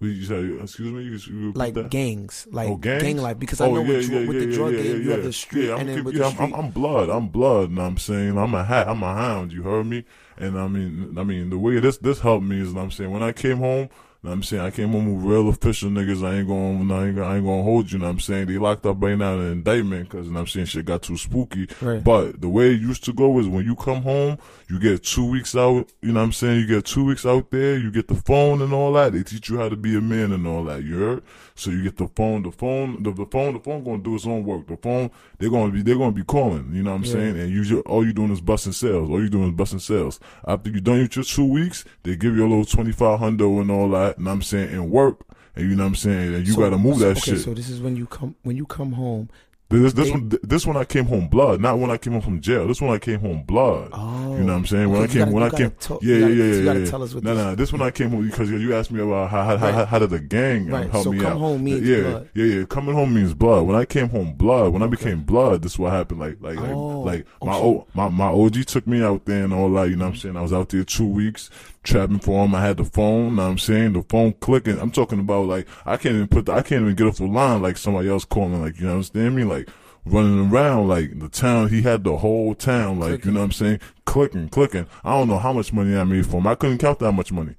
You, 0.00 0.22
said, 0.24 0.44
excuse 0.62 0.92
me, 0.92 1.02
you, 1.04 1.52
Like 1.52 1.74
that? 1.74 1.90
gangs, 1.90 2.46
like 2.50 2.68
Oh, 2.68 2.76
gangs? 2.76 3.02
gang 3.02 3.16
life. 3.18 3.38
Because 3.38 3.60
I 3.60 3.66
Oh, 3.66 3.74
know 3.74 3.82
yeah, 3.82 3.88
with, 3.96 4.08
yeah, 4.10 4.26
with 4.26 4.36
yeah, 4.40 4.46
the 4.46 4.52
drug 4.52 4.72
game, 4.72 5.02
you 5.02 5.10
have 5.10 5.22
the 5.24 5.32
street, 5.32 5.66
Yeah, 5.66 5.74
I'm, 5.74 5.80
and 5.80 5.88
then 5.88 5.96
keep- 5.96 6.04
with 6.04 6.14
the 6.16 6.24
I'm, 6.24 6.32
street, 6.32 6.44
I'm, 6.44 6.54
I'm 6.54 6.70
blood. 6.70 7.08
I'm 7.08 7.28
blood. 7.28 7.70
And 7.70 7.80
I'm 7.80 7.96
saying 7.96 8.36
I'm 8.38 8.54
a 8.54 8.64
hat. 8.64 8.88
I'm 8.88 9.02
a 9.02 9.14
hound. 9.14 9.52
You 9.52 9.62
heard 9.62 9.86
me? 9.86 10.04
And 10.36 10.58
I 10.58 10.68
mean, 10.68 11.16
I 11.18 11.22
mean, 11.24 11.48
the 11.50 11.58
way 11.58 11.80
this 11.80 11.96
this 11.96 12.20
helped 12.20 12.44
me 12.44 12.60
is, 12.60 12.74
I'm 12.74 12.90
saying 12.90 13.10
when 13.10 13.22
I 13.22 13.32
came 13.32 13.56
home, 13.58 13.88
know 14.22 14.30
what 14.30 14.32
I'm 14.34 14.42
saying? 14.42 14.62
I 14.62 14.70
came 14.70 14.90
home 14.90 15.14
with 15.16 15.24
real 15.24 15.48
official 15.48 15.90
niggas. 15.90 16.26
I 16.26 16.36
ain't 16.38 16.48
going, 16.48 16.90
I 16.90 17.08
ain't, 17.08 17.18
I 17.18 17.36
ain't 17.36 17.44
going 17.44 17.58
to 17.58 17.62
hold 17.62 17.92
you. 17.92 17.98
Know 17.98 18.06
what 18.06 18.10
I'm 18.12 18.20
saying? 18.20 18.46
They 18.46 18.58
locked 18.58 18.84
up 18.86 18.96
right 19.00 19.16
now 19.16 19.34
in 19.34 19.40
an 19.40 19.52
indictment 19.52 20.08
because, 20.08 20.26
you 20.26 20.32
know 20.32 20.40
I'm 20.40 20.46
saying, 20.46 20.66
shit 20.66 20.84
got 20.84 21.02
too 21.02 21.16
spooky. 21.16 21.68
Right. 21.80 22.02
But 22.02 22.40
the 22.40 22.48
way 22.48 22.72
it 22.72 22.80
used 22.80 23.04
to 23.04 23.12
go 23.12 23.38
is 23.38 23.46
when 23.48 23.64
you 23.64 23.76
come 23.76 24.02
home, 24.02 24.38
you 24.68 24.80
get 24.80 25.04
two 25.04 25.24
weeks 25.30 25.54
out, 25.54 25.88
you 26.02 26.12
know 26.12 26.20
what 26.20 26.26
I'm 26.26 26.32
saying? 26.32 26.60
You 26.60 26.66
get 26.66 26.84
two 26.86 27.04
weeks 27.04 27.24
out 27.24 27.50
there, 27.50 27.78
you 27.78 27.90
get 27.92 28.08
the 28.08 28.14
phone 28.16 28.62
and 28.62 28.72
all 28.72 28.92
that. 28.94 29.12
They 29.12 29.22
teach 29.22 29.48
you 29.48 29.58
how 29.58 29.68
to 29.68 29.76
be 29.76 29.96
a 29.96 30.00
man 30.00 30.32
and 30.32 30.46
all 30.46 30.64
that, 30.64 30.82
you 30.82 30.96
heard? 30.98 31.22
So 31.54 31.70
you 31.70 31.82
get 31.84 31.96
the 31.96 32.08
phone, 32.08 32.42
the 32.42 32.50
phone, 32.52 33.02
the, 33.02 33.12
the 33.12 33.26
phone, 33.26 33.54
the 33.54 33.60
phone 33.60 33.84
gonna 33.84 33.98
do 34.02 34.14
its 34.14 34.26
own 34.26 34.44
work. 34.44 34.66
The 34.66 34.76
phone, 34.76 35.10
they're 35.38 35.50
gonna 35.50 35.70
be, 35.72 35.82
they're 35.82 35.96
gonna 35.96 36.12
be 36.12 36.24
calling, 36.24 36.70
you 36.74 36.82
know 36.82 36.90
what 36.90 36.96
I'm 36.98 37.04
Yeah. 37.04 37.12
saying? 37.12 37.38
And 37.40 37.50
you 37.50 37.80
all 37.82 38.04
you 38.04 38.12
doing 38.12 38.32
is 38.32 38.40
busting 38.40 38.72
sales. 38.72 39.08
All 39.08 39.22
you 39.22 39.28
doing 39.28 39.48
is 39.48 39.54
busting 39.54 39.78
sales. 39.78 40.18
After 40.46 40.70
you 40.70 40.80
done 40.80 40.98
with 41.00 41.16
your 41.16 41.24
two 41.24 41.44
weeks, 41.44 41.84
they 42.02 42.16
give 42.16 42.36
you 42.36 42.42
a 42.46 42.48
little 42.48 42.64
25 42.64 43.20
hundo 43.20 43.60
and 43.60 43.70
all 43.70 43.88
that, 43.90 44.05
you 44.18 44.24
know 44.24 44.30
what 44.30 44.34
I'm 44.34 44.42
saying? 44.42 44.68
And 44.72 44.90
work. 44.90 45.20
And 45.54 45.70
you 45.70 45.74
know 45.76 45.84
what 45.84 45.88
I'm 45.88 45.94
saying? 45.96 46.34
And 46.34 46.46
you 46.46 46.52
So- 46.52 46.60
gotta 46.60 46.76
move 46.78 46.98
that 46.98 47.12
okay, 47.16 47.20
shit. 47.32 47.40
So 47.40 47.54
this 47.54 47.68
is 47.70 47.80
when 47.80 47.96
you 47.96 48.06
come 48.06 48.34
when 48.42 48.56
you 48.56 48.66
come 48.66 48.92
home. 48.92 49.28
This 49.68 49.94
this 49.94 50.04
They- 50.06 50.10
one 50.12 50.32
this 50.44 50.64
one 50.64 50.76
I 50.76 50.84
came 50.84 51.06
home 51.06 51.26
blood, 51.26 51.60
not 51.60 51.80
when 51.80 51.90
I 51.90 51.96
came 51.96 52.12
home 52.12 52.22
from 52.22 52.40
jail. 52.40 52.68
This 52.68 52.80
one 52.80 52.94
I 52.94 52.98
came 52.98 53.18
home 53.18 53.42
blood. 53.44 53.88
Oh, 53.92 54.36
you 54.36 54.44
know 54.44 54.52
what 54.52 54.58
I'm 54.58 54.66
saying? 54.66 54.90
When 54.90 55.02
okay, 55.02 55.10
I 55.10 55.14
came 55.24 55.28
you 55.28 55.34
when 55.34 55.42
I 55.42 55.46
gotta- 55.48 55.56
came 55.56 55.68
gotta 55.70 55.88
talk- 55.88 56.02
yeah 56.04 56.14
yeah 56.14 56.20
gotta- 56.20 56.34
yeah 56.34 56.44
you 56.44 56.52
yeah. 56.58 56.64
gotta 56.64 56.78
yeah. 56.80 56.86
tell 56.86 57.02
us 57.02 57.14
what 57.16 57.24
no 57.24 57.34
this- 57.34 57.44
no 57.44 57.54
this 57.56 57.72
one 57.72 57.82
I 57.82 57.90
came 57.90 58.10
home 58.10 58.26
because 58.28 58.48
you 58.48 58.74
asked 58.76 58.92
me 58.92 59.00
about 59.00 59.28
how 59.30 59.42
how, 59.42 59.54
Right. 59.56 59.74
how 59.74 59.84
how 59.86 59.98
did 59.98 60.10
the 60.10 60.20
gang 60.20 60.66
um, 60.66 60.70
Right, 60.72 60.90
help 60.90 61.02
so 61.04 61.10
me 61.12 61.18
come 61.18 61.32
out. 61.32 61.38
home 61.38 61.64
means 61.64 61.80
yeah 61.88 62.00
blood. 62.02 62.28
yeah 62.34 62.44
yeah 62.44 62.64
coming 62.66 62.94
home 62.94 63.12
means 63.14 63.34
blood. 63.34 63.66
When 63.66 63.74
I 63.74 63.84
came 63.86 64.08
home 64.10 64.34
blood, 64.36 64.72
when 64.72 64.82
I 64.82 64.86
became 64.86 65.22
blood, 65.24 65.62
this 65.62 65.72
is 65.72 65.78
what 65.80 65.90
happened. 65.92 66.20
Like 66.20 66.36
like 66.40 66.60
like, 66.60 66.70
Oh, 66.70 67.00
like 67.00 67.26
my 67.42 67.54
okay. 67.56 67.66
o, 67.66 67.86
my 67.94 68.08
my 68.08 68.26
OG 68.28 68.62
took 68.66 68.86
me 68.86 69.02
out 69.02 69.24
there 69.24 69.42
and 69.42 69.52
all 69.52 69.72
that. 69.72 69.88
You 69.90 69.96
know 69.96 70.04
what 70.04 70.10
I'm 70.12 70.16
saying? 70.16 70.36
I 70.36 70.42
was 70.42 70.52
out 70.52 70.68
there 70.68 70.84
two 70.84 71.06
weeks 71.06 71.50
trapping 71.86 72.18
for 72.18 72.44
him. 72.44 72.54
I 72.54 72.60
had 72.60 72.76
the 72.76 72.84
phone. 72.84 73.36
Know 73.36 73.44
what 73.44 73.48
I'm 73.52 73.58
saying 73.58 73.94
the 73.94 74.02
phone 74.02 74.32
clicking. 74.34 74.78
I'm 74.78 74.90
talking 74.90 75.20
about 75.20 75.46
like 75.46 75.66
I 75.86 75.96
can't 75.96 76.14
even 76.16 76.28
put 76.28 76.46
the, 76.46 76.52
I 76.52 76.62
can't 76.62 76.82
even 76.82 76.94
get 76.94 77.06
off 77.06 77.16
the 77.16 77.26
line 77.26 77.62
like 77.62 77.76
somebody 77.78 78.08
else 78.08 78.24
calling. 78.24 78.60
Like 78.60 78.78
you 78.78 78.86
know 78.86 78.92
understand 78.92 79.34
me 79.36 79.44
like 79.44 79.68
running 80.04 80.50
around 80.50 80.88
like 80.88 81.18
the 81.18 81.28
town. 81.28 81.68
He 81.68 81.82
had 81.82 82.04
the 82.04 82.18
whole 82.18 82.54
town 82.54 82.98
like 82.98 83.24
you 83.24 83.30
know 83.30 83.40
what 83.40 83.46
I'm 83.46 83.52
saying 83.52 83.80
clicking 84.04 84.48
clicking. 84.50 84.86
I 85.04 85.12
don't 85.18 85.28
know 85.28 85.38
how 85.38 85.52
much 85.52 85.72
money 85.72 85.96
I 85.96 86.04
made 86.04 86.26
for 86.26 86.38
him. 86.38 86.46
I 86.46 86.54
couldn't 86.54 86.78
count 86.78 86.98
that 86.98 87.12
much 87.12 87.32
money. 87.32 87.54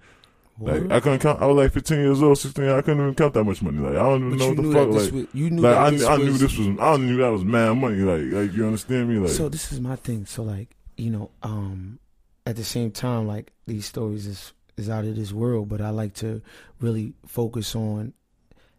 Like 0.59 0.91
I 0.91 0.99
couldn't 0.99 1.19
count. 1.19 1.39
I 1.41 1.45
was 1.45 1.55
like 1.55 1.71
15 1.71 1.99
years 1.99 2.21
old, 2.23 2.37
16. 2.37 2.67
I 2.67 2.81
couldn't 2.81 2.99
even 2.99 3.13
count 3.13 3.35
that 3.35 3.43
much 3.43 3.61
money. 3.61 3.77
Like 3.77 3.91
I 3.91 4.03
don't 4.03 4.25
even 4.25 4.29
But 4.31 4.39
know 4.39 4.47
what 4.47 4.57
the 4.57 4.73
fuck. 4.73 4.87
Like, 4.87 5.13
was, 5.13 5.27
you 5.33 5.49
knew 5.51 5.61
like 5.61 5.73
that 5.75 5.81
I, 5.83 5.89
this 5.91 6.03
I 6.05 6.17
knew 6.17 6.25
was- 6.25 6.39
this 6.39 6.57
was. 6.57 6.67
I 6.79 6.97
knew 6.97 7.17
that 7.17 7.29
was 7.29 7.43
mad 7.45 7.73
money. 7.77 7.97
Like 7.97 8.33
like 8.33 8.57
you 8.57 8.65
understand 8.65 9.07
me? 9.09 9.19
Like 9.19 9.29
so 9.31 9.49
this 9.49 9.71
is 9.71 9.79
my 9.79 9.95
thing. 9.97 10.25
So 10.25 10.41
like 10.43 10.75
you 10.97 11.11
know, 11.11 11.29
um, 11.43 11.99
at 12.47 12.55
the 12.55 12.63
same 12.63 12.91
time, 12.91 13.27
like 13.27 13.51
these 13.67 13.85
stories 13.85 14.25
is 14.25 14.53
is 14.77 14.89
out 14.89 15.05
of 15.05 15.15
this 15.15 15.31
world, 15.33 15.67
but 15.69 15.81
I 15.81 15.89
like 15.89 16.13
to 16.15 16.41
really 16.79 17.13
focus 17.25 17.75
on 17.75 18.13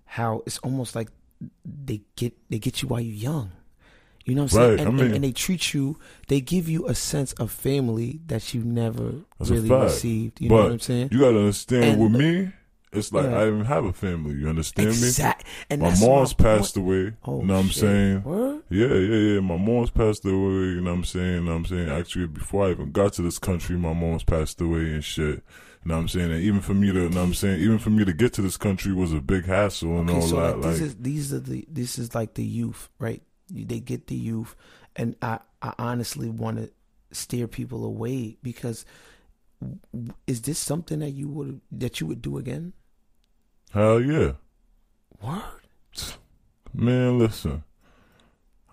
how 0.04 0.42
it's 0.46 0.58
almost 0.58 0.94
like 0.94 1.08
they 1.64 2.00
get 2.16 2.32
they 2.50 2.58
get 2.58 2.82
you 2.82 2.88
while 2.88 3.00
you're 3.00 3.14
young. 3.14 3.52
You 4.24 4.34
know 4.34 4.42
what 4.42 4.52
I'm 4.54 4.58
saying? 4.76 4.80
And, 4.80 4.88
I 4.88 4.90
mean- 5.02 5.14
and 5.14 5.24
they 5.24 5.32
treat 5.32 5.72
you, 5.72 5.98
they 6.28 6.40
give 6.42 6.68
you 6.68 6.86
a 6.86 6.94
sense 6.94 7.32
of 7.34 7.50
family 7.50 8.20
that 8.26 8.52
you 8.52 8.62
never 8.62 9.14
really 9.40 9.70
received. 9.70 10.40
You 10.40 10.50
know 10.50 10.56
what 10.56 10.72
I'm 10.72 10.80
saying? 10.80 11.08
you 11.12 11.18
gotta 11.20 11.38
understand 11.38 11.84
And- 11.84 12.02
with 12.02 12.12
me. 12.20 12.52
It's 12.92 13.12
like 13.12 13.24
Yeah. 13.26 13.38
I 13.40 13.44
didn't 13.44 13.66
have 13.66 13.84
a 13.84 13.92
family. 13.92 14.34
You 14.36 14.48
understand 14.48 14.88
me? 14.88 14.94
Exact. 14.94 15.46
And 15.68 15.82
My 15.82 15.90
mom's 16.00 16.38
my 16.38 16.44
passed 16.44 16.76
away. 16.76 17.12
Oh, 17.24 17.40
you 17.40 17.46
know 17.46 17.54
what 17.54 17.60
I'm 17.60 17.66
shit. 17.68 17.80
saying? 17.80 18.22
Word? 18.24 18.62
Yeah, 18.70 18.86
yeah, 18.86 19.16
yeah. 19.34 19.40
My 19.40 19.56
mom's 19.58 19.90
passed 19.90 20.24
away. 20.24 20.34
You 20.34 20.80
know 20.80 20.90
what 20.92 20.96
I'm 20.98 21.04
saying? 21.04 21.34
You 21.34 21.40
know 21.42 21.50
what 21.52 21.56
I'm 21.58 21.64
saying? 21.66 21.88
Actually, 21.90 22.26
before 22.28 22.66
I 22.66 22.70
even 22.70 22.90
got 22.92 23.12
to 23.14 23.22
this 23.22 23.38
country, 23.38 23.76
my 23.76 23.92
mom's 23.92 24.24
passed 24.24 24.60
away 24.60 24.92
and 24.94 25.04
shit. 25.04 25.42
You 25.84 25.90
know 25.90 25.94
what 25.96 26.00
I'm 26.02 26.08
saying? 26.08 26.32
And 26.32 26.42
even 26.42 26.60
for 26.60 26.74
me 26.74 26.88
to, 26.92 26.94
you 27.02 27.08
know 27.10 27.16
what 27.20 27.26
I'm 27.26 27.34
saying? 27.34 27.60
Even 27.60 27.78
for 27.78 27.90
me 27.90 28.04
to 28.04 28.12
get 28.12 28.32
to 28.34 28.42
this 28.42 28.56
country 28.56 28.92
was 28.92 29.12
a 29.12 29.20
big 29.20 29.44
hassle 29.46 30.00
and 30.00 30.10
Okay, 30.10 30.20
all 30.20 30.26
so 30.26 30.36
that. 30.36 30.56
like, 30.56 30.64
Like, 30.64 30.72
this 30.72 30.80
is 30.80 30.96
these 30.96 31.32
are 31.32 31.40
the 31.40 31.64
this 31.70 31.98
is 31.98 32.14
like 32.14 32.34
the 32.34 32.44
youth, 32.44 32.88
right? 32.98 33.22
They 33.50 33.80
get 33.80 34.08
the 34.08 34.16
youth, 34.16 34.56
and 34.96 35.14
I 35.22 35.38
I 35.62 35.74
honestly 35.78 36.28
want 36.30 36.58
to 36.58 36.70
steer 37.12 37.46
people 37.48 37.84
away 37.84 38.36
because 38.42 38.84
is 40.26 40.42
this 40.42 40.58
something 40.58 41.00
that 41.00 41.10
you 41.10 41.28
would 41.28 41.60
that 41.72 42.00
you 42.00 42.06
would 42.06 42.22
do 42.22 42.38
again? 42.38 42.72
hell 43.72 44.00
yeah. 44.00 44.32
Word. 45.20 45.42
Man, 46.72 47.18
listen. 47.18 47.64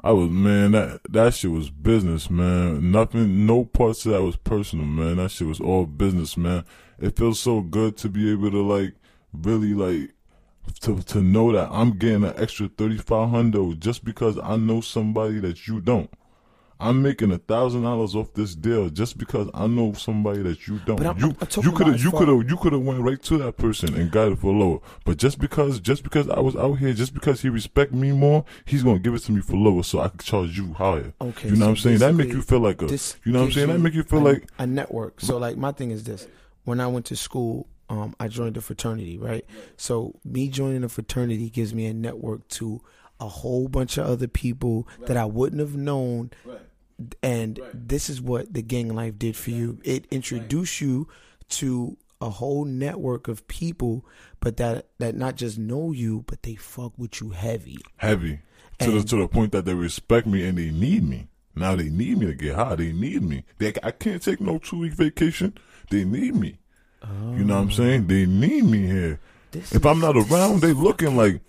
I 0.01 0.11
was 0.11 0.29
man 0.29 0.71
that 0.73 1.01
that 1.09 1.33
shit 1.33 1.49
was 1.49 1.69
business, 1.69 2.29
man. 2.29 2.91
Nothing, 2.91 3.45
no 3.45 3.65
parts 3.65 4.05
of 4.05 4.11
that 4.11 4.21
was 4.21 4.35
personal, 4.35 4.85
man. 4.85 5.17
That 5.17 5.31
shit 5.31 5.47
was 5.47 5.59
all 5.59 5.85
business, 5.85 6.37
man. 6.37 6.63
It 6.99 7.17
feels 7.17 7.39
so 7.39 7.61
good 7.61 7.97
to 7.97 8.09
be 8.09 8.31
able 8.31 8.51
to 8.51 8.61
like 8.61 8.93
really 9.33 9.73
like 9.73 10.13
to 10.81 11.01
to 11.01 11.21
know 11.21 11.51
that 11.53 11.69
I'm 11.71 11.97
getting 11.97 12.23
an 12.23 12.33
extra 12.37 12.67
thirty 12.67 12.97
five 12.97 13.29
hundred 13.29 13.81
just 13.81 14.05
because 14.05 14.37
I 14.37 14.57
know 14.57 14.81
somebody 14.81 15.39
that 15.39 15.67
you 15.67 15.81
don't. 15.81 16.11
I'm 16.79 17.01
making 17.01 17.31
a 17.31 17.37
thousand 17.37 17.83
dollars 17.83 18.15
off 18.15 18.33
this 18.33 18.53
deal 18.53 18.89
just 18.89 19.17
because 19.17 19.49
I 19.53 19.67
know 19.67 19.93
somebody 19.93 20.41
that 20.43 20.67
you 20.67 20.79
don't. 20.85 20.97
But 20.97 21.05
I'm- 21.07 21.17
you 21.17 21.35
I'm 21.39 21.63
you 21.63 21.71
could 21.71 21.87
have 21.87 22.01
you 22.01 22.11
could 22.11 22.27
have 22.27 22.49
you 22.49 22.57
could 22.57 22.73
have 22.73 22.81
went 22.81 23.01
right 23.01 23.21
to 23.23 23.37
that 23.37 23.57
person 23.57 23.93
and 23.95 24.11
got 24.11 24.31
it 24.31 24.39
for 24.39 24.53
lower. 24.53 24.79
But 25.05 25.17
just 25.17 25.39
because 25.39 25.79
just 25.79 26.03
because 26.03 26.29
I 26.29 26.39
was 26.39 26.55
out 26.55 26.73
here, 26.75 26.93
just 26.93 27.13
because 27.13 27.41
he 27.41 27.49
respect 27.49 27.93
me 27.93 28.11
more, 28.11 28.43
he's 28.65 28.83
gonna 28.83 28.99
give 28.99 29.13
it 29.13 29.19
to 29.19 29.31
me 29.31 29.41
for 29.41 29.55
lower, 29.55 29.83
so 29.83 29.99
I 29.99 30.09
can 30.09 30.19
charge 30.19 30.57
you 30.57 30.73
higher. 30.73 31.13
Okay, 31.21 31.49
you 31.49 31.55
know 31.55 31.59
so 31.59 31.65
what 31.65 31.69
I'm 31.69 31.77
saying? 31.77 31.97
That 31.99 32.15
make 32.15 32.29
you 32.29 32.41
feel 32.41 32.59
like 32.59 32.81
a 32.81 32.87
you 32.87 33.31
know 33.31 33.39
what 33.39 33.45
I'm 33.45 33.51
saying? 33.53 33.67
That 33.69 33.79
make 33.79 33.93
you 33.93 34.03
feel 34.03 34.19
a, 34.19 34.27
like 34.33 34.47
a 34.59 34.67
network. 34.67 35.21
So 35.21 35.37
like 35.37 35.57
my 35.57 35.71
thing 35.71 35.91
is 35.91 36.03
this: 36.03 36.27
when 36.65 36.81
I 36.81 36.87
went 36.87 37.05
to 37.07 37.15
school, 37.15 37.67
um, 37.89 38.15
I 38.19 38.27
joined 38.27 38.57
a 38.57 38.61
fraternity, 38.61 39.17
right? 39.17 39.45
So 39.77 40.19
me 40.25 40.49
joining 40.49 40.83
a 40.83 40.89
fraternity 40.89 41.49
gives 41.49 41.73
me 41.73 41.85
a 41.85 41.93
network 41.93 42.47
to 42.49 42.81
a 43.19 43.27
whole 43.27 43.67
bunch 43.67 43.97
of 43.97 44.05
other 44.07 44.27
people 44.27 44.87
that 45.01 45.17
I 45.17 45.25
wouldn't 45.25 45.59
have 45.59 45.75
known. 45.75 46.31
And 47.21 47.59
this 47.73 48.09
is 48.09 48.21
what 48.21 48.53
the 48.53 48.61
gang 48.61 48.93
life 48.93 49.17
did 49.17 49.35
for 49.35 49.51
you. 49.51 49.79
It 49.83 50.05
introduced 50.11 50.81
you 50.81 51.07
to 51.49 51.97
a 52.21 52.29
whole 52.29 52.65
network 52.65 53.27
of 53.27 53.47
people, 53.47 54.05
but 54.39 54.57
that 54.57 54.87
that 54.99 55.15
not 55.15 55.35
just 55.35 55.57
know 55.57 55.91
you, 55.91 56.23
but 56.27 56.43
they 56.43 56.55
fuck 56.55 56.93
with 56.97 57.19
you 57.21 57.31
heavy. 57.31 57.77
heavy 57.97 58.39
to 58.79 58.91
the 58.91 59.03
to 59.03 59.17
the 59.17 59.27
point 59.27 59.51
that 59.51 59.65
they 59.65 59.73
respect 59.73 60.27
me 60.27 60.47
and 60.47 60.57
they 60.57 60.71
need 60.71 61.03
me. 61.03 61.27
Now 61.55 61.75
they 61.75 61.89
need 61.89 62.17
me 62.17 62.27
to 62.27 62.33
get 62.33 62.55
high. 62.55 62.75
They 62.75 62.91
need 62.91 63.23
me. 63.23 63.45
They, 63.57 63.73
I 63.81 63.91
can't 63.91 64.21
take 64.21 64.41
no 64.41 64.57
two 64.57 64.79
week 64.79 64.93
vacation. 64.93 65.57
They 65.89 66.03
need 66.03 66.35
me. 66.35 66.57
You 67.35 67.43
know 67.43 67.55
what 67.55 67.61
I'm 67.61 67.67
oh. 67.67 67.71
saying? 67.71 68.07
They 68.07 68.25
need 68.25 68.63
me 68.63 68.87
here. 68.87 69.19
This 69.51 69.73
If 69.73 69.85
I'm 69.85 69.99
not 69.99 70.17
around, 70.17 70.61
they 70.61 70.73
looking 70.73 71.15
like, 71.15 71.39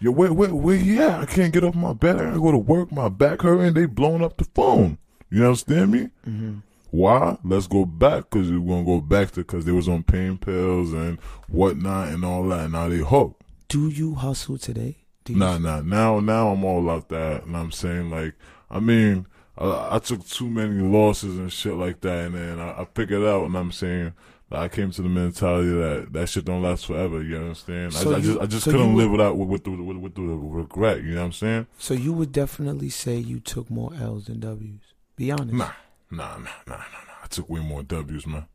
yo, 0.00 0.10
where, 0.10 0.32
where, 0.32 0.54
where 0.54 0.76
yeah. 0.76 1.20
I 1.20 1.26
can't 1.26 1.52
get 1.52 1.64
off 1.64 1.74
my 1.74 1.92
bed. 1.92 2.16
I 2.16 2.24
gotta 2.24 2.40
go 2.40 2.52
to 2.52 2.58
work. 2.58 2.92
My 2.92 3.08
back 3.08 3.42
hurting. 3.42 3.74
They 3.74 3.86
blowing 3.86 4.24
up 4.24 4.36
the 4.36 4.44
phone. 4.44 4.98
You 5.30 5.44
understand 5.44 5.92
me? 5.92 6.08
Mm-hmm. 6.26 6.58
Why? 6.90 7.36
Let's 7.44 7.66
go 7.66 7.84
back 7.84 8.30
because 8.30 8.50
we're 8.50 8.58
gonna 8.60 8.84
go 8.84 9.00
back 9.00 9.30
to 9.32 9.40
because 9.40 9.64
they 9.64 9.72
was 9.72 9.88
on 9.88 10.02
pain 10.02 10.38
pills 10.38 10.92
and 10.92 11.20
whatnot 11.48 12.08
and 12.08 12.24
all 12.24 12.46
that. 12.48 12.60
And 12.64 12.72
Now 12.72 12.88
they 12.88 12.98
hooked. 12.98 13.42
do 13.68 13.88
you 13.88 14.14
hustle 14.14 14.58
today? 14.58 14.98
Do 15.24 15.32
you 15.32 15.38
Nah, 15.38 15.58
nah. 15.58 15.80
Now, 15.80 16.20
now 16.20 16.48
I'm 16.48 16.64
all 16.64 16.88
out 16.88 17.08
that. 17.08 17.44
And 17.44 17.56
I'm 17.56 17.72
saying, 17.72 18.10
like, 18.10 18.34
I 18.70 18.78
mean, 18.80 19.26
I, 19.58 19.96
I 19.96 19.98
took 19.98 20.26
too 20.26 20.48
many 20.48 20.80
losses 20.80 21.38
and 21.38 21.52
shit 21.52 21.74
like 21.74 22.00
that, 22.02 22.26
and 22.26 22.34
then 22.34 22.60
I, 22.60 22.80
I 22.82 22.84
it 23.10 23.26
out, 23.26 23.44
and 23.44 23.56
I'm 23.56 23.72
saying, 23.72 24.12
I 24.50 24.68
came 24.68 24.92
to 24.92 25.02
the 25.02 25.08
mentality 25.08 25.68
that 25.70 26.12
that 26.12 26.28
shit 26.28 26.44
don't 26.44 26.62
last 26.62 26.86
forever. 26.86 27.20
You 27.22 27.36
understand? 27.36 27.92
So 27.94 28.12
I, 28.12 28.16
I 28.16 28.20
just, 28.20 28.40
I 28.40 28.46
just 28.46 28.64
so 28.64 28.70
couldn't 28.70 28.94
would- 28.94 29.02
live 29.02 29.10
without 29.10 29.36
with, 29.36 29.48
with, 29.48 29.64
the, 29.64 29.70
with, 29.72 29.96
with 29.96 30.14
the 30.14 30.22
regret. 30.22 31.02
You 31.02 31.14
know 31.14 31.20
what 31.20 31.26
I'm 31.26 31.32
saying? 31.32 31.66
So 31.78 31.94
you 31.94 32.12
would 32.12 32.30
definitely 32.32 32.90
say 32.90 33.16
you 33.16 33.40
took 33.40 33.68
more 33.70 33.92
L's 34.00 34.26
than 34.26 34.40
W's. 34.40 34.80
Be 35.16 35.32
honest. 35.32 35.52
Nah, 35.54 35.70
nah, 36.10 36.36
nah, 36.36 36.50
nah, 36.66 36.76
nah, 36.76 36.76
nah. 36.76 37.14
I 37.24 37.26
took 37.28 37.50
way 37.50 37.60
more 37.60 37.82
W's, 37.82 38.26
man. 38.26 38.46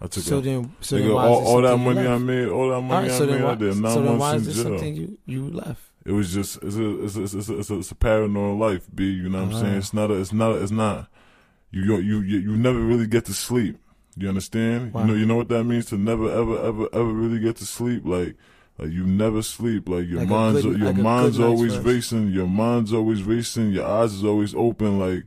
I 0.00 0.06
took 0.06 0.22
So 0.24 0.38
a, 0.38 0.40
then, 0.40 0.76
so 0.80 0.96
nigga, 0.96 1.02
then 1.02 1.10
all, 1.10 1.46
all 1.46 1.62
that 1.62 1.72
you 1.72 1.78
money 1.78 2.06
I 2.06 2.18
made, 2.18 2.48
all 2.48 2.68
that 2.68 2.74
All 2.74 2.82
money 2.82 3.08
right, 3.08 3.14
I 3.14 3.18
so 3.18 3.26
made, 3.26 3.32
then 3.34 3.42
I 3.42 3.44
why, 3.46 3.54
did 3.56 3.74
so 3.74 4.02
then 4.02 4.18
why 4.18 4.34
is 4.36 4.46
this 4.46 4.62
something 4.62 4.94
you, 4.96 5.18
you 5.26 5.48
left? 5.50 5.82
It 6.04 6.12
was 6.12 6.32
just 6.32 6.58
it's 6.62 6.76
a 6.76 7.04
it's 7.04 7.16
a, 7.16 7.22
it's 7.22 7.34
a, 7.34 7.58
it's 7.58 7.70
a, 7.70 7.78
it's 7.78 7.90
a 7.90 7.94
paranoid 7.94 8.58
life, 8.58 8.86
b. 8.94 9.04
You 9.10 9.28
know 9.28 9.44
what 9.44 9.54
I'm 9.54 9.60
saying? 9.60 9.74
Ah. 9.74 9.78
It's 9.78 9.92
not 9.94 10.10
a, 10.10 10.14
it's 10.14 10.32
not 10.32 10.52
a, 10.52 10.62
it's 10.62 10.72
not 10.72 11.08
you 11.70 11.96
you 11.98 12.20
you 12.20 12.38
you 12.38 12.56
never 12.56 12.78
really 12.80 13.06
get 13.06 13.24
to 13.26 13.34
sleep. 13.34 13.78
You 14.16 14.28
understand? 14.28 14.92
Wow. 14.92 15.02
You 15.02 15.06
know 15.08 15.14
you 15.14 15.26
know 15.26 15.36
what 15.36 15.48
that 15.48 15.64
means 15.64 15.86
to 15.86 15.96
never 15.96 16.30
ever 16.30 16.58
ever 16.64 16.88
ever 16.92 17.04
really 17.12 17.38
get 17.38 17.56
to 17.56 17.66
sleep. 17.66 18.02
Like 18.04 18.36
like 18.78 18.90
you 18.90 19.04
never 19.06 19.42
sleep. 19.42 19.88
Like 19.88 20.06
your 20.06 20.20
Like 20.20 20.28
mind's 20.28 20.62
good- 20.62 20.78
your 20.78 20.92
like 20.92 21.02
mind's 21.02 21.40
always 21.40 21.74
rest. 21.74 21.86
racing. 21.86 22.28
Your 22.28 22.46
mind's 22.46 22.92
always 22.92 23.22
racing. 23.22 23.70
Your 23.72 23.86
eyes 23.86 24.12
is 24.12 24.24
always 24.24 24.54
open. 24.54 24.98
Like 24.98 25.24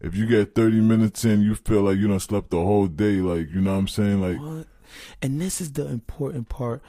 if 0.00 0.14
you 0.14 0.26
get 0.26 0.54
30 0.54 0.80
minutes 0.80 1.24
in, 1.24 1.42
you 1.42 1.56
feel 1.56 1.82
like 1.82 1.98
you 1.98 2.06
don't 2.06 2.20
slept 2.20 2.50
the 2.50 2.58
whole 2.58 2.86
day. 2.86 3.16
Like 3.16 3.50
you 3.50 3.60
know 3.60 3.72
what 3.72 3.78
I'm 3.80 3.88
saying? 3.88 4.20
Like 4.20 4.38
What? 4.40 4.66
And 5.20 5.40
this 5.40 5.60
is 5.60 5.72
the 5.72 5.86
important 5.88 6.48
part 6.48 6.80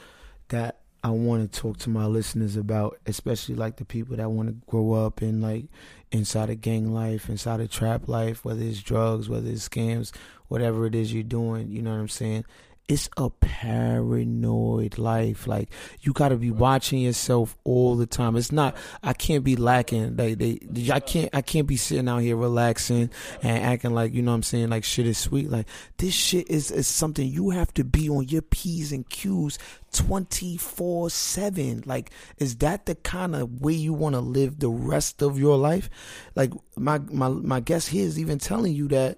that 0.49 0.79
I 1.03 1.11
want 1.11 1.51
to 1.51 1.59
talk 1.59 1.77
to 1.79 1.89
my 1.89 2.05
listeners 2.05 2.57
about, 2.57 2.99
especially 3.05 3.55
like 3.55 3.77
the 3.77 3.85
people 3.85 4.17
that 4.17 4.31
want 4.31 4.49
to 4.49 4.55
grow 4.67 4.93
up 4.93 5.21
in 5.21 5.41
like 5.41 5.65
inside 6.11 6.49
of 6.49 6.61
gang 6.61 6.93
life, 6.93 7.29
inside 7.29 7.61
of 7.61 7.71
trap 7.71 8.07
life, 8.07 8.43
whether 8.43 8.61
it's 8.61 8.81
drugs, 8.81 9.29
whether 9.29 9.49
it's 9.49 9.67
scams, 9.67 10.11
whatever 10.49 10.85
it 10.85 10.95
is 10.95 11.13
you're 11.13 11.23
doing, 11.23 11.71
you 11.71 11.81
know 11.81 11.91
what 11.91 11.99
I'm 11.99 12.09
saying? 12.09 12.43
It's 12.89 13.07
a 13.17 13.29
paranoid 13.29 14.97
life. 14.97 15.45
Like 15.45 15.69
you 16.01 16.11
got 16.11 16.29
to 16.29 16.37
be 16.37 16.49
watching 16.49 16.99
yourself 16.99 17.55
all 17.63 17.95
the 17.95 18.07
time. 18.07 18.35
It's 18.35 18.51
not. 18.51 18.75
I 19.03 19.13
can't 19.13 19.43
be 19.43 19.55
lacking. 19.55 20.17
Like 20.17 20.39
they, 20.39 20.59
I 20.91 20.99
can't. 20.99 21.29
I 21.31 21.43
can't 21.43 21.67
be 21.67 21.77
sitting 21.77 22.09
out 22.09 22.17
here 22.17 22.35
relaxing 22.35 23.11
and 23.43 23.63
acting 23.63 23.93
like 23.93 24.13
you 24.13 24.23
know 24.23 24.31
what 24.31 24.37
I'm 24.37 24.43
saying. 24.43 24.69
Like 24.69 24.83
shit 24.83 25.05
is 25.05 25.19
sweet. 25.19 25.51
Like 25.51 25.67
this 25.97 26.15
shit 26.15 26.49
is 26.49 26.71
is 26.71 26.87
something 26.87 27.27
you 27.27 27.51
have 27.51 27.71
to 27.75 27.83
be 27.83 28.09
on 28.09 28.27
your 28.27 28.41
p's 28.41 28.91
and 28.91 29.07
q's 29.07 29.59
24 29.91 31.09
7 31.09 31.83
like 31.87 32.11
is 32.37 32.57
that 32.57 32.85
the 32.85 32.93
kind 32.93 33.35
of 33.35 33.59
way 33.59 33.73
you 33.73 33.91
want 33.91 34.13
to 34.13 34.21
live 34.21 34.59
the 34.59 34.69
rest 34.69 35.23
of 35.23 35.39
your 35.39 35.57
life 35.57 35.89
like 36.35 36.51
my 36.75 36.99
my 37.11 37.27
my 37.27 37.59
guest 37.59 37.89
here 37.89 38.05
is 38.05 38.19
even 38.19 38.37
telling 38.37 38.73
you 38.73 38.87
that 38.87 39.17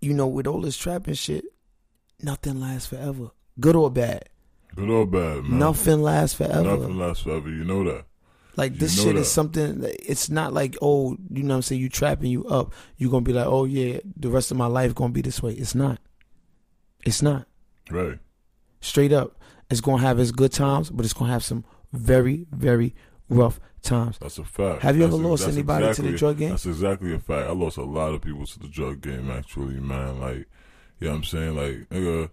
you 0.00 0.12
know 0.12 0.26
with 0.26 0.48
all 0.48 0.60
this 0.60 0.76
trapping 0.76 1.14
shit 1.14 1.44
nothing 2.22 2.60
lasts 2.60 2.88
forever. 2.88 3.30
Good 3.60 3.76
or 3.76 3.90
bad. 3.90 4.28
Good 4.74 4.88
or 4.88 5.06
bad, 5.06 5.44
man. 5.44 5.58
Nothing 5.58 6.02
lasts 6.02 6.36
forever. 6.36 6.62
Nothing 6.62 6.98
lasts 6.98 7.24
forever. 7.24 7.50
You 7.50 7.64
know 7.64 7.84
that. 7.84 8.04
Like 8.56 8.74
this 8.74 9.02
shit 9.02 9.14
that. 9.14 9.20
is 9.20 9.30
something. 9.30 9.84
It's 9.84 10.28
not 10.28 10.52
like 10.52 10.76
oh, 10.82 11.16
you 11.30 11.42
know 11.42 11.54
what 11.54 11.56
I'm 11.56 11.62
saying. 11.62 11.80
You 11.80 11.88
trapping 11.88 12.30
you 12.30 12.46
up. 12.46 12.72
You 12.98 13.10
gonna 13.10 13.22
be 13.22 13.32
like 13.32 13.46
oh 13.46 13.64
yeah, 13.64 14.00
the 14.16 14.28
rest 14.28 14.50
of 14.50 14.56
my 14.56 14.66
life 14.66 14.94
gonna 14.94 15.12
be 15.12 15.22
this 15.22 15.42
way. 15.42 15.52
It's 15.52 15.74
not. 15.74 15.98
It's 17.04 17.22
not. 17.22 17.46
Right. 17.90 18.18
Straight 18.80 19.12
up, 19.12 19.38
it's 19.70 19.80
gonna 19.80 20.02
have 20.02 20.18
its 20.18 20.32
good 20.32 20.52
times, 20.52 20.90
but 20.90 21.04
it's 21.04 21.14
gonna 21.14 21.32
have 21.32 21.44
some 21.44 21.64
very 21.92 22.46
very 22.52 22.94
rough 23.28 23.58
times. 23.82 24.18
That's 24.18 24.38
a 24.38 24.44
fact. 24.44 24.82
Have 24.82 24.96
you 24.96 25.02
that's 25.02 25.14
ever 25.14 25.22
a, 25.22 25.28
lost 25.28 25.48
anybody 25.48 25.86
exactly, 25.86 26.06
to 26.06 26.12
the 26.12 26.18
drug 26.18 26.38
game? 26.38 26.50
That's 26.50 26.66
exactly 26.66 27.14
a 27.14 27.18
fact. 27.18 27.48
I 27.48 27.52
lost 27.52 27.78
a 27.78 27.84
lot 27.84 28.14
of 28.14 28.20
people 28.20 28.46
to 28.46 28.58
the 28.58 28.68
drug 28.68 29.00
game. 29.00 29.30
Actually, 29.30 29.80
man. 29.80 30.20
Like 30.20 30.46
you 31.02 31.08
know 31.08 31.14
what 31.14 31.18
I'm 31.18 31.24
saying? 31.24 31.56
Like, 31.56 31.88
nigga, 31.88 32.30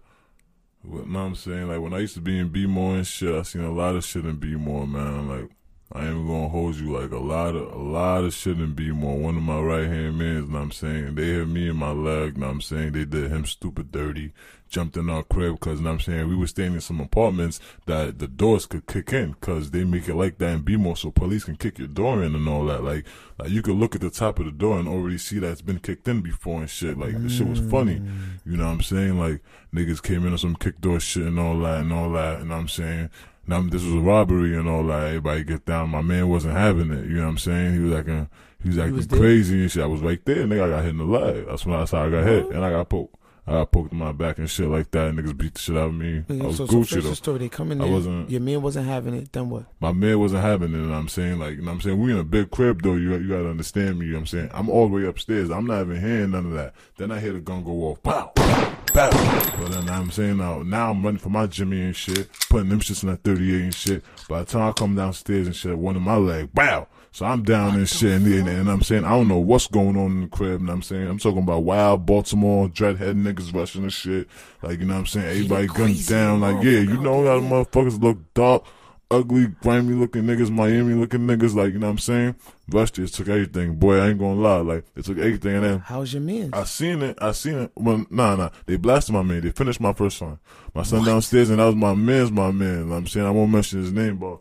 what 0.82 1.20
I'm 1.20 1.34
saying? 1.34 1.66
Like, 1.66 1.80
when 1.80 1.92
I 1.92 1.98
used 1.98 2.14
to 2.14 2.20
be 2.20 2.38
in 2.38 2.50
B-more 2.50 2.94
and 2.94 3.06
shit, 3.06 3.34
I 3.34 3.42
seen 3.42 3.62
a 3.62 3.72
lot 3.72 3.96
of 3.96 4.04
shit 4.04 4.24
in 4.24 4.36
B-more, 4.36 4.86
man. 4.86 5.28
Like, 5.28 5.50
I 5.92 6.06
ain't 6.06 6.26
gonna 6.26 6.48
hold 6.48 6.76
you 6.76 6.92
like 6.92 7.10
a 7.10 7.18
lot 7.18 7.56
of 7.56 7.72
a 7.72 7.78
lot 7.78 8.24
of 8.24 8.32
shit 8.32 8.58
in 8.58 8.74
B-more. 8.74 9.18
One 9.18 9.36
of 9.36 9.42
my 9.42 9.58
right 9.58 9.88
hand 9.88 10.18
men, 10.18 10.50
know 10.50 10.58
what 10.58 10.64
I'm 10.64 10.70
saying? 10.70 11.16
They 11.16 11.26
hit 11.26 11.48
me 11.48 11.68
in 11.68 11.76
my 11.76 11.90
leg, 11.90 12.38
know 12.38 12.46
what 12.46 12.52
I'm 12.52 12.60
saying? 12.60 12.92
They 12.92 13.04
did 13.04 13.30
him 13.30 13.44
stupid 13.44 13.90
dirty 13.90 14.32
jumped 14.70 14.96
in 14.96 15.10
our 15.10 15.22
crib 15.24 15.54
because, 15.54 15.80
and 15.80 15.88
I'm 15.88 16.00
saying, 16.00 16.28
we 16.28 16.36
were 16.36 16.46
staying 16.46 16.74
in 16.74 16.80
some 16.80 17.00
apartments 17.00 17.60
that 17.86 18.18
the 18.18 18.28
doors 18.28 18.66
could 18.66 18.86
kick 18.86 19.12
in 19.12 19.32
because 19.32 19.72
they 19.72 19.84
make 19.84 20.08
it 20.08 20.14
like 20.14 20.38
that 20.38 20.52
in 20.54 20.60
B-more 20.62 20.96
so 20.96 21.10
police 21.10 21.44
can 21.44 21.56
kick 21.56 21.78
your 21.78 21.88
door 21.88 22.22
in 22.22 22.34
and 22.34 22.48
all 22.48 22.64
that. 22.66 22.82
Like, 22.82 23.04
like 23.38 23.50
you 23.50 23.60
could 23.60 23.76
look 23.76 23.94
at 23.94 24.00
the 24.00 24.10
top 24.10 24.38
of 24.38 24.46
the 24.46 24.52
door 24.52 24.78
and 24.78 24.88
already 24.88 25.18
see 25.18 25.38
that 25.40 25.50
it's 25.50 25.60
been 25.60 25.80
kicked 25.80 26.08
in 26.08 26.22
before 26.22 26.60
and 26.60 26.70
shit. 26.70 26.96
Like, 26.96 27.10
mm. 27.10 27.24
the 27.24 27.28
shit 27.28 27.48
was 27.48 27.60
funny. 27.60 28.00
You 28.46 28.56
know 28.56 28.66
what 28.66 28.72
I'm 28.72 28.82
saying? 28.82 29.18
Like, 29.18 29.42
niggas 29.74 30.02
came 30.02 30.24
in 30.24 30.32
on 30.32 30.38
some 30.38 30.56
kick 30.56 30.80
door 30.80 31.00
shit 31.00 31.26
and 31.26 31.38
all 31.38 31.58
that 31.60 31.80
and 31.80 31.92
all 31.92 32.12
that. 32.12 32.40
And 32.40 32.54
I'm 32.54 32.68
saying, 32.68 33.10
now 33.50 33.60
this 33.62 33.82
was 33.82 33.94
a 33.94 33.98
robbery 33.98 34.56
and 34.56 34.68
all 34.68 34.84
that. 34.84 35.08
Everybody 35.08 35.42
get 35.42 35.66
down. 35.66 35.90
My 35.90 36.02
man 36.02 36.28
wasn't 36.28 36.56
having 36.56 36.92
it. 36.92 37.06
You 37.06 37.16
know 37.16 37.24
what 37.24 37.30
I'm 37.30 37.38
saying? 37.38 37.74
He 37.74 37.80
was 37.80 37.92
acting, 37.92 38.28
he 38.62 38.68
was 38.68 38.78
acting 38.78 38.92
he 38.92 38.96
was 38.96 39.06
crazy 39.08 39.62
and 39.62 39.70
shit. 39.70 39.82
I 39.82 39.86
was 39.86 40.00
right 40.00 40.24
there. 40.24 40.46
Nigga, 40.46 40.64
I 40.64 40.68
got 40.68 40.82
hit 40.82 40.90
in 40.90 40.98
the 40.98 41.04
leg. 41.04 41.46
That's 41.46 41.66
when 41.66 41.78
that's 41.78 41.90
how 41.90 42.06
I 42.06 42.10
got 42.10 42.24
hit 42.24 42.44
uh-huh. 42.44 42.52
and 42.54 42.64
I 42.64 42.70
got 42.70 42.88
poked. 42.88 43.16
I 43.46 43.52
got 43.52 43.72
poked 43.72 43.92
in 43.92 43.98
my 43.98 44.12
back 44.12 44.38
and 44.38 44.48
shit 44.48 44.68
like 44.68 44.92
that. 44.92 45.12
Niggas 45.12 45.36
beat 45.36 45.54
the 45.54 45.60
shit 45.60 45.76
out 45.76 45.88
of 45.88 45.94
me. 45.94 46.22
I 46.30 46.46
was 46.46 46.58
so, 46.58 46.66
Gucci 46.68 46.88
so 46.90 47.00
though. 47.00 47.14
story. 47.14 47.38
They 47.40 47.48
come 47.48 47.72
in 47.72 47.78
there. 47.78 47.88
I 47.88 47.90
wasn't. 47.90 48.30
Your 48.30 48.40
man 48.40 48.62
wasn't 48.62 48.86
having 48.86 49.14
it. 49.14 49.32
Then 49.32 49.50
what? 49.50 49.64
My 49.80 49.90
man 49.90 50.20
wasn't 50.20 50.42
having 50.42 50.72
it. 50.72 50.78
And 50.78 50.94
I'm 50.94 51.08
saying 51.08 51.40
like, 51.40 51.56
you 51.56 51.62
know 51.62 51.72
I'm 51.72 51.80
saying 51.80 52.00
we 52.00 52.12
in 52.12 52.18
a 52.18 52.24
big 52.24 52.52
crib 52.52 52.82
though. 52.82 52.94
You 52.94 53.16
you 53.16 53.28
gotta 53.28 53.50
understand 53.50 53.98
me. 53.98 54.06
You 54.06 54.12
know 54.12 54.18
what 54.18 54.20
I'm 54.20 54.26
saying 54.26 54.50
I'm 54.54 54.70
all 54.70 54.88
the 54.88 54.94
way 54.94 55.06
upstairs. 55.06 55.50
I'm 55.50 55.66
not 55.66 55.80
even 55.80 56.00
hearing 56.00 56.30
none 56.30 56.46
of 56.46 56.52
that. 56.52 56.74
Then 56.98 57.10
I 57.10 57.18
hear 57.18 57.32
the 57.32 57.40
gun 57.40 57.64
go 57.64 57.72
off. 57.90 58.02
Pow. 58.04 58.69
But 58.92 59.70
then 59.70 59.88
I'm 59.88 60.10
saying 60.10 60.38
now, 60.38 60.62
now 60.62 60.90
I'm 60.90 61.02
running 61.02 61.18
for 61.18 61.28
my 61.28 61.46
Jimmy 61.46 61.80
and 61.82 61.96
shit, 61.96 62.28
putting 62.48 62.68
them 62.68 62.80
shits 62.80 63.02
in 63.02 63.10
that 63.10 63.22
38 63.22 63.60
and 63.62 63.74
shit. 63.74 64.04
By 64.28 64.40
the 64.40 64.46
time 64.46 64.68
I 64.68 64.72
come 64.72 64.96
downstairs 64.96 65.46
and 65.46 65.56
shit, 65.56 65.76
one 65.78 65.96
in 65.96 66.02
my 66.02 66.16
leg, 66.16 66.50
wow. 66.54 66.88
So 67.12 67.26
I'm 67.26 67.42
down 67.42 67.74
and 67.74 67.88
shit, 67.88 68.12
and, 68.12 68.26
and, 68.26 68.48
and, 68.48 68.70
I'm 68.70 68.82
saying 68.82 69.04
I 69.04 69.10
don't 69.10 69.26
know 69.26 69.38
what's 69.40 69.66
going 69.66 69.96
on 69.96 70.12
in 70.12 70.20
the 70.22 70.28
crib. 70.28 70.60
And 70.60 70.70
I'm 70.70 70.82
saying 70.82 71.08
I'm 71.08 71.18
talking 71.18 71.42
about 71.42 71.64
wild 71.64 72.06
Baltimore 72.06 72.68
dreadhead 72.68 73.20
niggas 73.20 73.52
rushing 73.52 73.82
and 73.82 73.92
shit. 73.92 74.28
Like 74.62 74.78
you 74.78 74.86
know 74.86 74.94
what 74.94 75.00
I'm 75.00 75.06
saying 75.06 75.26
everybody 75.26 75.66
guns 75.66 76.06
down. 76.06 76.40
Like 76.40 76.62
yeah, 76.62 76.78
you 76.78 77.00
know 77.00 77.26
how 77.26 77.40
the 77.40 77.46
motherfuckers 77.46 78.00
look 78.00 78.18
dark, 78.34 78.64
ugly, 79.10 79.48
grimy 79.62 79.94
looking 79.94 80.24
niggas, 80.24 80.50
Miami 80.50 80.94
looking 80.94 81.20
niggas. 81.20 81.54
Like 81.54 81.72
you 81.72 81.78
know 81.78 81.86
what 81.86 81.92
I'm 81.92 81.98
saying. 81.98 82.36
Rusty 82.68 83.06
took 83.06 83.28
everything. 83.28 83.76
Boy, 83.76 83.98
I 83.98 84.10
ain't 84.10 84.18
gonna 84.18 84.40
lie. 84.40 84.58
Like 84.58 84.84
they 84.94 85.02
took 85.02 85.18
everything. 85.18 85.56
And 85.56 85.64
then 85.64 85.78
how's 85.80 86.12
your 86.12 86.22
man? 86.22 86.50
I 86.52 86.64
seen 86.64 87.02
it. 87.02 87.18
I 87.20 87.32
seen 87.32 87.54
it. 87.54 87.72
Well, 87.74 88.06
nah, 88.10 88.36
nah. 88.36 88.50
They 88.66 88.76
blasted 88.76 89.14
my 89.14 89.22
man. 89.22 89.40
They 89.40 89.50
finished 89.50 89.80
my 89.80 89.92
first 89.92 90.18
song. 90.18 90.38
My 90.74 90.82
son 90.82 91.00
what? 91.00 91.06
downstairs, 91.06 91.50
and 91.50 91.58
that 91.58 91.66
was 91.66 91.74
my 91.74 91.94
man's 91.94 92.30
my 92.30 92.50
man. 92.50 92.92
I'm 92.92 93.06
saying 93.06 93.26
I 93.26 93.30
won't 93.30 93.50
mention 93.50 93.80
his 93.80 93.92
name, 93.92 94.16
but 94.16 94.38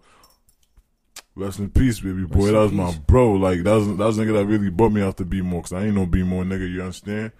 Rest 1.35 1.59
in 1.59 1.69
peace, 1.69 2.01
baby 2.01 2.25
boy. 2.25 2.39
Rest 2.39 2.51
that 2.51 2.59
was 2.59 2.71
my 2.73 2.91
bro. 3.07 3.33
Like 3.33 3.63
that 3.63 3.73
was 3.73 3.87
that 3.87 3.97
was 3.97 4.17
nigga 4.17 4.33
that 4.33 4.45
really 4.45 4.69
brought 4.69 4.91
me 4.91 5.01
out 5.01 5.17
to 5.17 5.25
B-more. 5.25 5.61
Cause 5.61 5.73
I 5.73 5.85
ain't 5.85 5.95
no 5.95 6.05
B-more 6.05 6.43
nigga. 6.43 6.69
You 6.69 6.81
understand? 6.81 7.31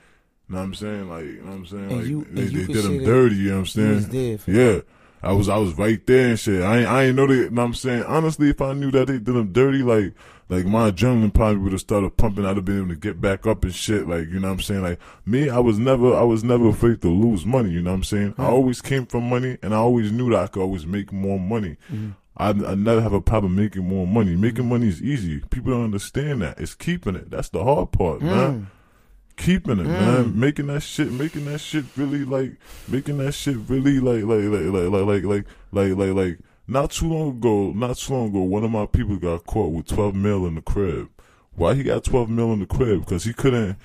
You 0.47 0.55
Know 0.55 0.61
what 0.61 0.65
I'm 0.65 0.73
saying? 0.73 1.09
Like, 1.09 1.25
you 1.25 1.41
know 1.41 1.51
what 1.51 1.53
I'm 1.57 1.65
saying? 1.65 1.97
Like, 1.97 2.05
you, 2.07 2.27
they, 2.31 2.45
they 2.45 2.65
did 2.73 2.85
him 2.85 3.03
dirty, 3.03 3.35
you 3.35 3.49
know 3.49 3.59
what 3.59 3.75
I'm 3.75 4.01
saying? 4.07 4.39
Yeah. 4.47 4.79
I 5.21 5.34
was, 5.34 5.49
I 5.49 5.58
was 5.58 5.77
right 5.77 6.05
there 6.08 6.29
and 6.29 6.39
shit. 6.39 6.62
I 6.62 6.79
ain't, 6.79 6.88
I 6.88 7.03
ain't 7.05 7.15
know 7.15 7.27
that, 7.27 7.36
you 7.36 7.49
know 7.49 7.62
what 7.62 7.67
I'm 7.67 7.73
saying? 7.73 8.03
Honestly, 8.03 8.49
if 8.49 8.62
I 8.62 8.73
knew 8.73 8.91
that 8.91 9.08
they 9.08 9.13
did 9.13 9.25
them 9.25 9.51
dirty, 9.51 9.84
like, 9.84 10.13
like 10.47 10.65
my 10.65 10.89
adrenaline 10.89 11.34
probably 11.34 11.58
would 11.58 11.73
have 11.73 11.82
started 11.82 12.17
pumping. 12.17 12.45
I'd 12.45 12.55
have 12.55 12.65
been 12.65 12.79
able 12.79 12.89
to 12.89 12.95
get 12.95 13.21
back 13.21 13.45
up 13.45 13.63
and 13.63 13.73
shit. 13.73 14.08
Like, 14.08 14.29
you 14.29 14.39
know 14.39 14.47
what 14.47 14.55
I'm 14.55 14.62
saying? 14.62 14.82
Like, 14.82 14.99
me, 15.25 15.49
I 15.49 15.60
was 15.60 15.77
never, 15.77 16.15
I 16.15 16.23
was 16.23 16.43
never 16.43 16.69
afraid 16.69 17.01
to 17.01 17.10
lose 17.10 17.45
money, 17.45 17.69
you 17.71 17.82
know 17.82 17.91
what 17.91 17.97
I'm 17.97 18.03
saying? 18.03 18.36
I 18.38 18.45
always 18.45 18.82
came 18.82 19.05
from 19.05 19.29
money 19.29 19.58
and 19.62 19.73
I 19.73 19.77
always 19.77 20.12
knew 20.12 20.29
that 20.32 20.39
I 20.39 20.47
could 20.47 20.62
always 20.62 20.86
make 20.86 21.12
more 21.12 21.39
money. 21.39 21.77
Mm-hmm. 21.91 22.12
I, 22.38 22.49
I 22.49 22.75
never 22.75 23.01
have 23.01 23.13
a 23.13 23.21
problem 23.21 23.55
making 23.55 23.86
more 23.86 24.08
money. 24.08 24.36
Making 24.36 24.69
money 24.69 24.88
is 24.88 25.03
easy. 25.03 25.41
People 25.49 25.73
don't 25.73 25.84
understand 25.84 26.41
that. 26.41 26.58
It's 26.58 26.73
keeping 26.73 27.15
it. 27.15 27.29
That's 27.29 27.49
the 27.49 27.63
hard 27.63 27.91
part, 27.91 28.21
mm. 28.21 28.23
man. 28.23 28.71
Keeping 29.39 29.80
it, 29.80 29.88
mm. 29.88 29.88
man. 29.88 30.39
Making 30.39 30.67
that 30.67 30.82
shit, 30.82 31.12
making 31.12 31.45
that 31.45 31.60
shit 31.60 31.86
really 31.95 32.25
like, 32.25 32.58
making 32.88 33.17
that 33.19 33.32
shit 33.32 33.58
really 33.67 33.99
like, 33.99 34.23
like, 34.23 34.43
like, 34.43 34.71
like, 34.71 34.91
like, 34.91 35.23
like, 35.23 35.23
like, 35.23 35.45
like, 35.71 35.97
like, 35.97 36.13
like. 36.13 36.39
Not 36.67 36.91
too 36.91 37.08
long 37.08 37.30
ago, 37.30 37.71
not 37.71 37.97
too 37.97 38.13
long 38.13 38.28
ago, 38.28 38.41
one 38.41 38.63
of 38.63 38.69
my 38.69 38.86
people 38.86 39.17
got 39.17 39.45
caught 39.47 39.71
with 39.71 39.88
twelve 39.88 40.13
mil 40.13 40.45
in 40.45 40.54
the 40.54 40.62
crib. 40.62 41.10
Why 41.56 41.73
he 41.73 41.82
got 41.82 42.04
twelve 42.04 42.30
mil 42.30 42.54
in 42.54 42.60
the 42.60 42.67
crib? 42.67 42.99
Because 42.99 43.23
he 43.23 43.34
couldn't 43.34 43.78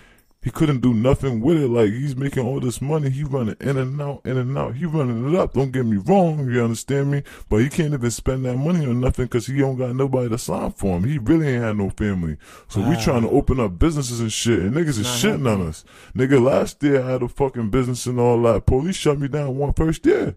he 0.44 0.50
couldn't 0.50 0.80
do 0.80 0.92
nothing 0.92 1.40
with 1.40 1.56
it. 1.56 1.68
Like 1.68 1.88
he's 1.88 2.14
making 2.14 2.46
all 2.46 2.60
this 2.60 2.82
money, 2.82 3.08
he 3.08 3.24
running 3.24 3.56
in 3.60 3.78
and 3.78 4.00
out, 4.00 4.20
in 4.26 4.36
and 4.36 4.56
out. 4.58 4.74
He 4.74 4.84
running 4.84 5.26
it 5.26 5.34
up. 5.34 5.54
Don't 5.54 5.72
get 5.72 5.86
me 5.86 5.96
wrong, 5.96 6.50
you 6.50 6.62
understand 6.62 7.10
me? 7.10 7.22
But 7.48 7.62
he 7.62 7.70
can't 7.70 7.94
even 7.94 8.10
spend 8.10 8.44
that 8.44 8.58
money 8.58 8.84
on 8.84 9.00
nothing 9.00 9.24
because 9.24 9.46
he 9.46 9.56
don't 9.56 9.78
got 9.78 9.96
nobody 9.96 10.28
to 10.28 10.36
sign 10.36 10.72
for 10.72 10.98
him. 10.98 11.04
He 11.04 11.16
really 11.16 11.48
ain't 11.48 11.64
had 11.64 11.78
no 11.78 11.88
family. 11.88 12.36
So 12.68 12.82
wow. 12.82 12.90
we 12.90 12.96
trying 13.02 13.22
to 13.22 13.30
open 13.30 13.58
up 13.58 13.78
businesses 13.78 14.20
and 14.20 14.30
shit, 14.30 14.58
and 14.58 14.74
niggas 14.74 14.98
is 14.98 15.06
shitting 15.06 15.50
on 15.50 15.66
us. 15.66 15.82
Nigga, 16.14 16.42
last 16.42 16.82
year 16.82 17.02
I 17.02 17.12
had 17.12 17.22
a 17.22 17.28
fucking 17.28 17.70
business 17.70 18.04
and 18.04 18.20
all 18.20 18.42
that. 18.42 18.66
Police 18.66 18.96
shut 18.96 19.18
me 19.18 19.28
down 19.28 19.56
one 19.56 19.72
first 19.72 20.04
year. 20.04 20.36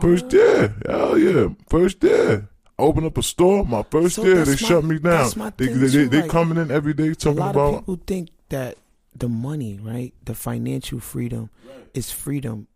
First 0.00 0.32
year, 0.32 0.74
hell 0.84 1.16
yeah, 1.16 1.50
first 1.68 2.02
year. 2.02 2.48
Open 2.76 3.04
up 3.06 3.16
a 3.16 3.22
store, 3.22 3.64
my 3.64 3.84
first 3.84 4.16
so 4.16 4.24
year, 4.24 4.44
they 4.44 4.50
my, 4.50 4.56
shut 4.56 4.82
me 4.82 4.98
down. 4.98 5.30
They, 5.56 5.66
they, 5.66 5.86
they, 5.86 6.04
they, 6.06 6.28
coming 6.28 6.58
in 6.58 6.72
every 6.72 6.94
day 6.94 7.14
talking 7.14 7.38
a 7.38 7.40
lot 7.40 7.50
about. 7.52 7.74
Of 7.74 7.80
people 7.82 8.00
think 8.04 8.30
that 8.48 8.76
the 9.14 9.28
money, 9.28 9.78
right? 9.80 10.14
The 10.24 10.34
financial 10.34 11.00
freedom 11.00 11.50
right. 11.68 11.88
is 11.94 12.10
freedom. 12.10 12.68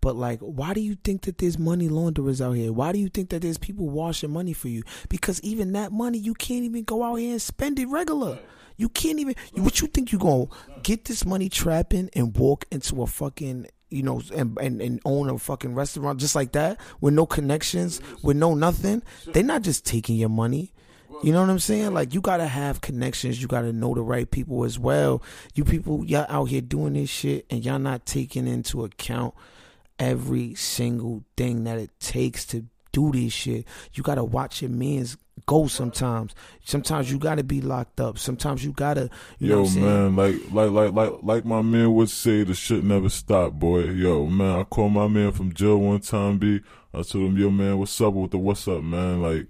But 0.00 0.16
like, 0.16 0.40
why 0.40 0.74
do 0.74 0.80
you 0.80 0.96
think 0.96 1.22
that 1.22 1.38
there's 1.38 1.58
money 1.58 1.88
launderers 1.88 2.42
out 2.42 2.52
here? 2.52 2.72
Why 2.72 2.92
do 2.92 2.98
you 2.98 3.08
think 3.08 3.30
that 3.30 3.40
there's 3.40 3.56
people 3.56 3.88
washing 3.88 4.30
money 4.30 4.52
for 4.52 4.68
you? 4.68 4.82
Because 5.08 5.40
even 5.42 5.72
that 5.72 5.92
money, 5.92 6.18
you 6.18 6.34
can't 6.34 6.64
even 6.64 6.84
go 6.84 7.02
out 7.02 7.16
here 7.16 7.32
and 7.32 7.40
spend 7.40 7.78
it 7.78 7.86
regular. 7.86 8.32
Right. 8.32 8.46
You 8.76 8.88
can't 8.88 9.18
even. 9.18 9.34
What 9.54 9.80
you 9.80 9.86
think 9.86 10.12
you 10.12 10.18
gonna 10.18 10.46
get 10.82 11.06
this 11.06 11.24
money 11.24 11.48
trapping 11.48 12.10
and 12.12 12.36
walk 12.36 12.66
into 12.70 13.02
a 13.02 13.06
fucking 13.06 13.68
you 13.90 14.02
know, 14.02 14.20
and, 14.34 14.58
and, 14.60 14.82
and 14.82 15.00
own 15.04 15.30
a 15.30 15.38
fucking 15.38 15.74
restaurant 15.74 16.18
just 16.18 16.34
like 16.34 16.50
that 16.52 16.80
with 17.00 17.14
no 17.14 17.26
connections, 17.26 18.00
with 18.24 18.36
no 18.36 18.54
nothing. 18.54 19.02
They're 19.26 19.44
not 19.44 19.62
just 19.62 19.86
taking 19.86 20.16
your 20.16 20.28
money. 20.30 20.72
You 21.22 21.32
know 21.32 21.40
what 21.40 21.50
I'm 21.50 21.58
saying? 21.58 21.94
Like 21.94 22.14
you 22.14 22.20
gotta 22.20 22.46
have 22.46 22.80
connections. 22.80 23.40
You 23.40 23.48
gotta 23.48 23.72
know 23.72 23.94
the 23.94 24.02
right 24.02 24.30
people 24.30 24.64
as 24.64 24.78
well. 24.78 25.22
You 25.54 25.64
people, 25.64 26.04
y'all 26.04 26.26
out 26.28 26.46
here 26.46 26.60
doing 26.60 26.94
this 26.94 27.10
shit, 27.10 27.46
and 27.50 27.64
y'all 27.64 27.78
not 27.78 28.06
taking 28.06 28.46
into 28.46 28.84
account 28.84 29.34
every 29.98 30.54
single 30.54 31.24
thing 31.36 31.64
that 31.64 31.78
it 31.78 31.90
takes 32.00 32.44
to 32.46 32.66
do 32.92 33.12
this 33.12 33.32
shit. 33.32 33.66
You 33.94 34.02
gotta 34.02 34.24
watch 34.24 34.62
your 34.62 34.70
man's 34.70 35.16
go 35.46 35.66
sometimes. 35.66 36.34
Sometimes 36.64 37.10
you 37.10 37.18
gotta 37.18 37.42
be 37.42 37.60
locked 37.60 38.00
up. 38.00 38.18
Sometimes 38.18 38.64
you 38.64 38.72
gotta 38.72 39.10
you 39.38 39.50
Yo, 39.50 39.68
man, 39.70 40.16
like 40.16 40.36
like 40.52 40.70
like 40.70 40.92
like 40.92 41.12
like 41.22 41.44
my 41.44 41.62
man 41.62 41.92
would 41.94 42.10
say 42.10 42.44
the 42.44 42.54
shit 42.54 42.84
never 42.84 43.08
stop, 43.08 43.52
boy. 43.52 43.84
Yo, 43.84 44.26
man, 44.26 44.60
I 44.60 44.64
called 44.64 44.92
my 44.92 45.08
man 45.08 45.32
from 45.32 45.52
jail 45.52 45.78
one 45.78 46.00
time, 46.00 46.38
B. 46.38 46.60
I 46.92 47.02
told 47.02 47.30
him, 47.30 47.38
yo 47.38 47.50
man, 47.50 47.78
what's 47.78 48.00
up 48.00 48.14
with 48.14 48.30
the 48.30 48.38
what's 48.38 48.66
up, 48.68 48.82
man? 48.82 49.20
Like 49.20 49.46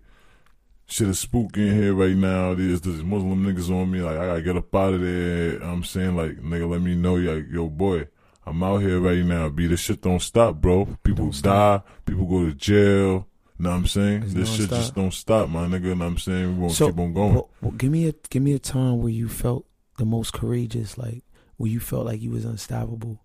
shit 0.87 1.09
is 1.09 1.18
spooky 1.18 1.68
in 1.68 1.75
here 1.75 1.94
right 1.94 2.16
now. 2.16 2.55
There's 2.55 2.81
this 2.81 3.03
Muslim 3.03 3.44
niggas 3.44 3.70
on 3.70 3.90
me. 3.90 4.01
Like 4.03 4.16
I 4.18 4.27
gotta 4.27 4.42
get 4.42 4.57
up 4.57 4.75
out 4.75 4.94
of 4.94 5.01
there. 5.01 5.62
I'm 5.62 5.85
saying 5.85 6.16
like 6.16 6.37
nigga, 6.38 6.68
let 6.68 6.81
me 6.83 6.94
know. 6.94 7.14
Like 7.14 7.47
yo, 7.51 7.68
boy, 7.68 8.09
I'm 8.47 8.62
out 8.62 8.79
here 8.83 9.01
right 9.01 9.25
now, 9.25 9.49
B. 9.49 9.66
This 9.66 9.81
shit 9.81 10.03
don't 10.03 10.20
stop, 10.20 10.57
bro. 10.57 10.87
People 11.03 11.31
die, 11.31 11.81
people 12.05 12.27
go 12.27 12.47
to 12.47 12.55
jail. 12.55 13.27
Know 13.57 13.70
what 13.70 13.77
I'm 13.77 13.87
saying? 13.87 14.25
It's 14.25 14.35
this 14.35 14.49
shit 14.51 14.59
non-stop. 14.70 14.79
just 14.81 14.94
don't 14.97 15.14
stop, 15.14 15.49
my 15.49 15.66
nigga. 15.66 15.85
Know 15.85 15.94
what 15.97 16.05
I'm 16.07 16.18
saying? 16.18 16.55
We 16.57 16.61
gonna 16.62 16.75
So, 16.75 16.88
keep 16.88 16.99
on 16.99 17.12
going. 17.14 17.35
Well, 17.35 17.51
well, 17.62 17.70
give 17.73 17.90
me 17.92 18.09
a 18.09 18.14
give 18.29 18.42
me 18.42 18.53
a 18.53 18.59
time 18.59 19.01
where 19.01 19.12
you 19.12 19.29
felt 19.29 19.64
the 19.97 20.05
most 20.05 20.33
courageous, 20.33 20.99
like 20.99 21.23
where 21.57 21.70
you 21.70 21.79
felt 21.79 22.05
like 22.05 22.20
you 22.20 22.31
was 22.33 22.44
unstoppable. 22.44 23.20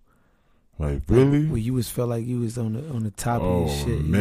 like, 0.78 0.92
Like, 0.92 1.02
really? 1.08 1.46
where 1.46 1.58
you 1.58 1.74
was 1.74 1.90
felt 1.90 2.10
like 2.10 2.24
you 2.24 2.38
was 2.40 2.56
on 2.56 2.74
the 2.74 2.88
on 2.90 3.02
the 3.02 3.10
top 3.10 3.42
Oh 3.42 3.64
of 3.64 3.66
your 3.66 3.70
oh, 3.70 3.84
shit. 3.84 4.00
you 4.04 4.12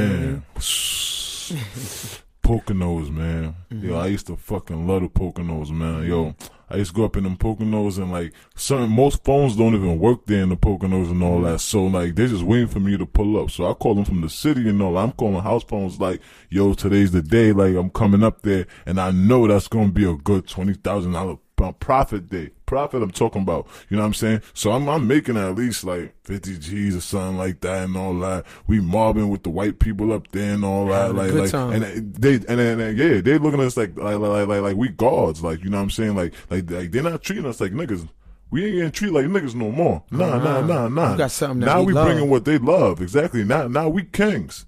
know 1.51 2.19
what 2.49 2.69
I 2.69 2.73
man, 2.73 3.05
Poconos, 3.09 3.11
man. 3.11 3.55
Yo, 3.69 3.77
mm-hmm. 3.77 3.95
I 3.95 4.07
used 4.07 4.27
to 4.27 4.35
fucking 4.35 4.87
love 4.87 5.01
the 5.01 5.09
Poconos, 5.09 5.69
man. 5.71 6.05
Yo, 6.05 6.35
I 6.69 6.77
used 6.77 6.91
to 6.91 6.95
go 6.95 7.05
up 7.05 7.17
in 7.17 7.23
them 7.23 7.37
Poconos 7.37 7.97
and 7.97 8.11
like 8.11 8.33
certain 8.55 8.89
most 8.89 9.23
phones 9.23 9.55
don't 9.55 9.75
even 9.75 9.99
work 9.99 10.25
there 10.25 10.41
in 10.41 10.49
the 10.49 10.57
Poconos 10.57 11.11
and 11.11 11.23
all 11.23 11.35
mm-hmm. 11.35 11.45
that. 11.45 11.59
So 11.59 11.85
like 11.85 12.15
they're 12.15 12.27
just 12.27 12.43
waiting 12.43 12.67
for 12.67 12.79
me 12.79 12.97
to 12.97 13.05
pull 13.05 13.41
up. 13.41 13.51
So 13.51 13.69
I 13.69 13.73
call 13.73 13.95
them 13.95 14.05
from 14.05 14.21
the 14.21 14.29
city 14.29 14.67
and 14.69 14.81
all. 14.81 14.97
I'm 14.97 15.11
calling 15.11 15.41
house 15.41 15.63
phones 15.63 15.99
like, 15.99 16.21
yo, 16.49 16.73
today's 16.73 17.11
the 17.11 17.21
day. 17.21 17.53
Like 17.53 17.75
I'm 17.75 17.89
coming 17.89 18.23
up 18.23 18.41
there 18.41 18.67
and 18.85 18.99
I 18.99 19.11
know 19.11 19.47
that's 19.47 19.67
gonna 19.67 19.91
be 19.91 20.09
a 20.09 20.15
good 20.15 20.47
twenty 20.47 20.73
thousand 20.73 21.13
dollar 21.13 21.37
profit 21.79 22.29
day. 22.29 22.51
Profit 22.65 23.01
I'm 23.01 23.11
talking 23.11 23.41
about. 23.41 23.67
You 23.89 23.97
know 23.97 24.03
what 24.03 24.07
I'm 24.07 24.13
saying? 24.13 24.41
So 24.53 24.71
I'm 24.71 24.87
I'm 24.87 25.07
making 25.07 25.37
at 25.37 25.55
least 25.55 25.83
like 25.83 26.15
fifty 26.23 26.57
G's 26.57 26.95
or 26.95 27.01
something 27.01 27.37
like 27.37 27.61
that 27.61 27.83
and 27.83 27.97
all 27.97 28.17
that. 28.19 28.45
We 28.67 28.79
mobbing 28.79 29.29
with 29.29 29.43
the 29.43 29.49
white 29.49 29.79
people 29.79 30.13
up 30.13 30.31
there 30.31 30.53
and 30.53 30.63
all 30.63 30.87
that. 30.87 31.15
Like 31.15 31.33
like 31.33 31.51
time. 31.51 31.71
and 31.71 31.83
uh, 31.83 32.19
they 32.19 32.35
and 32.35 32.59
then 32.59 32.79
and 32.79 32.97
yeah, 32.97 33.21
they 33.21 33.37
looking 33.37 33.59
at 33.59 33.67
us 33.67 33.77
like 33.77 33.97
like 33.97 34.17
like 34.17 34.47
like, 34.47 34.61
like 34.61 34.75
we 34.75 34.89
gods. 34.89 35.43
Like 35.43 35.63
you 35.63 35.69
know 35.69 35.77
what 35.77 35.83
I'm 35.83 35.89
saying? 35.89 36.15
Like 36.15 36.33
like 36.49 36.69
like 36.69 36.91
they're 36.91 37.03
not 37.03 37.21
treating 37.21 37.45
us 37.45 37.59
like 37.59 37.71
niggas. 37.71 38.07
We 38.51 38.65
ain't 38.65 38.75
getting 38.75 38.91
treated 38.91 39.13
like 39.13 39.25
niggas 39.25 39.53
no 39.53 39.71
more. 39.71 40.03
Nah, 40.09 40.39
nah, 40.39 40.61
nah, 40.61 40.87
nah. 40.87 41.11
You 41.11 41.17
got 41.19 41.31
something 41.31 41.59
now 41.59 41.81
we 41.81 41.87
we 41.87 41.93
love. 41.93 42.07
bringing 42.07 42.29
what 42.29 42.45
they 42.45 42.57
love. 42.57 43.01
Exactly. 43.01 43.43
Now, 43.43 43.67
now 43.67 43.89
we 43.89 44.03
kings. 44.03 44.65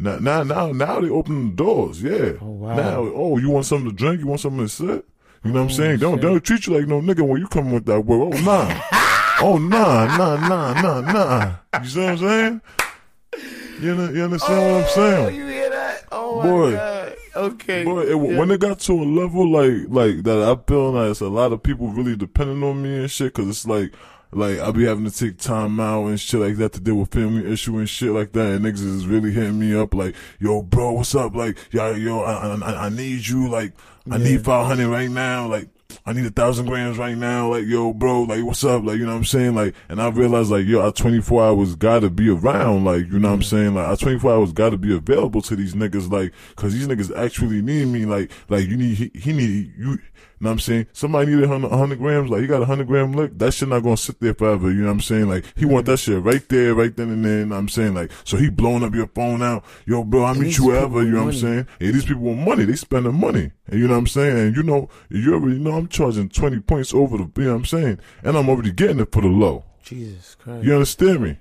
Now, 0.00 0.18
now, 0.18 0.42
now, 0.42 0.72
now 0.72 1.00
they 1.00 1.10
open 1.10 1.50
the 1.50 1.56
doors. 1.56 2.02
Yeah. 2.02 2.32
Oh, 2.40 2.50
wow. 2.50 2.74
Now, 2.74 2.98
oh, 3.14 3.36
you 3.38 3.50
want 3.50 3.66
something 3.66 3.90
to 3.90 3.94
drink? 3.94 4.20
You 4.20 4.26
want 4.26 4.40
something 4.40 4.66
to 4.66 4.68
sit? 4.68 5.06
You 5.44 5.52
know 5.52 5.60
what 5.60 5.70
I'm 5.70 5.76
saying? 5.76 5.98
Don't 6.00 6.12
Oh, 6.14 6.16
shit. 6.16 6.22
don't 6.22 6.44
treat 6.44 6.66
you 6.66 6.76
like 6.78 6.86
no 6.86 7.00
nigga 7.00 7.26
when 7.26 7.40
you 7.40 7.48
come 7.48 7.72
with 7.72 7.86
that 7.86 8.00
word. 8.02 8.34
Oh 8.34 8.40
nah. 8.42 8.80
oh 9.40 9.56
nah, 9.58 10.16
nah, 10.16 10.36
nah, 10.48 10.80
nah, 10.80 11.00
nah. 11.00 11.54
You 11.82 11.88
see 11.88 12.00
what 12.00 12.08
I'm 12.10 12.18
saying? 12.18 12.60
You 13.80 13.94
know, 13.94 14.10
you 14.10 14.22
understand 14.24 14.60
what 14.60 14.82
I'm 14.82 14.84
oh, 14.84 14.94
saying? 14.94 15.36
you 15.36 15.46
hear 15.46 15.70
that? 15.70 16.04
Oh 16.12 16.42
Boy. 16.42 16.72
god. 16.72 17.16
Okay. 17.36 17.84
Boy, 17.84 18.02
it, 18.02 18.14
when 18.14 18.50
it 18.50 18.60
got 18.60 18.80
to 18.80 18.92
a 18.92 19.04
level 19.04 19.50
like 19.50 19.88
like 19.88 20.24
that, 20.24 20.42
I 20.42 20.60
feel 20.68 20.90
like 20.92 21.10
it's 21.12 21.20
a 21.20 21.28
lot 21.28 21.52
of 21.52 21.62
people 21.62 21.88
really 21.88 22.16
depending 22.16 22.62
on 22.62 22.82
me 22.82 22.98
and 22.98 23.10
shit. 23.10 23.32
Cause 23.32 23.48
it's 23.48 23.66
like 23.66 23.94
like 24.32 24.58
I 24.58 24.70
be 24.72 24.84
having 24.84 25.08
to 25.08 25.10
take 25.10 25.38
time 25.38 25.80
out 25.80 26.06
and 26.06 26.20
shit 26.20 26.40
like 26.40 26.56
that 26.56 26.72
to 26.74 26.80
deal 26.80 26.96
with 26.96 27.12
family 27.12 27.50
issue 27.50 27.78
and 27.78 27.88
shit 27.88 28.10
like 28.10 28.32
that. 28.32 28.52
And 28.52 28.64
niggas 28.64 28.84
is 28.84 29.06
really 29.06 29.32
hitting 29.32 29.58
me 29.58 29.74
up 29.74 29.94
like, 29.94 30.14
yo, 30.38 30.62
bro, 30.62 30.92
what's 30.92 31.14
up? 31.14 31.34
Like, 31.34 31.56
yo, 31.70 31.94
yo, 31.94 32.20
I, 32.22 32.54
I, 32.56 32.86
I 32.86 32.88
need 32.90 33.26
you. 33.26 33.48
Like, 33.48 33.72
I 34.10 34.18
need 34.18 34.44
five 34.44 34.66
hundred 34.66 34.88
right 34.88 35.10
now. 35.10 35.46
Like. 35.46 35.68
I 36.06 36.12
need 36.12 36.24
a 36.24 36.30
thousand 36.30 36.66
grams 36.66 36.98
right 36.98 37.16
now. 37.16 37.50
Like, 37.50 37.66
yo, 37.66 37.92
bro, 37.92 38.22
like, 38.22 38.44
what's 38.44 38.64
up? 38.64 38.84
Like, 38.84 38.98
you 38.98 39.04
know 39.04 39.12
what 39.12 39.18
I'm 39.18 39.24
saying? 39.24 39.54
Like, 39.54 39.74
and 39.88 40.00
I 40.00 40.08
realized, 40.08 40.50
like, 40.50 40.64
yo, 40.66 40.80
our 40.80 40.92
24 40.92 41.44
hours 41.44 41.74
gotta 41.74 42.08
be 42.10 42.30
around. 42.30 42.84
Like, 42.84 43.06
you 43.08 43.18
know 43.18 43.28
what 43.28 43.34
I'm 43.34 43.40
mm-hmm. 43.40 43.56
saying? 43.56 43.74
Like, 43.74 43.88
our 43.88 43.96
24 43.96 44.32
hours 44.32 44.52
gotta 44.52 44.78
be 44.78 44.94
available 44.94 45.42
to 45.42 45.56
these 45.56 45.74
niggas. 45.74 46.10
Like, 46.10 46.32
cause 46.56 46.72
these 46.72 46.86
niggas 46.86 47.14
actually 47.16 47.60
need 47.60 47.88
me. 47.88 48.06
Like, 48.06 48.30
like, 48.48 48.68
you 48.68 48.76
need, 48.76 48.94
he, 48.94 49.10
he 49.14 49.32
need, 49.32 49.72
you, 49.76 49.98
know 50.40 50.50
what 50.50 50.52
I'm 50.52 50.58
saying? 50.60 50.86
Somebody 50.94 51.26
needed 51.32 51.50
100, 51.50 51.70
100 51.70 51.98
grams. 51.98 52.30
Like, 52.30 52.40
he 52.40 52.46
got 52.46 52.56
a 52.56 52.60
100 52.60 52.86
gram 52.86 53.12
lick. 53.12 53.38
That 53.38 53.52
shit 53.52 53.68
not 53.68 53.82
gonna 53.82 53.96
sit 53.96 54.20
there 54.20 54.32
forever. 54.32 54.70
You 54.70 54.80
know 54.80 54.86
what 54.86 54.92
I'm 54.92 55.00
saying? 55.00 55.28
Like, 55.28 55.44
he 55.56 55.66
want 55.66 55.86
that 55.86 55.98
shit 55.98 56.22
right 56.22 56.48
there, 56.48 56.74
right 56.74 56.96
then 56.96 57.10
and 57.10 57.24
there. 57.24 57.40
You 57.40 57.46
know 57.46 57.56
I'm 57.56 57.68
saying? 57.68 57.94
Like, 57.94 58.10
so 58.24 58.36
he 58.38 58.48
blowing 58.48 58.82
up 58.82 58.94
your 58.94 59.08
phone 59.08 59.42
out. 59.42 59.64
Yo, 59.84 60.02
bro, 60.02 60.24
I 60.24 60.32
meet 60.32 60.56
you 60.56 60.74
ever. 60.74 61.02
You 61.02 61.10
know 61.10 61.24
what 61.24 61.34
I'm 61.34 61.40
saying? 61.40 61.66
And 61.78 61.94
these 61.94 62.04
people 62.04 62.22
want 62.22 62.40
money. 62.40 62.64
They 62.64 62.76
spending 62.76 63.14
money. 63.14 63.52
And 63.66 63.78
you 63.78 63.86
know 63.86 63.94
what 63.94 64.00
I'm 64.00 64.06
saying? 64.06 64.38
And 64.38 64.56
you 64.56 64.62
know, 64.62 64.88
you 65.10 65.34
already 65.34 65.58
know 65.58 65.72
I'm 65.72 65.88
charging 65.88 66.28
20 66.28 66.60
points 66.60 66.94
over 66.94 67.18
the, 67.18 67.30
you 67.36 67.44
know 67.44 67.50
what 67.52 67.58
I'm 67.58 67.64
saying? 67.66 68.00
And 68.24 68.36
I'm 68.36 68.48
already 68.48 68.72
getting 68.72 69.00
it 69.00 69.12
for 69.12 69.20
the 69.22 69.28
low. 69.28 69.64
Jesus 69.82 70.36
Christ. 70.36 70.64
You 70.64 70.72
understand 70.74 71.20
me? 71.20 71.38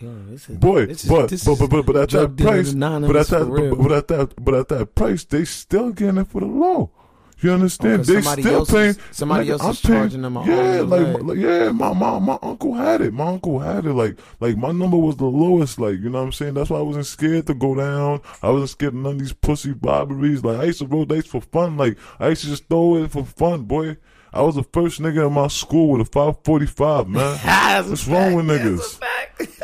Yo, 0.00 0.08
is, 0.30 0.46
Boy, 0.46 0.84
is, 0.84 1.04
but, 1.04 1.30
but, 1.30 1.58
but, 1.58 1.68
but, 1.68 1.86
but 1.86 1.96
at 1.96 2.10
that 2.10 2.36
price, 2.36 2.72
but 2.72 3.16
at 3.16 3.26
that, 3.26 3.48
but, 3.48 3.82
but 3.82 3.92
at 3.92 4.08
that, 4.08 4.44
but 4.44 4.54
at 4.54 4.68
that 4.68 4.94
price, 4.94 5.24
they 5.24 5.44
still 5.44 5.90
getting 5.90 6.18
it 6.18 6.28
for 6.28 6.40
the 6.40 6.46
low. 6.46 6.92
You 7.40 7.52
understand? 7.52 8.00
Oh, 8.00 8.02
they 8.02 8.14
somebody 8.20 8.42
still 8.42 8.54
else 8.56 8.70
paying. 8.70 8.88
is- 8.90 8.98
somebody 9.12 9.46
nigga, 9.46 9.50
else 9.52 9.62
I'm 9.62 9.70
is 9.70 9.80
paying- 9.80 9.98
charging 10.00 10.22
them 10.22 10.34
Yeah, 10.44 10.80
like, 10.80 11.22
like, 11.22 11.38
yeah, 11.38 11.70
my, 11.70 11.92
my 11.92 12.18
my 12.18 12.38
uncle 12.42 12.74
had 12.74 13.00
it. 13.00 13.12
My 13.12 13.26
uncle 13.28 13.58
had 13.60 13.86
it. 13.86 13.92
Like 13.92 14.18
like 14.40 14.56
my 14.56 14.72
number 14.72 14.96
was 14.96 15.16
the 15.16 15.26
lowest. 15.26 15.78
Like 15.78 16.00
you 16.00 16.10
know 16.10 16.18
what 16.18 16.24
I'm 16.24 16.32
saying. 16.32 16.54
That's 16.54 16.70
why 16.70 16.78
I 16.78 16.82
wasn't 16.82 17.06
scared 17.06 17.46
to 17.46 17.54
go 17.54 17.74
down. 17.76 18.20
I 18.42 18.50
wasn't 18.50 18.70
scared 18.70 18.94
of 18.94 19.00
none 19.00 19.12
of 19.12 19.18
these 19.20 19.32
pussy 19.32 19.72
bobberies. 19.72 20.42
Like 20.42 20.58
I 20.58 20.64
used 20.64 20.80
to 20.80 20.86
roll 20.86 21.04
dice 21.04 21.26
for 21.26 21.40
fun. 21.40 21.76
Like 21.76 21.96
I 22.18 22.28
used 22.30 22.42
to 22.42 22.48
just 22.48 22.68
throw 22.68 22.96
it 22.96 23.10
for 23.12 23.24
fun, 23.24 23.62
boy. 23.62 23.96
I 24.32 24.42
was 24.42 24.56
the 24.56 24.62
first 24.62 25.00
nigga 25.00 25.26
in 25.26 25.32
my 25.32 25.48
school 25.48 25.88
with 25.90 26.02
a 26.02 26.10
545, 26.10 27.08
man. 27.08 27.38
What's 27.88 28.06
wrong 28.06 28.34
with 28.34 28.46
niggas? 28.46 29.00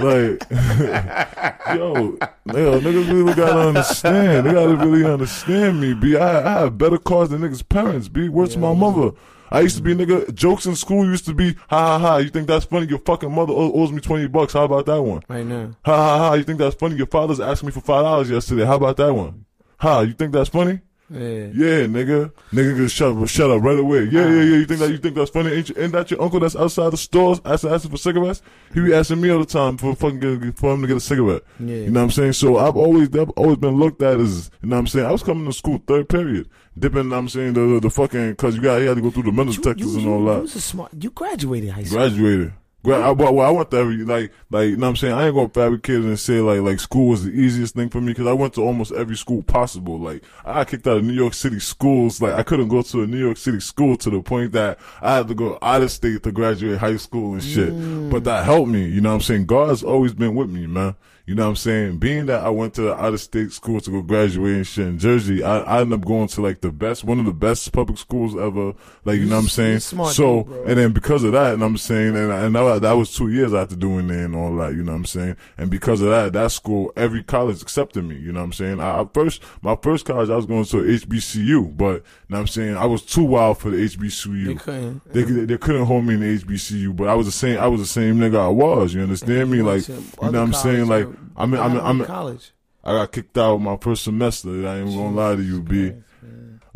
Like, 0.00 0.42
yo, 1.77 2.16
yo, 2.46 2.81
niggas 2.81 3.12
really 3.12 3.35
gotta 3.35 3.68
understand. 3.68 4.46
They 4.46 4.53
gotta 4.53 4.77
really 4.77 5.05
understand 5.05 5.81
me, 5.81 5.94
B. 5.94 6.16
I, 6.16 6.40
I 6.40 6.61
have 6.61 6.79
better 6.79 6.98
cars 6.98 7.29
than 7.31 7.42
niggas' 7.42 7.68
parents, 7.68 8.09
B. 8.09 8.29
Where's 8.29 8.57
my 8.57 8.72
mother? 8.72 9.11
I 9.50 9.61
used 9.61 9.77
to 9.77 9.83
be 9.83 9.94
nigga. 9.94 10.35
Jokes 10.35 10.66
in 10.66 10.74
school 10.74 11.05
used 11.05 11.27
to 11.27 11.35
be 11.35 11.55
ha 11.68 11.98
ha 11.98 11.98
ha. 11.98 12.16
You 12.16 12.31
think 12.31 12.48
that's 12.48 12.64
funny? 12.64 12.87
Your 12.87 12.98
fucking 13.00 13.31
mother 13.33 13.53
owes 13.55 13.92
me 13.92 14.00
twenty 14.00 14.27
bucks. 14.27 14.53
How 14.55 14.64
about 14.64 14.87
that 14.87 15.03
one? 15.03 15.22
right 15.29 15.46
now. 15.46 15.77
Ha 15.85 15.96
ha 15.96 16.18
ha. 16.18 16.35
You 16.35 16.42
think 16.42 16.59
that's 16.59 16.74
funny? 16.74 16.96
Your 16.96 17.07
father's 17.07 17.40
asking 17.40 17.68
me 17.68 17.72
for 17.72 17.81
five 17.81 18.03
dollars 18.05 18.31
yesterday. 18.31 18.64
How 18.64 18.77
about 18.77 18.96
that 18.96 19.14
one? 19.14 19.44
Ha. 19.79 20.00
You 20.00 20.12
think 20.14 20.33
that's 20.33 20.48
funny? 20.48 20.81
Yeah. 21.11 21.21
Yeah, 21.21 21.87
nigga. 21.87 22.33
Nigga, 22.53 22.77
just 22.79 22.97
shut 22.97 23.17
up, 23.17 23.29
shut 23.29 23.51
up 23.51 23.62
right 23.62 23.79
away. 23.79 24.05
Yeah, 24.05 24.27
yeah, 24.27 24.43
yeah. 24.43 24.57
You 24.57 24.64
think 24.64 24.81
that 24.81 24.90
you 24.90 24.99
think 24.99 25.14
that's 25.14 25.31
funny? 25.31 25.53
Ain't, 25.53 25.69
you, 25.69 25.75
ain't 25.79 25.93
that 25.93 26.11
your 26.11 26.23
uncle 26.23 26.40
that's 26.40 26.57
outside 26.57 26.90
the 26.93 26.97
stores 26.97 27.40
asking, 27.45 27.71
asking 27.71 27.90
for 27.90 27.97
cigarettes? 27.99 28.40
He 28.73 28.81
be 28.81 28.95
asking 28.95 29.21
me 29.21 29.31
all 29.31 29.38
the 29.38 29.45
time 29.45 29.77
for 29.77 29.95
fucking 29.95 30.21
get, 30.21 30.59
for 30.59 30.73
him 30.73 30.81
to 30.81 30.88
get 30.88 30.97
a 30.97 31.01
cigarette. 31.01 31.43
Yeah. 31.61 31.77
You 31.77 31.90
know 31.90 32.01
what 32.01 32.05
I'm 32.05 32.11
saying? 32.11 32.33
So 32.33 32.57
I've 32.57 32.77
always 32.77 33.14
I've 33.14 33.31
always 33.31 33.59
been 33.59 33.77
looked 33.77 34.03
at 34.03 34.19
as 34.19 34.51
you 34.62 34.69
know 34.71 34.77
what 34.77 34.81
I'm 34.81 34.87
saying. 34.87 35.07
I 35.07 35.12
was 35.12 35.23
coming 35.23 35.45
to 35.47 35.53
school 35.53 35.83
third 35.87 36.09
period, 36.09 36.49
dipping. 36.79 37.12
I'm 37.12 37.29
saying 37.29 37.53
the 37.53 37.61
the, 37.75 37.81
the 37.81 37.90
fucking 37.90 38.31
because 38.31 38.57
you 38.57 38.62
got 38.62 38.77
you 38.77 38.88
had 38.88 38.97
to 38.97 39.03
go 39.03 39.11
through 39.11 39.25
the 39.25 39.33
mental 39.33 39.55
You, 39.55 39.75
you, 39.77 39.99
and 39.99 40.09
all 40.09 40.25
that. 40.25 40.37
you 40.37 40.40
was 40.43 40.57
a 40.57 40.61
smart. 40.61 40.93
You 40.99 41.11
graduated 41.11 41.71
high 41.71 41.85
school. 41.85 41.99
Graduated. 41.99 42.53
Gra- 42.85 43.01
I, 43.01 43.11
well, 43.12 43.40
I 43.40 43.51
went 43.51 43.70
to 43.70 43.79
every 43.79 43.97
like 44.05 44.31
like 44.51 44.68
you 44.68 44.77
know 44.77 44.83
what 44.83 44.90
I'm 44.90 44.97
saying 44.97 45.14
I 45.14 45.27
ain't 45.27 45.35
gonna 45.35 45.49
fabricate 45.49 45.97
it 45.97 46.05
and 46.05 46.20
say 46.20 46.40
like 46.40 46.61
like 46.61 46.79
school 46.79 47.09
was 47.09 47.25
the 47.25 47.31
easiest 47.31 47.75
thing 47.75 47.88
for 47.88 48.01
me 48.01 48.09
because 48.09 48.27
I 48.27 48.35
went 48.35 48.53
to 48.55 48.61
almost 48.61 48.92
every 48.92 49.16
school 49.16 49.42
possible. 49.42 49.99
Like 49.99 50.23
I 50.44 50.53
got 50.53 50.68
kicked 50.68 50.87
out 50.87 50.99
of 50.99 51.05
New 51.05 51.14
York 51.14 51.33
City 51.33 51.61
schools. 51.61 52.20
Like 52.20 52.35
I 52.35 52.42
couldn't 52.42 52.68
go 52.68 52.83
to 52.83 53.03
a 53.03 53.07
New 53.07 53.18
York 53.18 53.38
City 53.38 53.59
school 53.61 53.97
to 53.97 54.11
the 54.11 54.20
point 54.20 54.53
that 54.53 54.79
I 55.01 55.16
had 55.16 55.29
to 55.29 55.35
go 55.35 55.59
out 55.62 55.81
of 55.81 55.90
state 55.90 56.23
to 56.25 56.31
graduate 56.31 56.79
high 56.79 56.99
school 56.99 57.33
and 57.33 57.42
shit. 57.42 57.70
But 57.70 58.23
mm. 58.23 58.25
that 58.25 58.44
helped 58.44 58.68
me. 58.68 58.87
You 58.87 59.01
know 59.01 59.09
what 59.09 59.14
I'm 59.16 59.20
saying? 59.23 59.47
God's 59.47 59.83
always 59.83 60.12
been 60.12 60.35
with 60.35 60.51
me, 60.51 60.66
man. 60.66 60.94
You 61.26 61.34
know 61.34 61.44
what 61.44 61.50
I'm 61.50 61.56
saying? 61.56 61.98
Being 62.00 62.26
that 62.26 62.44
I 62.44 62.50
went 62.50 62.74
to 62.74 62.82
the 62.82 62.94
out 62.94 63.14
of 63.14 63.20
state 63.20 63.50
school 63.50 63.80
to 63.80 63.90
go 63.90 64.02
graduate 64.02 64.56
and 64.56 64.66
shit 64.66 64.87
in 64.87 64.98
Jersey, 64.98 65.42
I, 65.42 65.60
I 65.60 65.80
ended 65.80 66.00
up 66.00 66.06
going 66.06 66.28
to 66.28 66.42
like 66.42 66.60
the 66.60 66.70
best, 66.70 67.02
one 67.02 67.18
of 67.18 67.24
the 67.24 67.32
best 67.32 67.72
public 67.72 67.96
schools 67.96 68.37
ever. 68.37 68.74
Like, 69.06 69.20
you 69.20 69.24
know 69.24 69.37
what 69.37 69.44
I'm 69.44 69.48
saying? 69.48 69.78
Smart, 69.78 70.12
so, 70.12 70.42
dude, 70.42 70.68
and 70.68 70.78
then 70.78 70.92
because 70.92 71.24
of 71.24 71.32
that, 71.32 71.54
and 71.54 71.64
I'm 71.64 71.78
saying, 71.78 72.14
and, 72.14 72.30
and 72.30 72.54
that, 72.54 72.82
that 72.82 72.92
was 72.92 73.14
two 73.16 73.30
years 73.30 73.54
after 73.54 73.74
doing 73.74 74.06
there 74.08 74.26
and 74.26 74.37
all 74.37 74.54
that, 74.56 74.74
you 74.74 74.82
know 74.82 74.92
what 74.92 74.98
I'm 74.98 75.04
saying? 75.06 75.37
And 75.56 75.70
because 75.70 76.02
of 76.02 76.10
that, 76.10 76.34
that 76.34 76.52
school, 76.52 76.92
every 76.94 77.22
college 77.22 77.62
accepted 77.62 78.04
me, 78.04 78.16
you 78.16 78.30
know 78.30 78.40
what 78.40 78.46
I'm 78.46 78.52
saying? 78.52 78.80
I, 78.80 79.00
I 79.00 79.06
first, 79.14 79.42
my 79.62 79.76
first 79.76 80.04
college, 80.04 80.28
I 80.28 80.37
was 80.37 80.44
going 80.44 80.66
to 80.66 80.76
HBCU, 80.76 81.74
but, 81.74 81.84
you 81.84 81.92
know 81.94 82.02
what 82.37 82.40
I'm 82.40 82.46
saying? 82.48 82.76
I 82.76 82.84
was 82.84 83.00
too 83.00 83.24
wild 83.24 83.56
for 83.56 83.70
the 83.70 83.78
HBCU. 83.78 84.44
They 84.44 84.54
couldn't. 84.56 85.12
They, 85.14 85.22
they, 85.22 85.44
they 85.46 85.56
couldn't 85.56 85.87
hold 85.87 86.04
me 86.04 86.14
in 86.14 86.20
the 86.20 86.38
HBCU, 86.38 86.94
but 86.94 87.08
I 87.08 87.14
was 87.14 87.24
the 87.24 87.32
same. 87.32 87.58
I 87.58 87.66
was 87.66 87.80
the 87.80 87.87
same 87.87 88.16
nigga 88.16 88.38
I 88.38 88.48
was. 88.48 88.92
You 88.92 89.00
understand 89.00 89.50
me? 89.50 89.62
Like, 89.62 89.88
you 89.88 89.94
know 90.20 90.20
what 90.20 90.34
I'm 90.34 90.52
saying? 90.52 90.87
Like, 90.87 91.13
I'm, 91.37 91.55
in- 91.55 91.61
I'm, 91.61 91.72
in- 91.72 91.81
I'm, 91.81 92.00
in- 92.00 92.07
college. 92.07 92.53
I 92.83 92.92
got 92.92 93.12
kicked 93.12 93.38
out 93.38 93.59
my 93.59 93.77
first 93.79 94.05
semester. 94.05 94.50
I 94.68 94.79
ain't 94.79 94.90
gonna 94.90 95.11
lie 95.12 95.37
to 95.37 95.42
you, 95.42 95.62
B. 95.62 95.92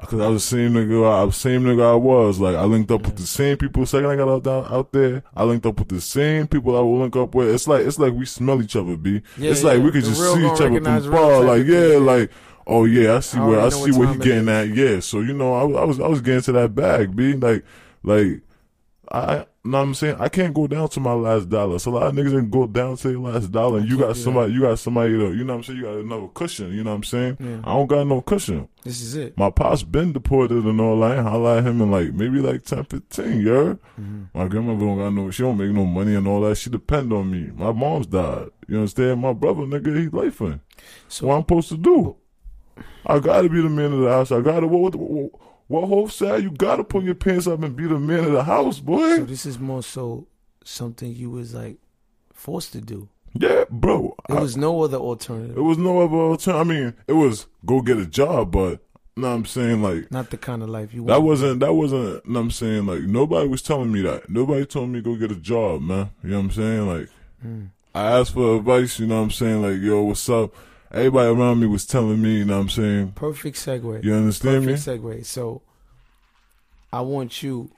Cause 0.06 0.20
I 0.20 0.28
was 0.28 0.48
the 0.48 0.56
same 0.56 0.74
nigga. 0.74 1.04
I 1.12 1.24
was 1.24 1.34
the 1.34 1.40
same 1.40 1.64
nigga 1.64 1.90
I 1.92 1.94
was. 1.96 2.38
Like 2.38 2.54
I 2.54 2.62
linked 2.62 2.90
up 2.92 3.02
with 3.02 3.16
the 3.16 3.26
same 3.26 3.56
people. 3.56 3.84
Second 3.84 4.08
I 4.08 4.14
got 4.16 4.28
out 4.28 4.44
down, 4.44 4.66
out 4.72 4.92
there, 4.92 5.24
I 5.36 5.42
linked 5.42 5.66
up 5.66 5.76
with 5.80 5.88
the 5.88 6.00
same 6.00 6.46
people 6.46 6.76
I 6.76 6.80
will 6.80 7.00
link 7.00 7.16
up 7.16 7.34
with. 7.34 7.50
It's 7.52 7.66
like 7.66 7.84
it's 7.84 7.98
like 7.98 8.12
we 8.12 8.24
smell 8.24 8.62
each 8.62 8.76
other, 8.76 8.96
B. 8.96 9.22
Yeah, 9.36 9.50
it's 9.50 9.64
like 9.64 9.82
we 9.82 9.90
could 9.90 10.04
The 10.04 10.08
just 10.10 10.20
see 10.34 10.46
each 10.46 10.60
other 10.60 10.80
from 11.02 11.12
far. 11.12 11.40
Like 11.42 11.66
yeah, 11.66 11.98
like 11.98 12.30
oh 12.68 12.84
yeah, 12.84 13.16
I 13.16 13.20
see 13.20 13.38
I 13.38 13.46
where 13.46 13.60
I 13.60 13.68
see 13.70 13.90
where 13.90 14.06
he 14.12 14.18
getting 14.18 14.48
at. 14.48 14.68
Yeah, 14.68 15.00
so 15.00 15.18
you 15.20 15.32
know 15.34 15.54
I, 15.54 15.64
was- 15.64 15.76
I 15.76 15.84
was 15.84 16.00
I 16.00 16.06
was 16.06 16.20
getting 16.20 16.42
to 16.42 16.52
that 16.52 16.74
bag, 16.76 17.16
B. 17.16 17.32
Like 17.34 17.64
like 18.04 18.42
I. 19.10 19.46
know 19.68 19.78
what 19.78 19.84
I'm 19.84 19.94
saying? 19.94 20.16
I 20.18 20.28
can't 20.28 20.54
go 20.54 20.66
down 20.66 20.88
to 20.90 21.00
my 21.00 21.12
last 21.12 21.48
dollar. 21.48 21.78
So 21.78 21.90
a 21.90 21.94
lot 21.94 22.06
of 22.06 22.14
niggas 22.14 22.30
didn't 22.30 22.50
go 22.50 22.66
down 22.66 22.96
to 22.96 23.08
their 23.08 23.18
last 23.18 23.52
dollar. 23.52 23.78
And 23.78 23.88
you 23.88 23.98
got 23.98 24.16
somebody, 24.16 24.52
you 24.52 24.62
got 24.62 24.78
somebody 24.78 25.12
to, 25.12 25.34
you 25.34 25.44
know 25.44 25.54
what 25.54 25.58
I'm 25.58 25.64
saying? 25.64 25.78
You 25.78 25.84
got 25.84 25.94
another 25.96 26.28
cushion. 26.28 26.72
You 26.72 26.84
know 26.84 26.90
what 26.90 26.96
I'm 26.96 27.04
saying? 27.04 27.36
Yeah. 27.40 27.60
I 27.64 27.74
don't 27.74 27.86
got 27.86 28.06
no 28.06 28.20
cushion. 28.20 28.68
This 28.84 29.02
is 29.02 29.16
it. 29.16 29.36
My 29.36 29.50
pops 29.50 29.82
been 29.82 30.12
deported 30.12 30.64
and 30.64 30.80
all 30.80 31.00
that. 31.00 31.18
I 31.18 31.58
at 31.58 31.66
him 31.66 31.80
in 31.80 31.90
like 31.90 32.12
maybe 32.12 32.40
like 32.40 32.64
10, 32.64 32.84
15, 32.84 33.40
you 33.40 33.48
heard? 33.48 33.78
Mm-hmm. 34.00 34.24
My 34.34 34.48
grandmother 34.48 34.80
don't 34.80 34.98
got 34.98 35.10
no, 35.10 35.30
she 35.30 35.42
don't 35.42 35.58
make 35.58 35.70
no 35.70 35.84
money 35.84 36.14
and 36.14 36.26
all 36.26 36.40
that. 36.42 36.56
She 36.56 36.70
depend 36.70 37.12
on 37.12 37.30
me. 37.30 37.50
My 37.54 37.72
mom's 37.72 38.06
died. 38.06 38.48
You 38.66 38.78
understand? 38.78 39.20
My 39.20 39.32
brother, 39.32 39.62
nigga, 39.62 39.98
he 39.98 40.08
lifing. 40.08 40.60
So 41.08 41.26
what 41.26 41.34
I'm 41.34 41.42
supposed 41.42 41.68
to 41.70 41.76
do? 41.76 42.16
I 43.04 43.18
gotta 43.18 43.48
be 43.48 43.60
the 43.60 43.68
man 43.68 43.92
of 43.92 44.00
the 44.00 44.08
house. 44.08 44.30
I 44.30 44.40
gotta, 44.40 44.66
what, 44.66 44.94
what, 44.94 45.10
what 45.10 45.32
What 45.68 45.86
hope 45.88 46.10
said, 46.10 46.42
you 46.42 46.50
gotta 46.50 46.82
pull 46.82 47.04
your 47.04 47.14
pants 47.14 47.46
up 47.46 47.62
and 47.62 47.76
be 47.76 47.86
the 47.86 47.98
man 47.98 48.24
of 48.24 48.32
the 48.32 48.42
house, 48.44 48.80
boy. 48.80 49.16
so 49.16 49.24
this 49.24 49.44
is 49.46 49.58
more 49.58 49.82
so 49.82 50.26
something 50.64 51.14
you 51.14 51.30
was 51.30 51.54
like 51.54 51.76
forced 52.32 52.72
to 52.72 52.80
do. 52.80 53.08
yeah, 53.34 53.64
bro. 53.70 54.14
There 54.28 54.38
I- 54.38 54.40
was 54.42 54.56
no 54.56 54.82
other 54.82 54.96
alternative. 54.96 55.56
it 55.56 55.60
was 55.62 55.78
no 55.78 56.00
other 56.00 56.16
alternative. 56.16 56.54
I 56.54 56.64
mean, 56.64 56.94
it 57.06 57.12
was 57.12 57.46
go 57.66 57.82
get 57.82 57.98
a 57.98 58.06
job, 58.06 58.50
but, 58.52 58.80
know 59.16 59.28
what 59.28 59.34
I'm 59.34 59.44
saying? 59.46 59.82
Like, 59.82 60.10
Not 60.10 60.30
the 60.30 60.36
kind 60.38 60.62
of 60.62 60.68
life 60.70 60.94
you 60.94 61.02
want. 61.02 61.08
That 61.08 61.22
wasn't 61.22 61.60
that 61.60 61.74
wasn't 61.74 62.26
know 62.26 62.40
what 62.40 62.44
I'm 62.46 62.50
saying 62.50 62.86
like 62.86 63.02
nobody 63.02 63.46
was 63.48 63.60
telling 63.62 63.92
me 63.92 64.00
that. 64.02 64.30
Nobody 64.30 64.64
told 64.64 64.88
me 64.90 65.00
go 65.02 65.16
get 65.16 65.32
a 65.32 65.36
job, 65.36 65.82
man. 65.82 66.10
You 66.24 66.30
know 66.30 66.36
what 66.38 66.44
I'm 66.44 66.50
saying? 66.52 66.86
Like 66.88 67.08
Mm. 67.46 67.68
I 67.94 68.18
asked 68.18 68.32
for 68.34 68.56
advice, 68.56 68.98
you 68.98 69.06
know 69.06 69.16
what 69.18 69.22
I'm 69.22 69.30
saying? 69.30 69.62
Like, 69.62 69.80
yo, 69.80 70.02
what's 70.02 70.28
up? 70.28 70.54
Everybody 70.90 71.28
around 71.28 71.60
me 71.60 71.66
was 71.66 71.84
telling 71.84 72.22
me, 72.22 72.38
you 72.38 72.44
know 72.44 72.56
what 72.56 72.62
I'm 72.62 72.68
saying? 72.70 73.12
Perfect 73.12 73.58
segue. 73.58 74.02
You 74.02 74.14
understand 74.14 74.64
me? 74.64 74.72
Perfect 74.72 75.02
segue. 75.02 75.26
So 75.26 75.62
I 76.92 77.02
want 77.02 77.42
you 77.42 77.70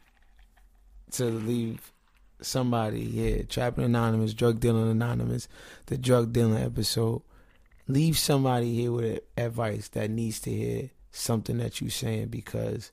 to 1.12 1.24
leave 1.24 1.92
somebody 2.40 3.04
here, 3.04 3.42
Trapping 3.42 3.84
Anonymous, 3.84 4.32
Drug 4.32 4.60
Dealing 4.60 4.90
Anonymous, 4.90 5.48
the 5.86 5.98
drug 5.98 6.32
dealing 6.32 6.62
episode. 6.62 7.22
Leave 7.88 8.16
somebody 8.16 8.74
here 8.74 8.92
with 8.92 9.20
advice 9.36 9.88
that 9.88 10.10
needs 10.10 10.40
to 10.40 10.50
hear 10.50 10.90
something 11.10 11.58
that 11.58 11.80
you're 11.80 11.90
saying 11.90 12.28
because 12.28 12.92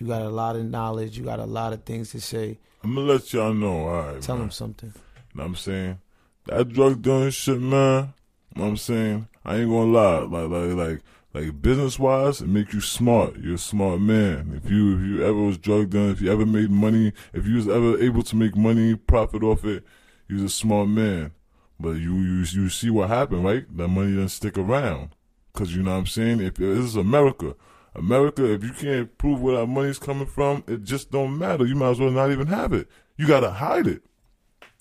you 0.00 0.08
got 0.08 0.22
a 0.22 0.28
lot 0.28 0.56
of 0.56 0.64
knowledge, 0.64 1.16
you 1.16 1.24
got 1.24 1.38
a 1.38 1.46
lot 1.46 1.72
of 1.72 1.84
things 1.84 2.10
to 2.10 2.20
say. 2.20 2.58
I'm 2.82 2.94
gonna 2.94 3.06
let 3.06 3.32
y'all 3.32 3.54
know, 3.54 3.86
all 3.86 4.02
right. 4.02 4.22
Tell 4.22 4.34
man. 4.34 4.46
them 4.46 4.50
something. 4.50 4.92
You 4.94 5.00
Know 5.34 5.44
what 5.44 5.46
I'm 5.46 5.54
saying? 5.56 5.98
That 6.46 6.68
drug 6.70 7.02
dealing 7.02 7.30
shit, 7.30 7.60
man. 7.60 8.14
Know 8.54 8.64
what 8.64 8.68
I'm 8.70 8.76
saying? 8.76 9.28
I 9.44 9.56
ain't 9.56 9.70
gonna 9.70 9.90
lie. 9.90 10.18
Like 10.20 10.50
like 10.50 10.76
like 10.76 11.02
like 11.34 11.62
business 11.62 11.98
wise, 11.98 12.40
it 12.40 12.48
make 12.48 12.72
you 12.72 12.80
smart. 12.80 13.36
You're 13.36 13.54
a 13.54 13.58
smart 13.58 14.00
man. 14.00 14.60
If 14.62 14.70
you 14.70 14.96
if 14.96 15.02
you 15.04 15.24
ever 15.24 15.40
was 15.40 15.58
drug 15.58 15.90
done, 15.90 16.10
if 16.10 16.20
you 16.20 16.32
ever 16.32 16.46
made 16.46 16.70
money, 16.70 17.12
if 17.32 17.46
you 17.46 17.56
was 17.56 17.68
ever 17.68 17.98
able 17.98 18.22
to 18.22 18.36
make 18.36 18.56
money, 18.56 18.94
profit 18.96 19.42
off 19.42 19.64
it, 19.64 19.84
you 20.28 20.36
was 20.36 20.44
a 20.44 20.48
smart 20.48 20.88
man. 20.88 21.32
But 21.78 21.92
you 21.92 22.16
you 22.16 22.44
you 22.50 22.68
see 22.68 22.90
what 22.90 23.08
happened, 23.08 23.44
right? 23.44 23.64
That 23.76 23.88
money 23.88 24.12
doesn't 24.12 24.30
stick 24.30 24.58
around. 24.58 25.10
Cause 25.52 25.74
you 25.74 25.82
know 25.82 25.92
what 25.92 25.98
I'm 25.98 26.06
saying? 26.06 26.40
If 26.40 26.54
this 26.54 26.78
is 26.78 26.96
America. 26.96 27.54
America, 27.94 28.44
if 28.52 28.62
you 28.62 28.72
can't 28.72 29.18
prove 29.18 29.40
where 29.40 29.56
that 29.56 29.66
money's 29.66 29.98
coming 29.98 30.26
from, 30.26 30.62
it 30.68 30.84
just 30.84 31.10
don't 31.10 31.36
matter. 31.36 31.66
You 31.66 31.74
might 31.74 31.90
as 31.90 32.00
well 32.00 32.10
not 32.10 32.30
even 32.30 32.46
have 32.46 32.72
it. 32.72 32.88
You 33.16 33.26
gotta 33.26 33.50
hide 33.50 33.86
it. 33.86 34.02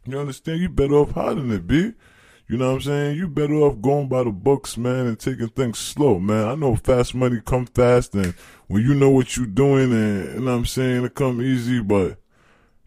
You 0.06 0.20
understand? 0.20 0.62
You 0.62 0.70
better 0.70 0.94
off 0.94 1.12
hiding 1.12 1.52
it, 1.52 1.68
B. 1.68 1.94
You 2.48 2.58
know 2.58 2.70
what 2.70 2.76
I'm 2.76 2.82
saying? 2.82 3.18
You 3.18 3.28
better 3.28 3.56
off 3.56 3.82
going 3.82 4.08
by 4.08 4.24
the 4.24 4.32
books, 4.32 4.78
man, 4.78 5.06
and 5.06 5.20
taking 5.20 5.50
things 5.50 5.80
slow, 5.80 6.18
man. 6.18 6.48
I 6.48 6.56
know 6.56 6.78
fast 6.78 7.14
money 7.14 7.42
come 7.46 7.66
fast, 7.66 8.16
and 8.16 8.34
when 8.68 8.84
you 8.84 8.94
know 8.94 9.10
what 9.10 9.36
you're 9.36 9.46
doing, 9.46 9.92
and 9.92 10.34
you 10.34 10.40
know 10.40 10.52
what 10.52 10.60
I'm 10.60 10.66
saying, 10.66 11.04
it 11.04 11.14
come 11.14 11.42
easy, 11.42 11.82
but 11.82 12.18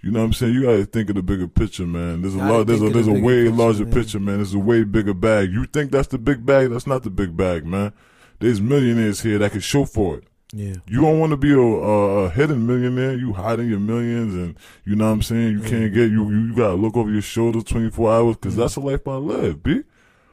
you 0.00 0.10
know 0.10 0.20
what 0.20 0.26
I'm 0.26 0.32
saying? 0.32 0.54
You 0.54 0.62
gotta 0.62 0.86
think 0.86 1.10
of 1.10 1.16
the 1.16 1.22
bigger 1.22 1.46
picture, 1.46 1.86
man. 1.86 2.22
There's 2.22 2.34
a 2.34 2.38
lot, 2.38 2.66
there's 2.66 2.80
a, 2.80 2.88
there's 2.88 3.04
the 3.04 3.16
a 3.16 3.20
way 3.20 3.44
picture, 3.44 3.56
larger 3.56 3.84
man. 3.84 3.92
picture, 3.92 4.20
man. 4.20 4.36
There's 4.36 4.54
a 4.54 4.58
way 4.58 4.82
bigger 4.82 5.12
bag. 5.12 5.52
You 5.52 5.66
think 5.66 5.92
that's 5.92 6.08
the 6.08 6.18
big 6.18 6.46
bag? 6.46 6.70
That's 6.70 6.86
not 6.86 7.02
the 7.02 7.10
big 7.10 7.36
bag, 7.36 7.66
man. 7.66 7.92
There's 8.38 8.62
millionaires 8.62 9.20
here 9.20 9.38
that 9.38 9.52
can 9.52 9.60
show 9.60 9.84
for 9.84 10.16
it. 10.16 10.24
Yeah. 10.52 10.74
You 10.86 11.00
don't 11.00 11.20
want 11.20 11.30
to 11.30 11.36
be 11.36 11.52
a, 11.52 11.58
a, 11.58 12.24
a 12.24 12.30
hidden 12.30 12.66
millionaire. 12.66 13.14
You 13.14 13.32
hiding 13.32 13.68
your 13.68 13.78
millions, 13.78 14.34
and 14.34 14.56
you 14.84 14.96
know 14.96 15.06
what 15.06 15.12
I'm 15.12 15.22
saying. 15.22 15.52
You 15.52 15.60
can't 15.60 15.92
mm. 15.92 15.94
get 15.94 16.10
you. 16.10 16.28
You 16.30 16.54
gotta 16.54 16.74
look 16.74 16.96
over 16.96 17.10
your 17.10 17.22
shoulder 17.22 17.60
24 17.60 18.12
hours 18.12 18.36
because 18.36 18.54
mm. 18.54 18.58
that's 18.58 18.74
the 18.74 18.80
life 18.80 19.06
I 19.06 19.16
live, 19.16 19.62
b. 19.62 19.82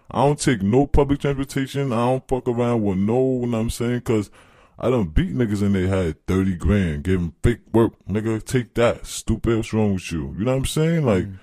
I 0.10 0.24
don't 0.24 0.40
take 0.40 0.62
no 0.62 0.88
public 0.88 1.20
transportation. 1.20 1.92
I 1.92 1.98
don't 1.98 2.28
fuck 2.28 2.48
around 2.48 2.82
with 2.84 2.98
no. 2.98 3.42
You 3.42 3.48
know 3.48 3.58
what 3.58 3.64
I'm 3.64 3.70
saying? 3.70 4.00
Because 4.00 4.32
I 4.80 4.90
done 4.90 5.06
beat 5.06 5.36
niggas 5.36 5.62
and 5.62 5.76
they 5.76 5.88
had 5.88 6.26
30 6.26 6.56
grand, 6.56 7.04
give 7.04 7.20
them 7.20 7.36
fake 7.44 7.60
work. 7.74 7.94
Nigga, 8.08 8.44
take 8.44 8.74
that. 8.76 9.06
Stupid. 9.06 9.58
What's 9.58 9.74
wrong 9.74 9.96
with 9.96 10.12
you? 10.12 10.34
You 10.38 10.46
know 10.46 10.52
what 10.52 10.60
I'm 10.60 10.66
saying? 10.66 11.06
Like. 11.06 11.26
Mm. 11.26 11.40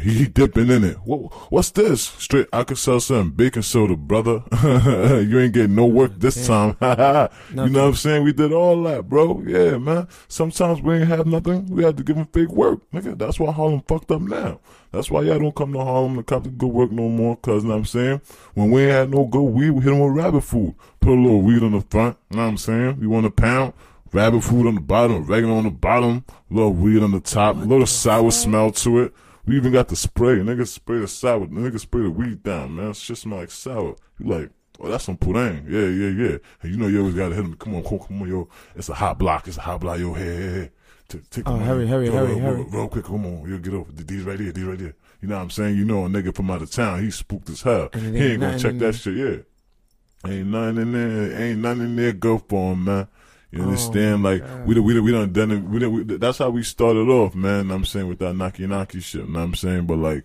He 0.00 0.26
dipping 0.26 0.70
in 0.70 0.82
it. 0.82 0.96
What, 1.04 1.32
what's 1.52 1.70
this? 1.70 2.02
Straight, 2.02 2.48
I 2.52 2.64
could 2.64 2.78
sell 2.78 3.00
some 3.00 3.30
baking 3.30 3.62
soda, 3.62 3.96
brother. 3.96 4.42
you 4.62 5.38
ain't 5.38 5.54
getting 5.54 5.74
no 5.74 5.86
work 5.86 6.12
this 6.18 6.46
time. 6.46 6.76
you 6.80 6.86
know 7.70 7.82
what 7.82 7.88
I'm 7.88 7.94
saying? 7.94 8.24
We 8.24 8.32
did 8.32 8.52
all 8.52 8.82
that, 8.84 9.08
bro. 9.08 9.42
Yeah, 9.46 9.78
man. 9.78 10.08
Sometimes 10.28 10.82
we 10.82 10.96
ain't 10.96 11.08
have 11.08 11.26
nothing. 11.26 11.66
We 11.66 11.84
had 11.84 11.96
to 11.96 12.02
give 12.02 12.16
them 12.16 12.26
fake 12.26 12.50
work, 12.50 12.80
nigga. 12.92 13.16
That's 13.16 13.38
why 13.38 13.52
Harlem 13.52 13.82
fucked 13.86 14.10
up 14.10 14.22
now. 14.22 14.60
That's 14.90 15.10
why 15.10 15.22
y'all 15.22 15.38
don't 15.38 15.54
come 15.54 15.72
to 15.72 15.80
Harlem 15.80 16.16
to 16.16 16.22
cop 16.22 16.44
the 16.44 16.50
good 16.50 16.68
work 16.68 16.90
no 16.90 17.08
more. 17.08 17.36
Cause, 17.36 17.62
you 17.62 17.68
know 17.68 17.74
what 17.74 17.80
I'm 17.80 17.84
saying? 17.86 18.20
When 18.54 18.70
we 18.70 18.82
ain't 18.82 18.92
had 18.92 19.10
no 19.10 19.24
good 19.26 19.42
weed, 19.42 19.70
we 19.70 19.82
hit 19.82 19.90
them 19.90 20.00
with 20.00 20.12
rabbit 20.12 20.42
food. 20.42 20.74
Put 21.00 21.18
a 21.18 21.20
little 21.20 21.42
weed 21.42 21.62
on 21.62 21.72
the 21.72 21.80
front. 21.80 22.16
You 22.30 22.36
know 22.36 22.44
what 22.44 22.48
I'm 22.50 22.56
saying? 22.58 22.98
You 23.00 23.10
want 23.10 23.26
a 23.26 23.30
pound? 23.30 23.74
Rabbit 24.12 24.42
food 24.42 24.68
on 24.68 24.76
the 24.76 24.80
bottom, 24.80 25.24
regular 25.26 25.54
on 25.54 25.64
the 25.64 25.70
bottom, 25.70 26.24
little 26.48 26.72
weed 26.72 27.02
on 27.02 27.10
the 27.10 27.18
top, 27.18 27.56
a 27.56 27.58
little 27.58 27.84
sour 27.84 28.30
smell 28.30 28.70
to 28.70 29.00
it. 29.00 29.14
We 29.46 29.56
even 29.56 29.72
got 29.72 29.88
the 29.88 29.96
spray. 29.96 30.36
Niggas 30.36 30.68
spray 30.68 31.00
the 31.00 31.08
sour. 31.08 31.46
Niggas 31.46 31.80
spray 31.80 32.02
the 32.02 32.10
weed 32.10 32.42
down, 32.42 32.76
man. 32.76 32.92
Shit 32.94 33.18
smell 33.18 33.40
like 33.40 33.50
sour. 33.50 33.96
You 34.18 34.26
like, 34.26 34.50
oh, 34.80 34.88
that's 34.88 35.04
some 35.04 35.18
purang. 35.18 35.68
Yeah, 35.68 35.86
yeah, 35.88 36.30
yeah. 36.30 36.38
And 36.62 36.72
you 36.72 36.78
know 36.78 36.86
you 36.86 37.00
always 37.00 37.14
gotta 37.14 37.34
hit 37.34 37.44
him. 37.44 37.54
Come 37.54 37.74
on, 37.74 37.82
come 37.82 37.98
on, 38.00 38.06
come 38.06 38.22
on, 38.22 38.28
yo. 38.28 38.48
It's 38.74 38.88
a 38.88 38.94
hot 38.94 39.18
block. 39.18 39.46
It's 39.46 39.58
a 39.58 39.62
hot 39.62 39.80
block. 39.80 39.98
Yo, 39.98 40.14
hey, 40.14 40.24
hey, 40.24 40.52
hey. 40.52 40.70
Take, 41.08 41.30
take 41.30 41.48
Oh, 41.48 41.56
hurry, 41.56 41.86
hurry, 41.86 42.08
hurry, 42.08 42.28
real, 42.28 42.38
hurry. 42.38 42.56
Real, 42.62 42.70
real 42.70 42.88
quick, 42.88 43.04
come 43.04 43.26
on. 43.26 43.48
Yo, 43.48 43.58
get 43.58 43.74
over. 43.74 43.92
These 43.92 44.22
right 44.22 44.40
here, 44.40 44.52
these 44.52 44.64
right 44.64 44.80
here. 44.80 44.96
You 45.20 45.28
know 45.28 45.36
what 45.36 45.42
I'm 45.42 45.50
saying? 45.50 45.76
You 45.76 45.84
know 45.84 46.06
a 46.06 46.08
nigga 46.08 46.34
from 46.34 46.50
out 46.50 46.62
of 46.62 46.70
town, 46.70 47.02
he 47.02 47.10
spooked 47.10 47.50
as 47.50 47.62
hell. 47.62 47.90
He 47.92 48.06
ain't 48.06 48.16
ain't 48.16 48.40
gonna 48.40 48.58
check 48.58 48.78
that 48.78 48.94
shit, 48.94 49.16
yeah. 49.16 50.30
Ain't 50.30 50.48
nothing 50.48 50.78
in 50.78 50.92
there. 50.92 51.42
Ain't 51.42 51.58
nothing 51.60 51.82
in 51.82 51.96
there 51.96 52.12
Go 52.12 52.38
for 52.38 52.72
him, 52.72 52.84
man. 52.84 53.08
You 53.54 53.62
Oh, 53.62 53.66
understand? 53.66 54.22
my 54.22 54.32
like 54.34 54.46
God. 54.46 54.66
we 54.66 54.80
we 54.80 55.00
we 55.00 55.12
done 55.12 55.32
done 55.32 55.50
it. 55.52 55.62
We 55.62 55.78
done, 55.78 55.92
we, 55.92 56.02
that's 56.16 56.38
how 56.38 56.50
we 56.50 56.62
started 56.62 57.08
off, 57.08 57.34
man. 57.34 57.70
I'm 57.70 57.84
saying 57.84 58.08
with 58.08 58.18
that 58.18 58.34
knocky 58.34 58.66
knocky 58.66 59.02
shit. 59.02 59.28
Know 59.28 59.38
what 59.38 59.44
I'm 59.44 59.54
saying, 59.54 59.86
but 59.86 59.98
like, 59.98 60.24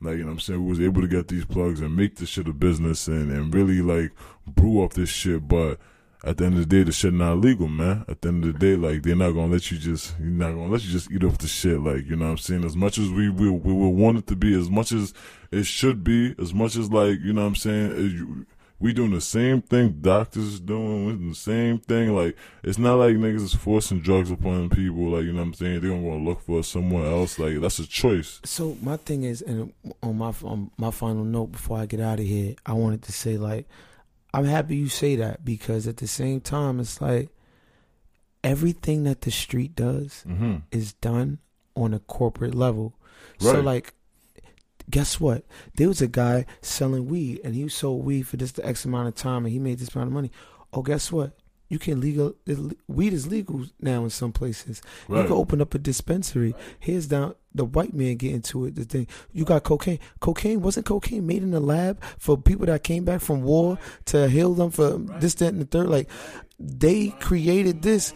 like 0.00 0.12
you 0.16 0.20
know, 0.20 0.26
what 0.26 0.32
I'm 0.34 0.40
saying 0.40 0.62
we 0.64 0.70
was 0.70 0.80
able 0.80 1.02
to 1.02 1.08
get 1.08 1.28
these 1.28 1.44
plugs 1.44 1.80
and 1.80 1.96
make 1.96 2.16
this 2.16 2.28
shit 2.28 2.46
a 2.48 2.52
business 2.52 3.08
and 3.08 3.30
and 3.32 3.52
really 3.54 3.82
like 3.82 4.12
brew 4.46 4.82
up 4.84 4.92
this 4.94 5.08
shit. 5.08 5.48
But 5.48 5.78
at 6.24 6.36
the 6.36 6.44
end 6.46 6.54
of 6.54 6.68
the 6.68 6.76
day, 6.76 6.82
the 6.84 6.92
shit 6.92 7.12
not 7.14 7.38
legal, 7.38 7.68
man. 7.68 8.04
At 8.08 8.22
the 8.22 8.28
end 8.28 8.44
of 8.44 8.52
the 8.52 8.58
day, 8.58 8.76
like 8.76 9.02
they're 9.02 9.16
not 9.16 9.32
gonna 9.32 9.52
let 9.52 9.70
you 9.70 9.78
just, 9.78 10.14
you're 10.20 10.28
not 10.30 10.50
gonna 10.50 10.68
let 10.68 10.84
you 10.84 10.90
just 10.92 11.10
eat 11.10 11.22
off 11.24 11.38
the 11.38 11.48
shit. 11.48 11.80
Like 11.80 12.06
you 12.06 12.16
know, 12.16 12.26
what 12.26 12.30
I'm 12.32 12.38
saying 12.38 12.64
as 12.64 12.76
much 12.76 12.98
as 12.98 13.08
we 13.10 13.28
we 13.28 13.50
we 13.50 13.72
will 13.72 13.94
want 13.94 14.18
it 14.18 14.26
to 14.28 14.36
be, 14.36 14.56
as 14.58 14.70
much 14.70 14.92
as 14.92 15.14
it 15.50 15.64
should 15.66 16.04
be, 16.04 16.34
as 16.40 16.54
much 16.54 16.76
as 16.76 16.90
like 16.92 17.18
you 17.20 17.32
know, 17.32 17.42
what 17.42 17.48
I'm 17.48 17.54
saying. 17.56 17.92
As 17.92 18.12
you, 18.12 18.46
we 18.80 18.92
doing 18.92 19.10
the 19.10 19.20
same 19.20 19.60
thing 19.62 19.98
doctors 20.00 20.44
is 20.44 20.60
doing. 20.60 21.06
We 21.06 21.12
doing 21.14 21.28
the 21.30 21.34
same 21.34 21.78
thing. 21.78 22.14
Like 22.14 22.36
it's 22.62 22.78
not 22.78 22.94
like 22.94 23.16
niggas 23.16 23.42
is 23.42 23.54
forcing 23.54 24.00
drugs 24.00 24.30
upon 24.30 24.70
people. 24.70 25.10
Like 25.10 25.24
you 25.24 25.32
know 25.32 25.38
what 25.40 25.48
I'm 25.48 25.54
saying. 25.54 25.80
They 25.80 25.88
gonna 25.88 26.16
look 26.18 26.40
for 26.42 26.62
somewhere 26.62 27.06
else. 27.06 27.38
Like 27.38 27.60
that's 27.60 27.78
a 27.80 27.86
choice. 27.86 28.40
So 28.44 28.76
my 28.82 28.96
thing 28.96 29.24
is, 29.24 29.42
and 29.42 29.72
on 30.02 30.18
my 30.18 30.32
on 30.44 30.70
my 30.76 30.90
final 30.92 31.24
note 31.24 31.52
before 31.52 31.78
I 31.78 31.86
get 31.86 32.00
out 32.00 32.20
of 32.20 32.26
here, 32.26 32.54
I 32.66 32.72
wanted 32.74 33.02
to 33.02 33.12
say 33.12 33.36
like, 33.36 33.66
I'm 34.32 34.44
happy 34.44 34.76
you 34.76 34.88
say 34.88 35.16
that 35.16 35.44
because 35.44 35.88
at 35.88 35.96
the 35.96 36.06
same 36.06 36.40
time, 36.40 36.78
it's 36.78 37.00
like 37.00 37.30
everything 38.44 39.04
that 39.04 39.22
the 39.22 39.30
street 39.30 39.74
does 39.74 40.24
Mm-hmm. 40.28 40.56
is 40.70 40.92
done 40.94 41.38
on 41.74 41.94
a 41.94 41.98
corporate 41.98 42.54
level. 42.54 42.94
So 43.40 43.60
like, 43.60 43.94
guess 44.90 45.20
what? 45.20 45.44
There 45.76 45.88
was 45.88 46.00
a 46.00 46.08
guy 46.08 46.46
selling 46.60 47.06
weed, 47.06 47.40
and 47.44 47.54
he 47.54 47.68
sold 47.68 48.04
weed 48.04 48.22
for 48.22 48.36
just 48.36 48.56
the 48.56 48.66
X 48.66 48.84
amount 48.84 49.08
of 49.08 49.14
time, 49.14 49.44
and 49.44 49.52
he 49.52 49.58
made 49.58 49.78
this 49.78 49.94
amount 49.94 50.08
of 50.08 50.14
money. 50.14 50.30
Oh, 50.72 50.82
guess 50.82 51.10
what? 51.12 51.32
You 51.68 51.78
can 51.78 52.00
legal 52.00 52.34
weed 52.86 53.12
is 53.12 53.26
legal 53.26 53.66
now 53.78 54.04
in 54.04 54.10
some 54.10 54.32
places. 54.32 54.80
You 55.06 55.22
can 55.22 55.32
open 55.32 55.60
up 55.60 55.74
a 55.74 55.78
dispensary. 55.78 56.54
Here's 56.80 57.08
down 57.08 57.34
the 57.54 57.66
white 57.66 57.92
man 57.92 58.16
get 58.16 58.32
into 58.32 58.64
it. 58.64 58.74
The 58.74 58.84
thing 58.84 59.06
you 59.32 59.44
got 59.44 59.64
cocaine. 59.64 59.98
Cocaine 60.20 60.62
wasn't 60.62 60.86
cocaine 60.86 61.26
made 61.26 61.42
in 61.42 61.50
the 61.50 61.60
lab 61.60 62.02
for 62.18 62.38
people 62.38 62.64
that 62.66 62.84
came 62.84 63.04
back 63.04 63.20
from 63.20 63.42
war 63.42 63.78
to 64.06 64.28
heal 64.28 64.54
them 64.54 64.70
for 64.70 64.92
this, 64.92 65.34
that, 65.34 65.52
and 65.52 65.60
the 65.60 65.66
third. 65.66 65.88
Like 65.88 66.08
they 66.58 67.08
created 67.20 67.82
this. 67.82 68.14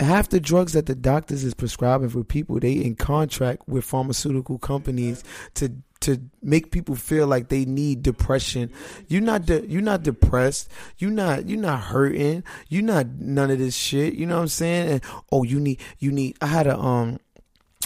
Half 0.00 0.30
the 0.30 0.40
drugs 0.40 0.72
that 0.72 0.86
the 0.86 0.96
doctors 0.96 1.44
is 1.44 1.54
prescribing 1.54 2.08
for 2.08 2.24
people, 2.24 2.58
they 2.58 2.72
in 2.72 2.96
contract 2.96 3.68
with 3.68 3.84
pharmaceutical 3.84 4.58
companies 4.58 5.22
to 5.54 5.72
to 6.00 6.20
make 6.42 6.70
people 6.70 6.94
feel 6.94 7.26
like 7.26 7.48
they 7.48 7.64
need 7.64 8.02
depression. 8.02 8.70
You're 9.08 9.22
not 9.22 9.46
de- 9.46 9.66
you're 9.66 9.82
not 9.82 10.02
depressed. 10.02 10.68
You're 10.98 11.10
not 11.10 11.48
you're 11.48 11.58
not 11.60 11.80
hurting. 11.80 12.44
You're 12.68 12.82
not 12.82 13.06
none 13.18 13.50
of 13.50 13.58
this 13.58 13.74
shit. 13.76 14.14
You 14.14 14.26
know 14.26 14.36
what 14.36 14.42
I'm 14.42 14.48
saying? 14.48 14.90
And 14.90 15.02
oh, 15.32 15.42
you 15.42 15.58
need 15.60 15.80
you 15.98 16.12
need. 16.12 16.36
I 16.40 16.46
had 16.46 16.66
a 16.66 16.78
um 16.78 17.18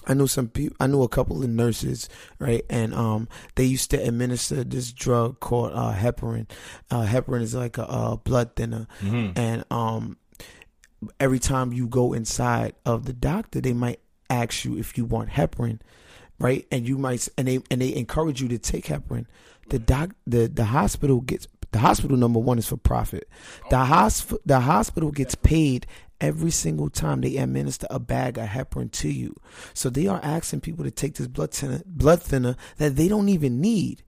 I 0.06 0.14
knew 0.14 0.26
some 0.26 0.48
people. 0.48 0.76
I 0.80 0.86
knew 0.86 1.02
a 1.02 1.08
couple 1.08 1.42
of 1.42 1.48
nurses, 1.50 2.08
right? 2.38 2.64
And 2.70 2.94
um, 2.94 3.28
they 3.54 3.64
used 3.64 3.90
to 3.90 3.98
administer 4.02 4.64
this 4.64 4.92
drug 4.92 5.40
called 5.40 5.72
uh, 5.74 5.92
heparin. 5.92 6.48
Uh, 6.90 7.04
heparin 7.04 7.42
is 7.42 7.54
like 7.54 7.76
a, 7.76 7.82
a 7.82 8.16
blood 8.16 8.56
thinner, 8.56 8.86
Mhm. 9.02 9.32
and 9.36 9.64
um, 9.70 10.16
every 11.18 11.38
time 11.38 11.72
you 11.72 11.86
go 11.86 12.12
inside 12.14 12.74
of 12.86 13.04
the 13.04 13.12
doctor, 13.12 13.60
they 13.60 13.74
might 13.74 14.00
ask 14.30 14.64
you 14.64 14.78
if 14.78 14.96
you 14.96 15.04
want 15.04 15.28
heparin, 15.30 15.80
right? 16.40 16.66
And 16.72 16.88
you 16.88 16.98
might, 16.98 17.28
and 17.38 17.46
they 17.46 17.60
and 17.70 17.80
they 17.80 17.94
encourage 17.94 18.42
you 18.42 18.48
to 18.48 18.58
take 18.58 18.86
heparin. 18.86 19.26
The 19.68 19.78
doc, 19.78 20.10
the 20.26 20.48
the 20.48 20.64
hospital 20.64 21.20
gets 21.20 21.46
the 21.70 21.78
hospital 21.78 22.16
number 22.16 22.40
one 22.40 22.58
is 22.58 22.66
for 22.66 22.76
profit. 22.76 23.28
The 23.68 23.76
hosp- 23.76 24.38
the 24.44 24.60
hospital 24.60 25.12
gets 25.12 25.36
paid 25.36 25.86
every 26.20 26.50
single 26.50 26.90
time 26.90 27.20
they 27.20 27.36
administer 27.36 27.86
a 27.90 27.98
bag 27.98 28.38
of 28.38 28.48
heparin 28.48 28.90
to 28.92 29.08
you. 29.08 29.36
So 29.72 29.88
they 29.88 30.06
are 30.06 30.20
asking 30.22 30.60
people 30.60 30.84
to 30.84 30.90
take 30.90 31.14
this 31.14 31.28
blood 31.28 31.52
thinner, 31.52 31.82
blood 31.86 32.22
thinner 32.22 32.56
that 32.78 32.96
they 32.96 33.08
don't 33.08 33.28
even 33.28 33.60
need, 33.60 34.02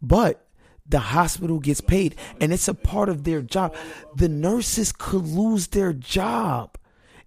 but 0.00 0.46
the 0.86 0.98
hospital 0.98 1.58
gets 1.58 1.80
paid 1.80 2.16
and 2.40 2.52
it's 2.52 2.68
a 2.68 2.74
part 2.74 3.08
of 3.08 3.24
their 3.24 3.42
job. 3.42 3.74
The 4.16 4.28
nurses 4.28 4.92
could 4.92 5.26
lose 5.26 5.68
their 5.68 5.92
job 5.92 6.76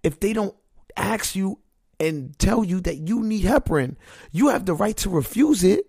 if 0.02 0.20
they 0.20 0.32
don't 0.32 0.54
ask 0.96 1.36
you 1.36 1.58
and 1.98 2.38
tell 2.38 2.64
you 2.64 2.80
that 2.82 2.96
you 3.08 3.22
need 3.22 3.44
heparin. 3.44 3.96
You 4.32 4.48
have 4.48 4.66
the 4.66 4.74
right 4.74 4.96
to 4.98 5.10
refuse 5.10 5.64
it, 5.64 5.86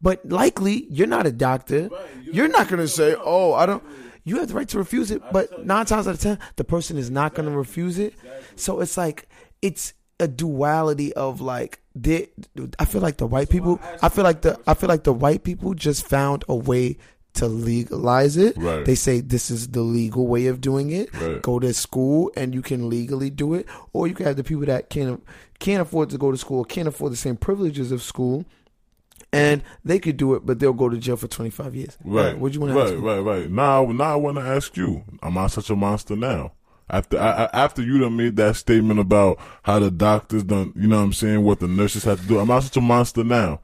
but 0.00 0.26
likely 0.28 0.86
you're 0.90 1.06
not 1.06 1.26
a 1.26 1.32
doctor. 1.32 1.90
You're 2.22 2.48
not 2.48 2.68
going 2.68 2.80
to 2.80 2.88
say, 2.88 3.14
"Oh, 3.18 3.54
I 3.54 3.66
don't." 3.66 3.82
You 4.24 4.38
have 4.38 4.48
the 4.48 4.54
right 4.54 4.68
to 4.68 4.78
refuse 4.78 5.10
it, 5.10 5.22
but 5.32 5.64
nine 5.64 5.86
times 5.86 6.06
out 6.06 6.14
of 6.14 6.20
ten, 6.20 6.38
the 6.56 6.64
person 6.64 6.98
is 6.98 7.10
not 7.10 7.34
going 7.34 7.48
to 7.48 7.56
refuse 7.56 7.98
it. 7.98 8.14
So 8.56 8.80
it's 8.80 8.96
like 8.98 9.26
it's 9.62 9.94
a 10.20 10.28
duality 10.28 11.12
of 11.14 11.40
like 11.40 11.80
they, 11.94 12.28
I 12.78 12.84
feel 12.84 13.00
like 13.00 13.16
the 13.16 13.26
white 13.26 13.48
people. 13.48 13.80
I 14.02 14.08
feel 14.08 14.24
like 14.24 14.42
the 14.42 14.58
I 14.66 14.74
feel 14.74 14.88
like 14.88 15.04
the 15.04 15.12
white 15.12 15.44
people 15.44 15.74
just 15.74 16.06
found 16.06 16.44
a 16.48 16.54
way 16.54 16.98
to 17.38 17.48
legalize 17.48 18.36
it. 18.36 18.56
Right. 18.56 18.84
They 18.84 18.94
say 18.94 19.20
this 19.20 19.50
is 19.50 19.68
the 19.68 19.80
legal 19.82 20.26
way 20.26 20.46
of 20.46 20.60
doing 20.60 20.90
it. 20.90 21.12
Right. 21.14 21.42
Go 21.42 21.58
to 21.58 21.72
school 21.74 22.30
and 22.36 22.54
you 22.54 22.62
can 22.62 22.88
legally 22.88 23.30
do 23.30 23.54
it, 23.54 23.66
or 23.92 24.06
you 24.06 24.14
can 24.14 24.26
have 24.26 24.36
the 24.36 24.44
people 24.44 24.66
that 24.66 24.90
can't 24.90 25.22
can't 25.58 25.82
afford 25.82 26.10
to 26.10 26.18
go 26.18 26.30
to 26.30 26.36
school, 26.38 26.64
can't 26.64 26.86
afford 26.88 27.12
the 27.12 27.16
same 27.16 27.36
privileges 27.36 27.90
of 27.90 28.00
school, 28.02 28.44
and 29.32 29.62
they 29.84 29.98
could 29.98 30.16
do 30.16 30.34
it, 30.34 30.46
but 30.46 30.58
they'll 30.58 30.72
go 30.72 30.88
to 30.88 30.96
jail 30.98 31.16
for 31.16 31.28
twenty 31.28 31.50
five 31.50 31.74
years. 31.74 31.96
Right. 32.04 32.38
What 32.38 32.54
you 32.54 32.60
want 32.60 32.72
to 32.74 32.78
Right, 32.78 32.86
ask 32.88 32.94
me? 32.94 33.00
right, 33.00 33.18
right. 33.20 33.50
Now, 33.50 33.84
now 33.86 34.12
I 34.12 34.16
want 34.16 34.36
to 34.38 34.42
ask 34.42 34.76
you: 34.76 35.04
Am 35.22 35.36
I 35.38 35.46
such 35.48 35.70
a 35.70 35.76
monster 35.76 36.16
now? 36.16 36.52
After 36.90 37.18
I, 37.18 37.44
I- 37.44 37.50
after 37.64 37.82
you 37.82 37.98
done 37.98 38.16
made 38.16 38.36
that 38.36 38.56
statement 38.56 38.98
about 38.98 39.38
how 39.62 39.78
the 39.78 39.90
doctors 39.90 40.42
done, 40.44 40.72
you 40.74 40.88
know 40.88 40.96
what 40.96 41.02
I'm 41.02 41.12
saying, 41.12 41.42
what 41.44 41.60
the 41.60 41.68
nurses 41.68 42.04
have 42.04 42.22
to 42.22 42.26
do. 42.26 42.40
Am 42.40 42.50
I 42.50 42.60
such 42.60 42.76
a 42.78 42.80
monster 42.80 43.22
now? 43.24 43.60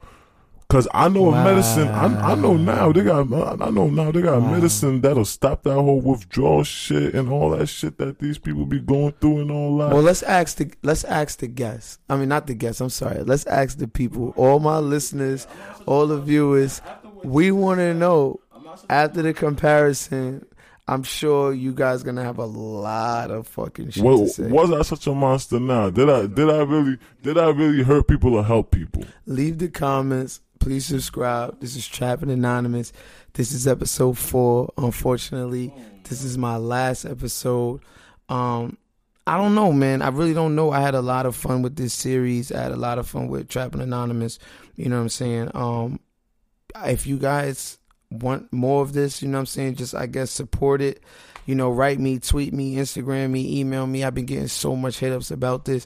Cause 0.67 0.87
I 0.93 1.09
know 1.09 1.31
a 1.31 1.43
medicine. 1.43 1.87
I, 1.89 2.31
I 2.31 2.35
know 2.35 2.57
now 2.57 2.91
they 2.91 3.03
got. 3.03 3.31
I 3.61 3.69
know 3.69 3.87
now 3.87 4.11
they 4.11 4.21
got 4.23 4.39
medicine 4.41 4.99
that'll 5.01 5.23
stop 5.23 5.61
that 5.63 5.73
whole 5.75 6.01
withdrawal 6.01 6.63
shit 6.63 7.13
and 7.13 7.29
all 7.29 7.51
that 7.51 7.67
shit 7.67 7.99
that 7.99 8.17
these 8.19 8.39
people 8.39 8.65
be 8.65 8.79
going 8.79 9.13
through 9.21 9.41
and 9.41 9.51
all 9.51 9.77
that. 9.77 9.91
Well, 9.91 10.01
let's 10.01 10.23
ask 10.23 10.57
the 10.57 10.71
let's 10.81 11.03
ask 11.03 11.37
the 11.39 11.47
guests. 11.47 11.99
I 12.09 12.17
mean, 12.17 12.29
not 12.29 12.47
the 12.47 12.55
guests. 12.55 12.81
I'm 12.81 12.89
sorry. 12.89 13.21
Let's 13.23 13.45
ask 13.45 13.77
the 13.77 13.87
people, 13.87 14.33
all 14.35 14.59
my 14.59 14.79
listeners, 14.79 15.45
all 15.85 16.07
the 16.07 16.19
viewers. 16.19 16.81
We 17.23 17.51
want 17.51 17.79
to 17.79 17.93
know 17.93 18.39
after 18.89 19.21
the 19.21 19.33
comparison. 19.33 20.45
I'm 20.87 21.01
sure 21.03 21.51
you 21.53 21.73
guys 21.73 22.03
gonna 22.03 22.23
have 22.23 22.37
a 22.37 22.45
lot 22.45 23.31
of 23.31 23.47
fucking 23.47 23.89
shit 23.89 24.03
to 24.03 24.09
Wa- 24.09 24.25
say. 24.27 24.47
was 24.47 24.71
I 24.71 24.81
such 24.83 25.07
a 25.07 25.13
monster 25.15 25.59
now? 25.59 25.89
Did 25.89 26.09
I 26.09 26.27
did 26.27 26.49
I 26.49 26.61
really 26.63 26.97
did 27.23 27.37
I 27.39 27.49
really 27.49 27.81
hurt 27.83 28.07
people 28.07 28.35
or 28.35 28.43
help 28.43 28.69
people? 28.71 29.03
Leave 29.25 29.57
the 29.57 29.67
comments. 29.69 30.41
Please 30.65 30.87
subscribe. 30.87 31.59
This 31.59 31.75
is 31.75 31.87
Trapping 31.87 32.31
Anonymous. 32.31 32.91
This 33.33 33.51
is 33.51 33.67
episode 33.67 34.17
four. 34.17 34.73
Unfortunately, 34.79 35.71
this 36.09 36.23
is 36.23 36.39
my 36.39 36.57
last 36.57 37.05
episode. 37.05 37.81
Um, 38.29 38.75
I 39.27 39.37
don't 39.37 39.53
know, 39.53 39.71
man. 39.71 40.01
I 40.01 40.07
really 40.07 40.33
don't 40.33 40.55
know. 40.55 40.71
I 40.71 40.81
had 40.81 40.95
a 40.95 41.03
lot 41.03 41.27
of 41.27 41.35
fun 41.35 41.61
with 41.61 41.75
this 41.75 41.93
series. 41.93 42.51
I 42.51 42.63
had 42.63 42.71
a 42.71 42.77
lot 42.77 42.97
of 42.97 43.07
fun 43.07 43.27
with 43.27 43.47
Trapping 43.47 43.79
Anonymous. 43.79 44.39
You 44.75 44.89
know 44.89 44.95
what 44.95 45.03
I'm 45.03 45.09
saying? 45.09 45.51
Um, 45.53 45.99
if 46.83 47.05
you 47.05 47.19
guys 47.19 47.77
want 48.09 48.51
more 48.51 48.81
of 48.81 48.93
this, 48.93 49.21
you 49.21 49.27
know 49.27 49.37
what 49.37 49.41
I'm 49.41 49.45
saying, 49.45 49.75
just 49.75 49.93
I 49.93 50.07
guess 50.07 50.31
support 50.31 50.81
it. 50.81 50.99
You 51.45 51.53
know, 51.53 51.69
write 51.69 51.99
me, 51.99 52.17
tweet 52.17 52.55
me, 52.55 52.77
Instagram 52.77 53.29
me, 53.29 53.59
email 53.59 53.85
me. 53.85 54.03
I've 54.03 54.15
been 54.15 54.25
getting 54.25 54.47
so 54.47 54.75
much 54.75 54.97
hit 54.97 55.13
ups 55.13 55.29
about 55.29 55.65
this. 55.65 55.85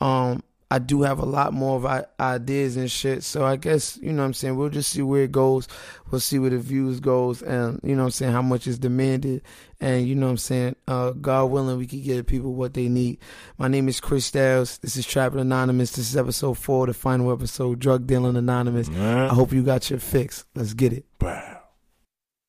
Um, 0.00 0.44
I 0.72 0.78
do 0.78 1.02
have 1.02 1.18
a 1.18 1.26
lot 1.26 1.52
more 1.52 1.76
of 1.76 2.06
ideas 2.20 2.76
and 2.76 2.88
shit. 2.88 3.24
So 3.24 3.44
I 3.44 3.56
guess, 3.56 3.98
you 4.00 4.12
know 4.12 4.22
what 4.22 4.26
I'm 4.26 4.34
saying, 4.34 4.56
we'll 4.56 4.68
just 4.68 4.92
see 4.92 5.02
where 5.02 5.24
it 5.24 5.32
goes. 5.32 5.66
We'll 6.10 6.20
see 6.20 6.38
where 6.38 6.50
the 6.50 6.58
views 6.58 7.00
goes 7.00 7.42
and 7.42 7.80
you 7.82 7.96
know 7.96 8.02
what 8.02 8.06
I'm 8.06 8.12
saying, 8.12 8.32
how 8.32 8.42
much 8.42 8.68
is 8.68 8.78
demanded. 8.78 9.42
And 9.80 10.06
you 10.06 10.14
know 10.14 10.26
what 10.26 10.32
I'm 10.32 10.36
saying, 10.36 10.76
uh, 10.86 11.10
God 11.12 11.46
willing, 11.46 11.76
we 11.78 11.86
can 11.86 12.02
get 12.02 12.26
people 12.28 12.54
what 12.54 12.74
they 12.74 12.88
need. 12.88 13.18
My 13.58 13.66
name 13.66 13.88
is 13.88 13.98
Chris 14.00 14.26
Styles. 14.26 14.78
This 14.78 14.96
is 14.96 15.06
Trapping 15.06 15.40
Anonymous. 15.40 15.92
This 15.92 16.10
is 16.10 16.16
episode 16.16 16.58
four, 16.58 16.86
the 16.86 16.94
final 16.94 17.32
episode, 17.32 17.80
Drug 17.80 18.06
Dealing 18.06 18.36
Anonymous. 18.36 18.88
I 18.90 19.28
hope 19.34 19.52
you 19.52 19.62
got 19.62 19.90
your 19.90 19.98
fix. 19.98 20.44
Let's 20.54 20.74
get 20.74 20.92
it. 20.92 21.04
Wow. 21.20 21.62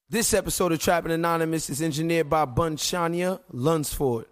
This 0.10 0.34
episode 0.34 0.74
of 0.74 0.80
Trapping 0.80 1.14
Anonymous 1.14 1.70
is 1.70 1.82
engineered 1.82 2.30
by 2.30 2.46
Bun 2.46 2.76
Shania 2.76 3.40
Lunsford. 3.50 4.26